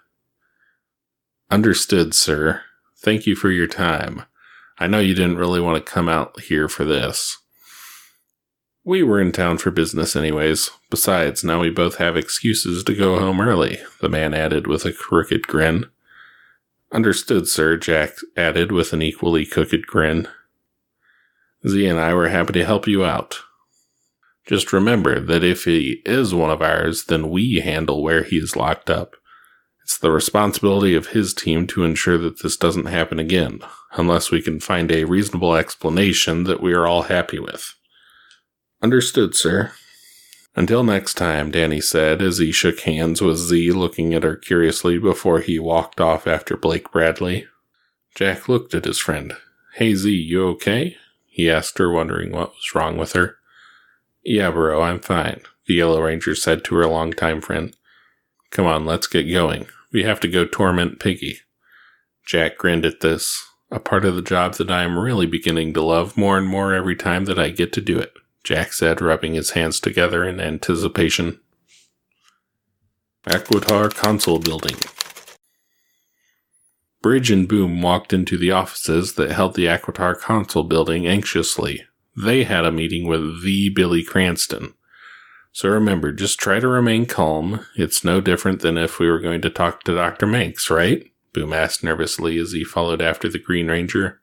Understood, 1.49 2.13
sir. 2.13 2.63
Thank 2.97 3.25
you 3.25 3.35
for 3.35 3.49
your 3.49 3.67
time. 3.67 4.23
I 4.79 4.87
know 4.87 4.99
you 4.99 5.15
didn't 5.15 5.37
really 5.37 5.59
want 5.59 5.83
to 5.83 5.91
come 5.91 6.07
out 6.07 6.39
here 6.41 6.67
for 6.67 6.85
this. 6.85 7.37
We 8.83 9.03
were 9.03 9.19
in 9.19 9.31
town 9.31 9.57
for 9.57 9.71
business 9.71 10.15
anyways. 10.15 10.69
Besides, 10.89 11.43
now 11.43 11.59
we 11.59 11.69
both 11.69 11.97
have 11.97 12.15
excuses 12.15 12.83
to 12.85 12.95
go 12.95 13.19
home 13.19 13.41
early, 13.41 13.79
the 13.99 14.07
man 14.07 14.33
added 14.33 14.67
with 14.67 14.85
a 14.85 14.93
crooked 14.93 15.47
grin. 15.47 15.87
Understood, 16.91 17.47
sir, 17.47 17.75
Jack 17.75 18.11
added 18.37 18.71
with 18.71 18.93
an 18.93 19.01
equally 19.01 19.45
crooked 19.45 19.87
grin. 19.87 20.27
Z 21.67 21.85
and 21.85 21.99
I 21.99 22.13
were 22.13 22.29
happy 22.29 22.53
to 22.53 22.65
help 22.65 22.87
you 22.87 23.03
out. 23.03 23.39
Just 24.45 24.71
remember 24.71 25.19
that 25.19 25.43
if 25.43 25.65
he 25.65 26.01
is 26.05 26.33
one 26.33 26.49
of 26.49 26.61
ours, 26.61 27.05
then 27.05 27.29
we 27.29 27.55
handle 27.55 28.01
where 28.01 28.23
he 28.23 28.37
is 28.37 28.55
locked 28.55 28.89
up. 28.89 29.15
It's 29.83 29.97
the 29.97 30.11
responsibility 30.11 30.95
of 30.95 31.07
his 31.07 31.33
team 31.33 31.67
to 31.67 31.83
ensure 31.83 32.17
that 32.17 32.41
this 32.41 32.55
doesn't 32.55 32.85
happen 32.85 33.19
again, 33.19 33.59
unless 33.93 34.31
we 34.31 34.41
can 34.41 34.59
find 34.59 34.91
a 34.91 35.05
reasonable 35.05 35.55
explanation 35.55 36.43
that 36.43 36.61
we 36.61 36.73
are 36.73 36.87
all 36.87 37.03
happy 37.03 37.39
with. 37.39 37.73
Understood, 38.81 39.35
sir. 39.35 39.71
Until 40.55 40.83
next 40.83 41.13
time, 41.13 41.51
Danny 41.51 41.79
said 41.79 42.21
as 42.21 42.39
he 42.39 42.51
shook 42.51 42.79
hands 42.81 43.21
with 43.21 43.37
Z, 43.37 43.71
looking 43.71 44.13
at 44.13 44.23
her 44.23 44.35
curiously 44.35 44.97
before 44.97 45.39
he 45.39 45.59
walked 45.59 46.01
off 46.01 46.25
after 46.25 46.57
Blake 46.57 46.91
Bradley. 46.91 47.45
Jack 48.15 48.49
looked 48.49 48.73
at 48.73 48.85
his 48.85 48.99
friend. 48.99 49.33
Hey 49.75 49.93
Z, 49.93 50.11
you 50.11 50.47
okay? 50.47 50.97
He 51.25 51.49
asked 51.49 51.77
her, 51.77 51.91
wondering 51.91 52.31
what 52.31 52.49
was 52.49 52.73
wrong 52.73 52.97
with 52.97 53.13
her. 53.13 53.35
Yeah, 54.23 54.49
bro, 54.49 54.81
I'm 54.81 54.99
fine, 54.99 55.41
the 55.67 55.75
Yellow 55.75 56.01
Ranger 56.01 56.33
said 56.33 56.63
to 56.65 56.75
her 56.75 56.87
longtime 56.87 57.41
friend. 57.41 57.75
Come 58.49 58.65
on, 58.65 58.85
let's 58.85 59.07
get 59.07 59.31
going. 59.31 59.67
We 59.93 60.03
have 60.03 60.19
to 60.21 60.27
go 60.27 60.45
torment 60.45 60.99
Piggy. 60.99 61.39
Jack 62.25 62.57
grinned 62.57 62.85
at 62.85 63.01
this, 63.01 63.46
a 63.69 63.79
part 63.79 64.05
of 64.05 64.15
the 64.15 64.21
job 64.21 64.55
that 64.55 64.71
I 64.71 64.83
am 64.83 64.97
really 64.97 65.25
beginning 65.25 65.73
to 65.73 65.81
love 65.81 66.17
more 66.17 66.37
and 66.37 66.47
more 66.47 66.73
every 66.73 66.95
time 66.95 67.25
that 67.25 67.39
I 67.39 67.49
get 67.49 67.73
to 67.73 67.81
do 67.81 67.99
it, 67.99 68.13
Jack 68.43 68.73
said, 68.73 69.01
rubbing 69.01 69.33
his 69.33 69.51
hands 69.51 69.79
together 69.79 70.23
in 70.23 70.39
anticipation. 70.39 71.39
Aquitar 73.25 73.93
Console 73.93 74.39
Building. 74.39 74.77
Bridge 77.01 77.29
and 77.29 77.47
Boom 77.47 77.81
walked 77.81 78.13
into 78.13 78.37
the 78.37 78.51
offices 78.51 79.13
that 79.13 79.31
held 79.31 79.55
the 79.55 79.65
Aquitar 79.65 80.17
Console 80.17 80.63
Building 80.63 81.05
anxiously. 81.05 81.83
They 82.15 82.45
had 82.45 82.65
a 82.65 82.71
meeting 82.71 83.07
with 83.07 83.43
the 83.43 83.69
Billy 83.69 84.03
Cranston, 84.03 84.73
so 85.57 85.69
remember, 85.69 86.11
just 86.11 86.39
try 86.39 86.59
to 86.59 86.67
remain 86.67 87.07
calm. 87.07 87.65
It's 87.75 88.03
no 88.03 88.21
different 88.21 88.61
than 88.61 88.77
if 88.77 88.99
we 88.99 89.09
were 89.09 89.19
going 89.19 89.41
to 89.41 89.49
talk 89.49 89.81
to 89.85 89.95
Dr. 89.95 90.27
Manx, 90.27 90.69
right? 90.69 91.11
Boom 91.37 91.53
asked 91.53 91.83
nervously 91.83 92.39
as 92.39 92.51
he 92.51 92.63
followed 92.63 92.99
after 92.99 93.29
the 93.29 93.37
Green 93.37 93.67
Ranger. 93.67 94.19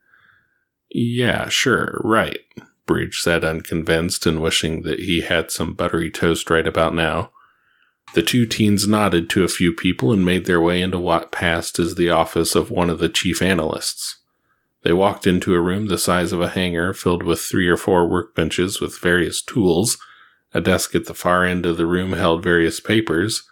Yeah, 0.91 1.49
sure, 1.49 2.01
right, 2.03 2.41
Bridge 2.87 3.21
said, 3.21 3.45
unconvinced 3.45 4.27
and 4.27 4.43
wishing 4.43 4.83
that 4.83 4.99
he 4.99 5.21
had 5.21 5.53
some 5.53 5.75
buttery 5.75 6.11
toast 6.11 6.51
right 6.51 6.67
about 6.67 6.93
now. 6.93 7.31
The 8.15 8.23
two 8.23 8.47
teens 8.47 8.89
nodded 8.89 9.31
to 9.31 9.45
a 9.45 9.49
few 9.49 9.73
people 9.73 10.13
and 10.13 10.25
made 10.25 10.47
their 10.47 10.61
way 10.61 10.83
into 10.83 10.99
what 10.99 11.31
passed 11.31 11.79
as 11.79 11.95
the 11.95 12.11
office 12.11 12.57
of 12.57 12.73
one 12.73 12.91
of 12.91 12.99
the 12.99 13.09
chief 13.09 13.41
analysts. 13.41 14.19
They 14.83 14.93
walked 14.93 15.25
into 15.25 15.55
a 15.55 15.61
room 15.61 15.87
the 15.87 15.99
size 15.99 16.33
of 16.33 16.41
a 16.41 16.49
hangar 16.49 16.93
filled 16.93 17.23
with 17.23 17.41
three 17.41 17.69
or 17.69 17.77
four 17.77 18.09
workbenches 18.09 18.81
with 18.81 18.99
various 18.99 19.41
tools 19.41 19.99
a 20.53 20.61
desk 20.61 20.97
at 20.97 21.07
the 21.07 21.15
far 21.15 21.45
end 21.45 21.65
of 21.65 21.77
the 21.77 21.87
room 21.87 22.13
held 22.13 22.43
various 22.43 22.81
papers, 22.81 23.45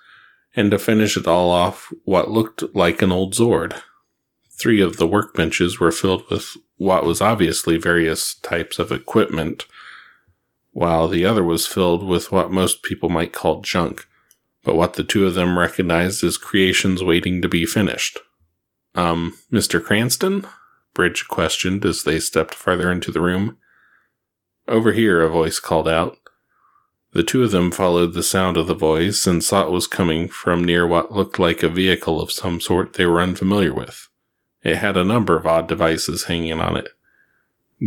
and 0.55 0.71
to 0.71 0.79
finish 0.79 1.17
it 1.17 1.27
all 1.27 1.51
off, 1.51 1.93
what 2.05 2.31
looked 2.31 2.63
like 2.75 3.03
an 3.03 3.13
old 3.13 3.35
Zord. 3.35 3.81
Three 4.51 4.81
of 4.81 4.97
the 4.97 5.09
workbenches 5.09 5.79
were 5.79 5.93
filled 5.93 6.29
with 6.31 6.57
what 6.77 7.05
was 7.05 7.21
obviously 7.21 7.79
various 7.79 8.35
types 8.35 8.79
of 8.79 8.93
equipment, 8.93 9.67
while 10.73 11.09
the 11.09 11.25
other 11.25 11.45
was 11.45 11.67
filled 11.67 12.07
with 12.07 12.31
what 12.31 12.51
most 12.51 12.83
people 12.83 13.09
might 13.09 13.33
call 13.33 13.61
junk, 13.61 14.07
but 14.63 14.77
what 14.77 14.95
the 14.95 15.05
two 15.05 15.27
of 15.27 15.35
them 15.35 15.59
recognized 15.59 16.23
as 16.23 16.37
creations 16.37 17.03
waiting 17.03 17.43
to 17.43 17.49
be 17.49 17.67
finished. 17.67 18.19
Um, 18.95 19.39
Mr. 19.51 19.83
Cranston? 19.83 20.47
Bridge 20.95 21.27
questioned 21.29 21.85
as 21.87 22.03
they 22.03 22.21
stepped 22.21 22.55
farther 22.55 22.93
into 22.93 23.11
the 23.11 23.21
room. 23.21 23.57
Over 24.69 24.93
here, 24.93 25.23
a 25.23 25.31
voice 25.31 25.59
called 25.59 25.89
out. 25.89 26.19
The 27.13 27.23
two 27.23 27.43
of 27.43 27.51
them 27.51 27.71
followed 27.71 28.15
the 28.15 28.23
sound 28.23 28.57
of 28.57 28.67
the 28.67 28.75
voice 28.75 29.27
and 29.27 29.45
saw 29.45 29.67
it 29.67 29.71
was 29.71 29.87
coming 29.87 30.29
from 30.29 30.65
near 30.65 30.87
what 30.87 31.13
looked 31.13 31.39
like 31.39 31.63
a 31.63 31.69
vehicle 31.69 32.21
of 32.21 32.33
some 32.33 32.61
sort 32.61 32.95
they 32.95 33.05
were 33.05 33.21
unfamiliar 33.21 33.75
with. 33.75 34.09
It 34.63 34.77
had 34.77 34.97
a 34.97 35.05
number 35.05 35.37
of 35.37 35.47
odd 35.47 35.69
devices 35.69 36.25
hanging 36.25 36.61
on 36.61 36.77
it. 36.77 36.89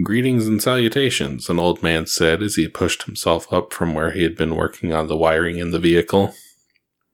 Greetings 0.03 0.45
and 0.45 0.61
salutations, 0.61 1.49
an 1.49 1.57
old 1.57 1.82
man 1.82 2.05
said 2.05 2.43
as 2.43 2.55
he 2.55 2.67
pushed 2.67 3.03
himself 3.03 3.51
up 3.51 3.73
from 3.73 3.93
where 3.93 4.11
he 4.11 4.23
had 4.23 4.36
been 4.36 4.55
working 4.55 4.93
on 4.93 5.07
the 5.07 5.15
wiring 5.15 5.57
in 5.57 5.71
the 5.71 5.80
vehicle. 5.80 6.36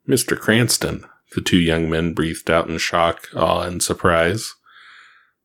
Mr. 0.07 0.37
Cranston, 0.37 1.05
the 1.33 1.41
two 1.41 1.59
young 1.59 1.89
men 1.89 2.13
breathed 2.13 2.49
out 2.49 2.67
in 2.67 2.77
shock, 2.79 3.27
awe, 3.35 3.61
and 3.61 3.81
surprise. 3.81 4.55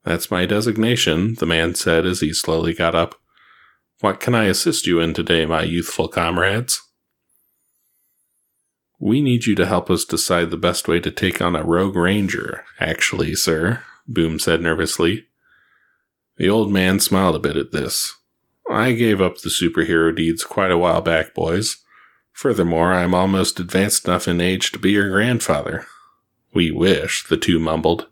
That's 0.02 0.30
my 0.30 0.46
designation, 0.46 1.34
the 1.34 1.46
man 1.46 1.74
said 1.74 2.06
as 2.06 2.20
he 2.20 2.32
slowly 2.32 2.72
got 2.72 2.94
up. 2.94 3.16
What 4.00 4.20
can 4.20 4.34
I 4.34 4.44
assist 4.44 4.86
you 4.86 5.00
in 5.00 5.14
today, 5.14 5.46
my 5.46 5.62
youthful 5.62 6.08
comrades? 6.08 6.82
We 8.98 9.20
need 9.20 9.46
you 9.46 9.54
to 9.54 9.66
help 9.66 9.90
us 9.90 10.04
decide 10.04 10.50
the 10.50 10.56
best 10.56 10.88
way 10.88 11.00
to 11.00 11.10
take 11.10 11.40
on 11.40 11.56
a 11.56 11.64
rogue 11.64 11.96
ranger, 11.96 12.64
actually, 12.80 13.34
sir, 13.34 13.82
Boom 14.08 14.38
said 14.38 14.60
nervously. 14.60 15.26
The 16.36 16.48
old 16.48 16.70
man 16.70 17.00
smiled 17.00 17.36
a 17.36 17.40
bit 17.40 17.56
at 17.56 17.72
this. 17.72 18.14
I 18.70 18.92
gave 18.92 19.20
up 19.20 19.38
the 19.38 19.48
superhero 19.48 20.14
deeds 20.14 20.44
quite 20.44 20.70
a 20.70 20.78
while 20.78 21.00
back, 21.00 21.34
boys. 21.34 21.78
Furthermore, 22.32 22.92
I'm 22.92 23.14
almost 23.14 23.58
advanced 23.58 24.06
enough 24.06 24.28
in 24.28 24.40
age 24.40 24.70
to 24.72 24.78
be 24.78 24.92
your 24.92 25.10
grandfather. 25.10 25.86
We 26.52 26.70
wish, 26.70 27.26
the 27.26 27.36
two 27.36 27.58
mumbled. 27.58 28.06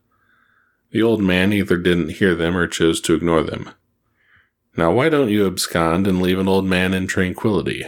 The 0.91 1.03
old 1.03 1.21
man 1.21 1.53
either 1.53 1.77
didn't 1.77 2.17
hear 2.17 2.35
them 2.35 2.57
or 2.57 2.67
chose 2.67 3.01
to 3.03 3.15
ignore 3.15 3.43
them. 3.43 3.71
Now, 4.77 4.93
why 4.93 5.09
don't 5.09 5.31
you 5.31 5.47
abscond 5.47 6.07
and 6.07 6.21
leave 6.21 6.39
an 6.39 6.49
old 6.49 6.65
man 6.65 6.95
in 6.95 7.07
tranquility? 7.07 7.87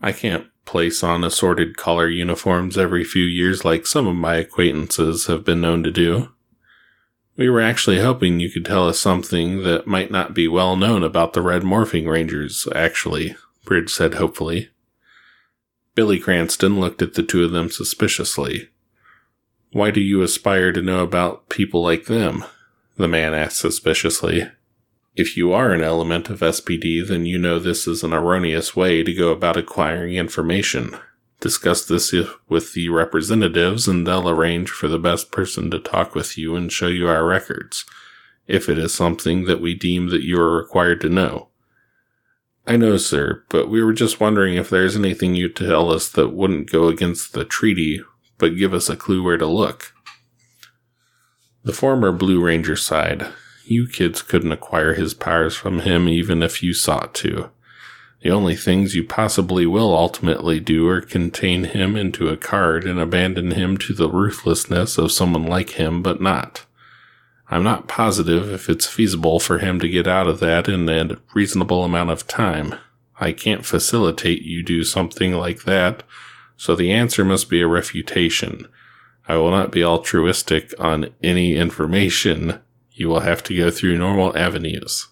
I 0.00 0.12
can't 0.12 0.46
place 0.64 1.04
on 1.04 1.24
assorted 1.24 1.76
collar 1.76 2.08
uniforms 2.08 2.76
every 2.76 3.04
few 3.04 3.24
years 3.24 3.64
like 3.64 3.86
some 3.86 4.06
of 4.06 4.16
my 4.16 4.36
acquaintances 4.36 5.26
have 5.26 5.44
been 5.44 5.60
known 5.60 5.82
to 5.84 5.90
do. 5.90 6.30
We 7.36 7.48
were 7.48 7.60
actually 7.60 8.00
hoping 8.00 8.40
you 8.40 8.50
could 8.50 8.64
tell 8.64 8.88
us 8.88 8.98
something 8.98 9.62
that 9.64 9.86
might 9.86 10.10
not 10.10 10.34
be 10.34 10.46
well 10.48 10.76
known 10.76 11.02
about 11.02 11.32
the 11.32 11.42
Red 11.42 11.62
Morphing 11.62 12.08
Rangers, 12.08 12.68
actually, 12.74 13.36
Bridge 13.64 13.90
said 13.90 14.14
hopefully. 14.14 14.70
Billy 15.94 16.18
Cranston 16.18 16.80
looked 16.80 17.02
at 17.02 17.14
the 17.14 17.22
two 17.22 17.44
of 17.44 17.50
them 17.52 17.70
suspiciously. 17.70 18.70
Why 19.72 19.90
do 19.90 20.00
you 20.00 20.22
aspire 20.22 20.72
to 20.72 20.82
know 20.82 21.00
about 21.00 21.48
people 21.48 21.82
like 21.82 22.06
them? 22.06 22.44
The 22.96 23.08
man 23.08 23.34
asked 23.34 23.58
suspiciously. 23.58 24.48
If 25.16 25.36
you 25.36 25.52
are 25.52 25.70
an 25.70 25.82
element 25.82 26.28
of 26.28 26.40
SPD, 26.40 27.06
then 27.06 27.24
you 27.24 27.38
know 27.38 27.58
this 27.58 27.86
is 27.86 28.02
an 28.02 28.12
erroneous 28.12 28.74
way 28.74 29.02
to 29.02 29.14
go 29.14 29.30
about 29.30 29.56
acquiring 29.56 30.14
information. 30.14 30.96
Discuss 31.40 31.84
this 31.86 32.12
with 32.48 32.72
the 32.72 32.88
representatives 32.88 33.86
and 33.86 34.06
they'll 34.06 34.28
arrange 34.28 34.70
for 34.70 34.88
the 34.88 34.98
best 34.98 35.30
person 35.30 35.70
to 35.70 35.78
talk 35.78 36.14
with 36.14 36.36
you 36.36 36.56
and 36.56 36.72
show 36.72 36.88
you 36.88 37.06
our 37.06 37.24
records, 37.24 37.84
if 38.48 38.68
it 38.68 38.78
is 38.78 38.92
something 38.92 39.44
that 39.44 39.60
we 39.60 39.74
deem 39.74 40.08
that 40.08 40.24
you 40.24 40.40
are 40.40 40.56
required 40.56 41.00
to 41.02 41.08
know. 41.08 41.48
I 42.66 42.76
know, 42.76 42.96
sir, 42.96 43.44
but 43.50 43.68
we 43.68 43.84
were 43.84 43.92
just 43.92 44.20
wondering 44.20 44.54
if 44.56 44.70
there's 44.70 44.96
anything 44.96 45.34
you'd 45.34 45.54
tell 45.54 45.92
us 45.92 46.08
that 46.08 46.30
wouldn't 46.30 46.72
go 46.72 46.88
against 46.88 47.34
the 47.34 47.44
treaty 47.44 48.02
but 48.38 48.56
give 48.56 48.74
us 48.74 48.88
a 48.88 48.96
clue 48.96 49.22
where 49.22 49.38
to 49.38 49.46
look. 49.46 49.92
The 51.62 51.72
former 51.72 52.12
Blue 52.12 52.44
Ranger 52.44 52.76
sighed. 52.76 53.26
You 53.64 53.86
kids 53.88 54.22
couldn't 54.22 54.52
acquire 54.52 54.94
his 54.94 55.14
powers 55.14 55.56
from 55.56 55.80
him 55.80 56.08
even 56.08 56.42
if 56.42 56.62
you 56.62 56.74
sought 56.74 57.14
to. 57.16 57.50
The 58.22 58.30
only 58.30 58.56
things 58.56 58.94
you 58.94 59.04
possibly 59.04 59.66
will 59.66 59.94
ultimately 59.94 60.60
do 60.60 60.88
are 60.88 61.00
contain 61.00 61.64
him 61.64 61.96
into 61.96 62.28
a 62.28 62.36
card 62.36 62.84
and 62.84 62.98
abandon 62.98 63.50
him 63.50 63.76
to 63.78 63.92
the 63.92 64.08
ruthlessness 64.08 64.96
of 64.96 65.12
someone 65.12 65.44
like 65.44 65.70
him, 65.70 66.02
but 66.02 66.20
not. 66.20 66.64
I'm 67.48 67.62
not 67.62 67.88
positive 67.88 68.50
if 68.50 68.70
it's 68.70 68.86
feasible 68.86 69.38
for 69.38 69.58
him 69.58 69.78
to 69.80 69.88
get 69.88 70.06
out 70.06 70.26
of 70.26 70.40
that 70.40 70.68
in 70.68 70.88
a 70.88 71.18
reasonable 71.34 71.84
amount 71.84 72.10
of 72.10 72.26
time. 72.26 72.76
I 73.20 73.32
can't 73.32 73.66
facilitate 73.66 74.42
you 74.42 74.62
do 74.62 74.84
something 74.84 75.34
like 75.34 75.64
that 75.64 76.02
so 76.56 76.74
the 76.74 76.92
answer 76.92 77.24
must 77.24 77.50
be 77.50 77.60
a 77.60 77.66
refutation. 77.66 78.66
I 79.26 79.36
will 79.36 79.50
not 79.50 79.72
be 79.72 79.84
altruistic 79.84 80.72
on 80.78 81.10
any 81.22 81.56
information. 81.56 82.60
You 82.94 83.08
will 83.08 83.20
have 83.20 83.42
to 83.44 83.56
go 83.56 83.70
through 83.70 83.98
normal 83.98 84.36
avenues. 84.36 85.08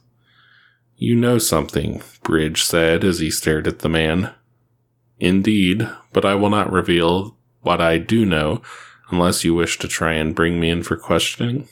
You 0.97 1.16
know 1.16 1.39
something, 1.39 2.01
Bridge 2.22 2.62
said 2.62 3.05
as 3.05 3.18
he 3.18 3.30
stared 3.30 3.66
at 3.66 3.80
the 3.80 3.89
man. 3.89 4.33
Indeed, 5.18 5.89
but 6.12 6.24
I 6.24 6.37
will 6.37 6.51
not 6.51 6.72
reveal 6.72 7.37
what 7.61 7.80
I 7.80 7.99
do 7.99 8.24
know 8.24 8.62
unless 9.11 9.45
you 9.45 9.55
wish 9.55 9.78
to 9.80 9.89
try 9.89 10.14
and 10.14 10.35
bring 10.35 10.61
me 10.61 10.70
in 10.70 10.85
for 10.85 10.97
questioning. 10.97 11.68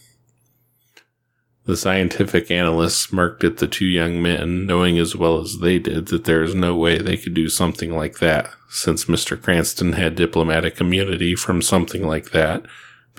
The 1.66 1.76
scientific 1.76 2.50
analyst 2.50 3.00
smirked 3.00 3.44
at 3.44 3.58
the 3.58 3.68
two 3.68 3.86
young 3.86 4.20
men, 4.20 4.66
knowing 4.66 4.98
as 4.98 5.14
well 5.14 5.40
as 5.40 5.58
they 5.58 5.78
did 5.78 6.06
that 6.06 6.24
there 6.24 6.42
is 6.42 6.54
no 6.54 6.74
way 6.74 6.98
they 6.98 7.16
could 7.16 7.34
do 7.34 7.48
something 7.48 7.96
like 7.96 8.18
that, 8.18 8.50
since 8.68 9.04
Mr. 9.04 9.40
Cranston 9.40 9.92
had 9.92 10.16
diplomatic 10.16 10.80
immunity 10.80 11.36
from 11.36 11.62
something 11.62 12.04
like 12.04 12.32
that. 12.32 12.66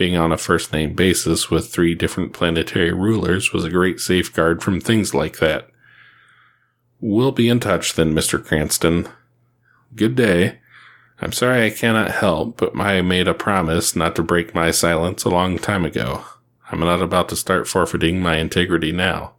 Being 0.01 0.17
on 0.17 0.31
a 0.31 0.37
first 0.37 0.73
name 0.73 0.95
basis 0.95 1.51
with 1.51 1.71
three 1.71 1.93
different 1.93 2.33
planetary 2.33 2.91
rulers 2.91 3.53
was 3.53 3.63
a 3.63 3.69
great 3.69 3.99
safeguard 3.99 4.63
from 4.63 4.81
things 4.81 5.13
like 5.13 5.37
that. 5.37 5.69
We'll 6.99 7.31
be 7.31 7.47
in 7.49 7.59
touch 7.59 7.93
then, 7.93 8.11
Mr. 8.11 8.43
Cranston. 8.43 9.09
Good 9.95 10.15
day. 10.15 10.57
I'm 11.21 11.31
sorry 11.31 11.67
I 11.67 11.69
cannot 11.69 12.09
help, 12.09 12.57
but 12.57 12.75
I 12.75 13.03
made 13.03 13.27
a 13.27 13.35
promise 13.35 13.95
not 13.95 14.15
to 14.15 14.23
break 14.23 14.55
my 14.55 14.71
silence 14.71 15.23
a 15.23 15.29
long 15.29 15.59
time 15.59 15.85
ago. 15.85 16.25
I'm 16.71 16.79
not 16.79 17.03
about 17.03 17.29
to 17.29 17.35
start 17.35 17.67
forfeiting 17.67 18.23
my 18.23 18.37
integrity 18.37 18.91
now. 18.91 19.33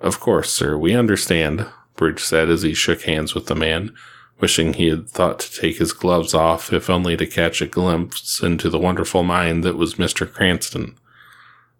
Of 0.00 0.20
course, 0.20 0.50
sir, 0.50 0.78
we 0.78 0.96
understand, 0.96 1.66
Bridge 1.96 2.20
said 2.20 2.48
as 2.48 2.62
he 2.62 2.72
shook 2.72 3.02
hands 3.02 3.34
with 3.34 3.44
the 3.44 3.54
man, 3.54 3.94
wishing 4.40 4.74
he 4.74 4.88
had 4.88 5.08
thought 5.08 5.38
to 5.40 5.60
take 5.60 5.78
his 5.78 5.92
gloves 5.92 6.34
off, 6.34 6.72
if 6.72 6.90
only 6.90 7.16
to 7.16 7.26
catch 7.26 7.60
a 7.60 7.66
glimpse 7.66 8.42
into 8.42 8.68
the 8.68 8.78
wonderful 8.78 9.22
mind 9.22 9.64
that 9.64 9.76
was 9.76 9.94
Mr. 9.94 10.30
Cranston. 10.30 10.96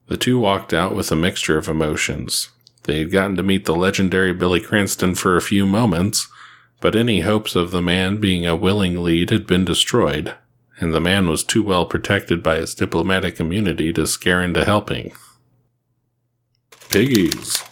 The 0.08 0.16
two 0.16 0.38
walked 0.38 0.72
out 0.72 0.94
with 0.94 1.10
a 1.12 1.16
mixture 1.16 1.58
of 1.58 1.68
emotions. 1.68 2.50
They 2.84 3.00
had 3.00 3.10
gotten 3.10 3.36
to 3.36 3.42
meet 3.42 3.64
the 3.64 3.74
legendary 3.74 4.32
Billy 4.32 4.60
Cranston 4.60 5.14
for 5.14 5.36
a 5.36 5.42
few 5.42 5.66
moments, 5.66 6.28
but 6.80 6.94
any 6.94 7.20
hopes 7.20 7.56
of 7.56 7.70
the 7.70 7.82
man 7.82 8.18
being 8.18 8.46
a 8.46 8.54
willing 8.56 9.02
lead 9.02 9.30
had 9.30 9.46
been 9.46 9.64
destroyed 9.64 10.34
and 10.78 10.92
the 10.92 11.00
man 11.00 11.28
was 11.28 11.42
too 11.42 11.62
well 11.62 11.86
protected 11.86 12.42
by 12.42 12.56
his 12.56 12.74
diplomatic 12.74 13.40
immunity 13.40 13.92
to 13.92 14.06
scare 14.06 14.42
into 14.42 14.64
helping. 14.64 15.12
Piggies. 16.90 17.64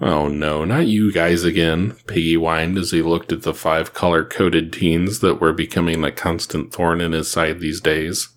Oh 0.00 0.28
no, 0.28 0.64
not 0.64 0.86
you 0.86 1.10
guys 1.10 1.42
again, 1.42 1.96
Piggy 2.06 2.34
whined 2.34 2.76
as 2.76 2.90
he 2.90 3.00
looked 3.00 3.32
at 3.32 3.42
the 3.42 3.54
five 3.54 3.94
color 3.94 4.24
coded 4.24 4.72
teens 4.72 5.20
that 5.20 5.40
were 5.40 5.54
becoming 5.54 6.04
a 6.04 6.12
constant 6.12 6.72
thorn 6.72 7.00
in 7.00 7.12
his 7.12 7.30
side 7.30 7.60
these 7.60 7.80
days. 7.80 8.28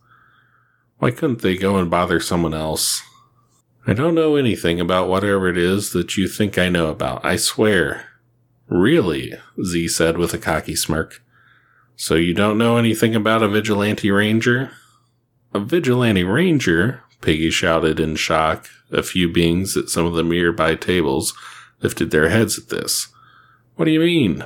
Why 0.99 1.12
couldn't 1.12 1.41
they 1.41 1.57
go 1.57 1.78
and 1.78 1.89
bother 1.89 2.20
someone 2.20 2.53
else? 2.53 3.01
I 3.86 3.93
don't 3.93 4.16
know 4.16 4.36
anything 4.36 4.80
about 4.80 5.10
whatever 5.10 5.49
it 5.49 5.57
is 5.57 5.91
that 5.91 6.16
you 6.16 6.28
think 6.28 6.57
I 6.57 6.70
know 6.70 6.88
about, 6.88 7.26
I 7.26 7.36
swear. 7.36 8.05
Really? 8.68 9.34
Z 9.64 9.88
said 9.89 10.18
with 10.18 10.34
a 10.34 10.38
cocky 10.38 10.76
smirk. 10.76 11.22
So 11.95 12.16
you 12.16 12.34
don't 12.34 12.57
know 12.57 12.78
anything 12.78 13.16
about 13.16 13.43
a 13.43 13.49
vigilante 13.49 14.12
ranger? 14.12 14.72
A 15.53 15.60
vigilante 15.60 16.24
ranger? 16.24 17.03
Piggy 17.20 17.49
shouted 17.49 17.99
in 17.99 18.16
shock. 18.16 18.70
A 18.92 19.04
few 19.04 19.32
beings 19.32 19.78
at 19.78 19.90
some 19.90 20.06
of 20.06 20.14
the 20.14 20.24
nearby 20.24 20.76
tables 20.76 21.34
lifted 21.82 22.12
their 22.12 22.30
heads 22.30 22.58
at 22.58 22.70
this. 22.70 23.08
What 23.76 23.86
do 23.86 23.92
you 23.92 24.00
mean? 24.00 24.46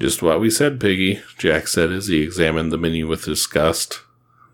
Just 0.00 0.22
what 0.22 0.40
we 0.40 0.50
said, 0.50 0.80
Piggy, 0.80 1.20
Jack 1.36 1.66
said 1.66 1.90
as 1.90 2.06
he 2.06 2.22
examined 2.22 2.70
the 2.70 2.78
menu 2.78 3.06
with 3.06 3.24
disgust. 3.24 4.00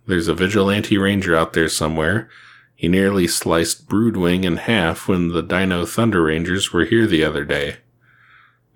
There's 0.06 0.28
a 0.28 0.34
vigilante 0.34 0.96
ranger 0.96 1.36
out 1.36 1.52
there 1.52 1.68
somewhere. 1.68 2.28
He 2.74 2.88
nearly 2.88 3.26
sliced 3.26 3.88
Broodwing 3.88 4.44
in 4.44 4.56
half 4.56 5.06
when 5.06 5.28
the 5.28 5.42
Dino 5.42 5.86
Thunder 5.86 6.24
Rangers 6.24 6.72
were 6.72 6.84
here 6.84 7.06
the 7.06 7.24
other 7.24 7.44
day. 7.44 7.76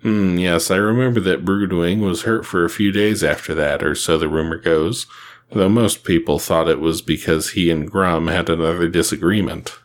Hmm, 0.01 0.37
yes, 0.37 0.71
I 0.71 0.77
remember 0.77 1.19
that 1.19 1.43
Broodwing 1.43 1.99
was 1.99 2.21
hurt 2.21 2.45
for 2.45 2.63
a 2.63 2.69
few 2.69 2.91
days 2.91 3.23
after 3.23 3.53
that, 3.55 3.83
or 3.83 3.95
so 3.95 4.17
the 4.17 4.29
rumor 4.29 4.57
goes, 4.57 5.07
though 5.51 5.69
most 5.69 6.03
people 6.03 6.39
thought 6.39 6.67
it 6.67 6.79
was 6.79 7.01
because 7.01 7.51
he 7.51 7.71
and 7.71 7.91
Gruumm 7.91 8.31
had 8.31 8.49
another 8.49 8.87
disagreement. 8.87 9.77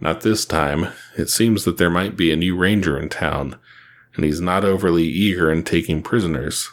Not 0.00 0.20
this 0.20 0.44
time. 0.44 0.88
It 1.16 1.28
seems 1.28 1.64
that 1.64 1.78
there 1.78 1.90
might 1.90 2.16
be 2.16 2.30
a 2.30 2.36
new 2.36 2.56
ranger 2.56 2.98
in 2.98 3.08
town, 3.08 3.58
and 4.14 4.24
he's 4.24 4.40
not 4.40 4.64
overly 4.64 5.04
eager 5.04 5.50
in 5.50 5.64
taking 5.64 6.02
prisoners. 6.02 6.70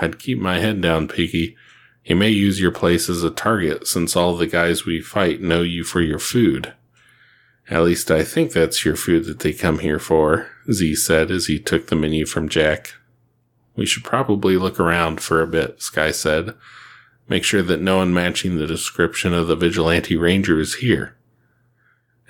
I'd 0.00 0.18
keep 0.18 0.38
my 0.38 0.58
head 0.58 0.80
down, 0.80 1.08
Piggy. 1.08 1.56
He 2.02 2.14
may 2.14 2.30
use 2.30 2.60
your 2.60 2.72
place 2.72 3.08
as 3.08 3.22
a 3.22 3.30
target 3.30 3.86
since 3.86 4.16
all 4.16 4.36
the 4.36 4.46
guys 4.46 4.84
we 4.84 5.00
fight 5.00 5.40
know 5.40 5.62
you 5.62 5.84
for 5.84 6.00
your 6.00 6.18
food. 6.18 6.72
At 7.70 7.84
least 7.84 8.10
I 8.10 8.24
think 8.24 8.52
that's 8.52 8.84
your 8.84 8.96
food 8.96 9.26
that 9.26 9.40
they 9.40 9.52
come 9.52 9.78
here 9.78 10.00
for, 10.00 10.48
Z 10.70 10.96
said 10.96 11.30
as 11.30 11.46
he 11.46 11.58
took 11.58 11.86
the 11.86 11.96
menu 11.96 12.26
from 12.26 12.48
Jack. 12.48 12.94
We 13.76 13.86
should 13.86 14.04
probably 14.04 14.56
look 14.56 14.80
around 14.80 15.20
for 15.20 15.40
a 15.40 15.46
bit, 15.46 15.80
Sky 15.80 16.10
said. 16.10 16.54
Make 17.28 17.44
sure 17.44 17.62
that 17.62 17.80
no 17.80 17.98
one 17.98 18.12
matching 18.12 18.56
the 18.56 18.66
description 18.66 19.32
of 19.32 19.46
the 19.46 19.56
vigilante 19.56 20.16
ranger 20.16 20.60
is 20.60 20.76
here. 20.76 21.16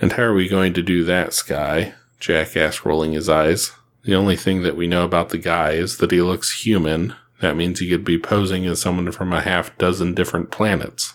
And 0.01 0.13
how 0.13 0.25
are 0.25 0.35
we 0.35 0.49
going 0.49 0.75
to 0.75 0.83
do 0.83 1.05
that, 1.05 1.33
Sky? 1.33 1.95
Jack 2.21 2.57
asked, 2.57 2.85
rolling 2.85 3.13
his 3.13 3.29
eyes. 3.29 3.73
The 4.05 4.15
only 4.15 4.37
thing 4.37 4.63
that 4.63 4.77
we 4.77 4.87
know 4.87 5.05
about 5.05 5.31
the 5.31 5.39
guy 5.39 5.73
is 5.73 5.99
that 5.99 6.11
he 6.11 6.21
looks 6.21 6.65
human. 6.65 7.15
That 7.41 7.57
means 7.57 7.79
he 7.79 7.89
could 7.89 8.05
be 8.05 8.19
posing 8.19 8.67
as 8.67 8.81
someone 8.81 9.11
from 9.13 9.33
a 9.33 9.41
half 9.41 9.77
dozen 9.79 10.15
different 10.15 10.51
planets. 10.51 11.15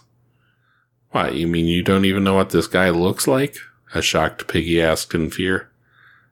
Why, 1.12 1.30
you 1.30 1.48
mean 1.48 1.66
you 1.66 1.84
don't 1.84 2.06
even 2.06 2.24
know 2.24 2.36
what 2.36 2.50
this 2.50 2.68
guy 2.68 2.90
looks 2.90 3.28
like? 3.28 3.58
A 3.94 4.02
shocked 4.02 4.48
Piggy 4.48 4.82
asked 4.82 5.14
in 5.14 5.30
fear. 5.30 5.70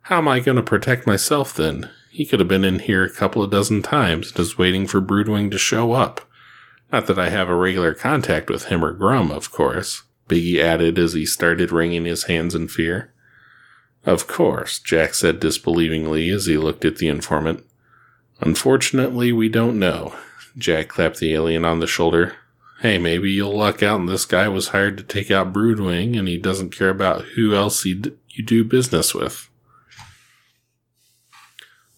How 0.04 0.18
am 0.18 0.28
I 0.28 0.39
going 0.39 0.58
to 0.58 0.64
protect 0.64 1.08
myself 1.08 1.54
then? 1.54 1.89
He 2.12 2.26
could 2.26 2.39
have 2.39 2.48
been 2.48 2.66
in 2.66 2.80
here 2.80 3.04
a 3.04 3.10
couple 3.10 3.41
of 3.41 3.52
dozen 3.52 3.82
times 3.82 4.32
and 4.32 4.39
is 4.39 4.58
waiting 4.58 4.88
for 4.88 5.02
Broodwing 5.02 5.52
to 5.52 5.58
show 5.58 5.93
up. 5.93 6.22
Not 6.92 7.08
that 7.08 7.20
I 7.20 7.30
have 7.30 7.50
a 7.50 7.56
regular 7.56 7.94
contact 7.94 8.50
with 8.50 8.66
him 8.66 8.84
or 8.84 8.94
Gruumm, 8.94 9.32
of 9.32 9.52
course, 9.52 10.04
Piggy 10.28 10.62
added 10.62 10.98
as 10.98 11.14
he 11.14 11.26
started 11.26 11.72
wringing 11.72 12.06
his 12.06 12.24
hands 12.24 12.56
in 12.56 12.68
fear. 12.68 13.14
Of 14.06 14.28
course, 14.28 14.80
Jack 14.80 15.14
said 15.14 15.40
disbelievingly 15.40 16.34
as 16.34 16.46
he 16.46 16.58
looked 16.58 16.86
at 16.86 16.98
the 16.98 17.08
informant. 17.08 17.66
Unfortunately, 18.40 19.32
we 19.32 19.50
don't 19.50 19.80
know. 19.80 20.16
Jack 20.58 20.90
clapped 20.90 21.20
the 21.20 21.34
alien 21.34 21.66
on 21.66 21.80
the 21.80 21.88
shoulder. 21.88 22.36
Hey, 22.82 22.98
maybe 22.98 23.32
you'll 23.32 23.58
luck 23.58 23.82
out 23.82 24.00
and 24.00 24.10
this 24.10 24.26
guy 24.26 24.48
was 24.48 24.70
hired 24.70 24.98
to 24.98 25.04
take 25.04 25.32
out 25.32 25.54
Broodwing 25.54 26.18
and 26.18 26.28
he 26.28 26.38
doesn't 26.38 26.76
care 26.76 26.90
about 26.90 27.24
who 27.36 27.56
else 27.56 27.84
he 27.84 28.02
you 28.30 28.44
do 28.44 28.64
business 28.64 29.14
with. 29.14 29.50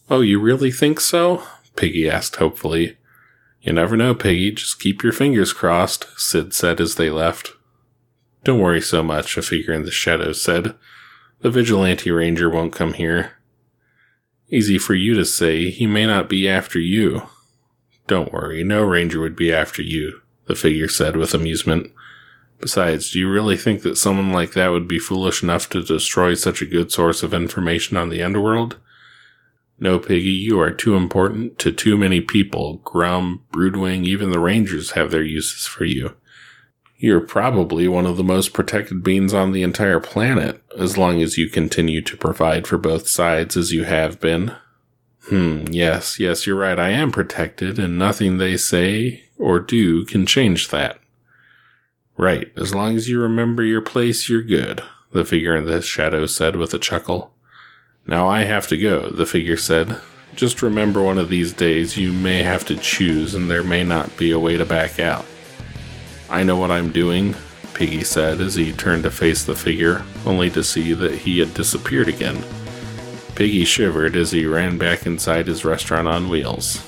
Oh, 0.10 0.22
you 0.22 0.40
really 0.40 0.72
think 0.72 1.00
so? 1.00 1.44
Piggy 1.76 2.10
asked 2.10 2.38
hopefully. 2.38 2.98
You 3.68 3.74
never 3.74 3.98
know, 3.98 4.16
Piggy. 4.16 4.52
Just 4.52 4.80
keep 4.80 5.04
your 5.04 5.12
fingers 5.12 5.52
crossed, 5.52 6.08
Syd 6.16 6.54
said 6.54 6.80
as 6.80 6.96
they 6.96 7.10
left. 7.10 7.52
Don't 8.46 8.62
worry 8.62 8.80
so 8.80 9.04
much, 9.04 9.36
a 9.36 9.42
figure 9.42 9.74
in 9.74 9.84
the 9.84 9.92
shadows 9.92 10.42
said. 10.42 10.74
The 11.42 11.50
vigilante 11.50 12.10
ranger 12.10 12.50
won't 12.50 12.72
come 12.72 12.94
here. 12.94 13.34
Easy 14.50 14.78
for 14.78 14.94
you 14.94 15.16
to 15.16 15.26
say, 15.26 15.70
he 15.70 15.86
may 15.86 16.06
not 16.06 16.30
be 16.30 16.48
after 16.48 16.80
you. 16.80 17.24
Don't 18.08 18.32
worry, 18.32 18.64
no 18.64 18.84
ranger 18.84 19.20
would 19.20 19.36
be 19.36 19.52
after 19.52 19.82
you, 19.82 20.22
the 20.46 20.56
figure 20.56 20.88
said 20.88 21.18
with 21.18 21.34
amusement. 21.34 21.92
Besides, 22.62 23.12
do 23.12 23.20
you 23.20 23.30
really 23.30 23.58
think 23.58 23.82
that 23.82 23.98
someone 23.98 24.32
like 24.32 24.54
that 24.54 24.70
would 24.70 24.88
be 24.88 24.98
foolish 24.98 25.44
enough 25.44 25.70
to 25.72 25.84
destroy 25.84 26.36
such 26.36 26.62
a 26.62 26.66
good 26.66 26.94
source 26.94 27.22
of 27.22 27.34
information 27.34 27.98
on 27.98 28.08
the 28.08 28.24
underworld? 28.24 28.78
No, 29.80 30.00
Piggy, 30.00 30.30
you 30.30 30.60
are 30.60 30.72
too 30.72 30.96
important 30.96 31.60
to 31.60 31.72
too 31.72 31.98
many 31.98 32.20
people. 32.20 32.82
Gruumm, 32.84 33.42
Broodwing, 33.52 34.06
even 34.06 34.32
the 34.32 34.40
Rangers 34.40 34.92
have 34.92 35.12
their 35.12 35.24
uses 35.24 35.68
for 35.68 35.86
you. 35.86 36.16
You're 36.98 37.22
probably 37.22 37.88
one 37.88 38.08
of 38.08 38.18
the 38.18 38.24
most 38.24 38.54
protected 38.54 39.04
beings 39.04 39.34
on 39.34 39.52
the 39.52 39.62
entire 39.62 40.00
planet, 40.00 40.64
as 40.76 40.98
long 40.98 41.22
as 41.22 41.38
you 41.38 41.48
continue 41.48 42.02
to 42.02 42.18
provide 42.18 42.66
for 42.66 42.80
both 42.80 43.08
sides 43.08 43.56
as 43.56 43.72
you 43.72 43.84
have 43.84 44.20
been. 44.20 44.56
Hmm, 45.26 45.66
yes, 45.70 46.20
yes, 46.20 46.48
you're 46.48 46.56
right. 46.56 46.80
I 46.80 46.90
am 46.90 47.12
protected, 47.12 47.78
and 47.78 48.00
nothing 48.00 48.38
they 48.38 48.58
say 48.58 49.26
or 49.38 49.60
do 49.60 50.06
can 50.06 50.26
change 50.26 50.70
that. 50.70 51.00
Right, 52.18 52.52
as 52.58 52.74
long 52.74 52.96
as 52.96 53.08
you 53.08 53.22
remember 53.22 53.62
your 53.64 53.82
place, 53.82 54.28
you're 54.28 54.42
good, 54.42 54.82
the 55.12 55.24
figure 55.24 55.56
in 55.56 55.66
the 55.66 55.84
shadow 55.84 56.26
said 56.26 56.56
with 56.56 56.74
a 56.74 56.80
chuckle. 56.80 57.32
Now 58.08 58.30
I 58.30 58.44
have 58.44 58.68
to 58.70 58.78
go, 58.78 59.10
the 59.10 59.26
figure 59.26 59.58
said. 59.58 60.00
Just 60.34 60.62
remember 60.62 61.04
one 61.04 61.18
of 61.18 61.30
these 61.30 61.52
days 61.52 61.98
you 61.98 62.14
may 62.14 62.44
have 62.44 62.64
to 62.66 62.78
choose 62.78 63.36
and 63.36 63.52
there 63.52 63.64
may 63.64 63.84
not 63.84 64.16
be 64.16 64.32
a 64.32 64.40
way 64.40 64.56
to 64.56 64.66
back 64.66 65.00
out. 65.00 65.26
I 66.30 66.44
know 66.44 66.58
what 66.58 66.72
I'm 66.72 66.92
doing, 66.92 67.36
Piggy 67.74 68.04
said 68.04 68.40
as 68.40 68.56
he 68.56 68.72
turned 68.72 69.04
to 69.04 69.12
face 69.12 69.44
the 69.44 69.56
figure, 69.56 70.04
only 70.26 70.50
to 70.52 70.64
see 70.64 70.94
that 70.94 71.14
he 71.14 71.40
had 71.40 71.54
disappeared 71.54 72.08
again. 72.08 72.44
Piggy 73.36 73.66
shivered 73.66 74.16
as 74.16 74.32
he 74.32 74.46
ran 74.46 74.78
back 74.78 75.06
inside 75.06 75.48
his 75.48 75.66
restaurant 75.66 76.08
on 76.08 76.30
wheels. 76.30 76.82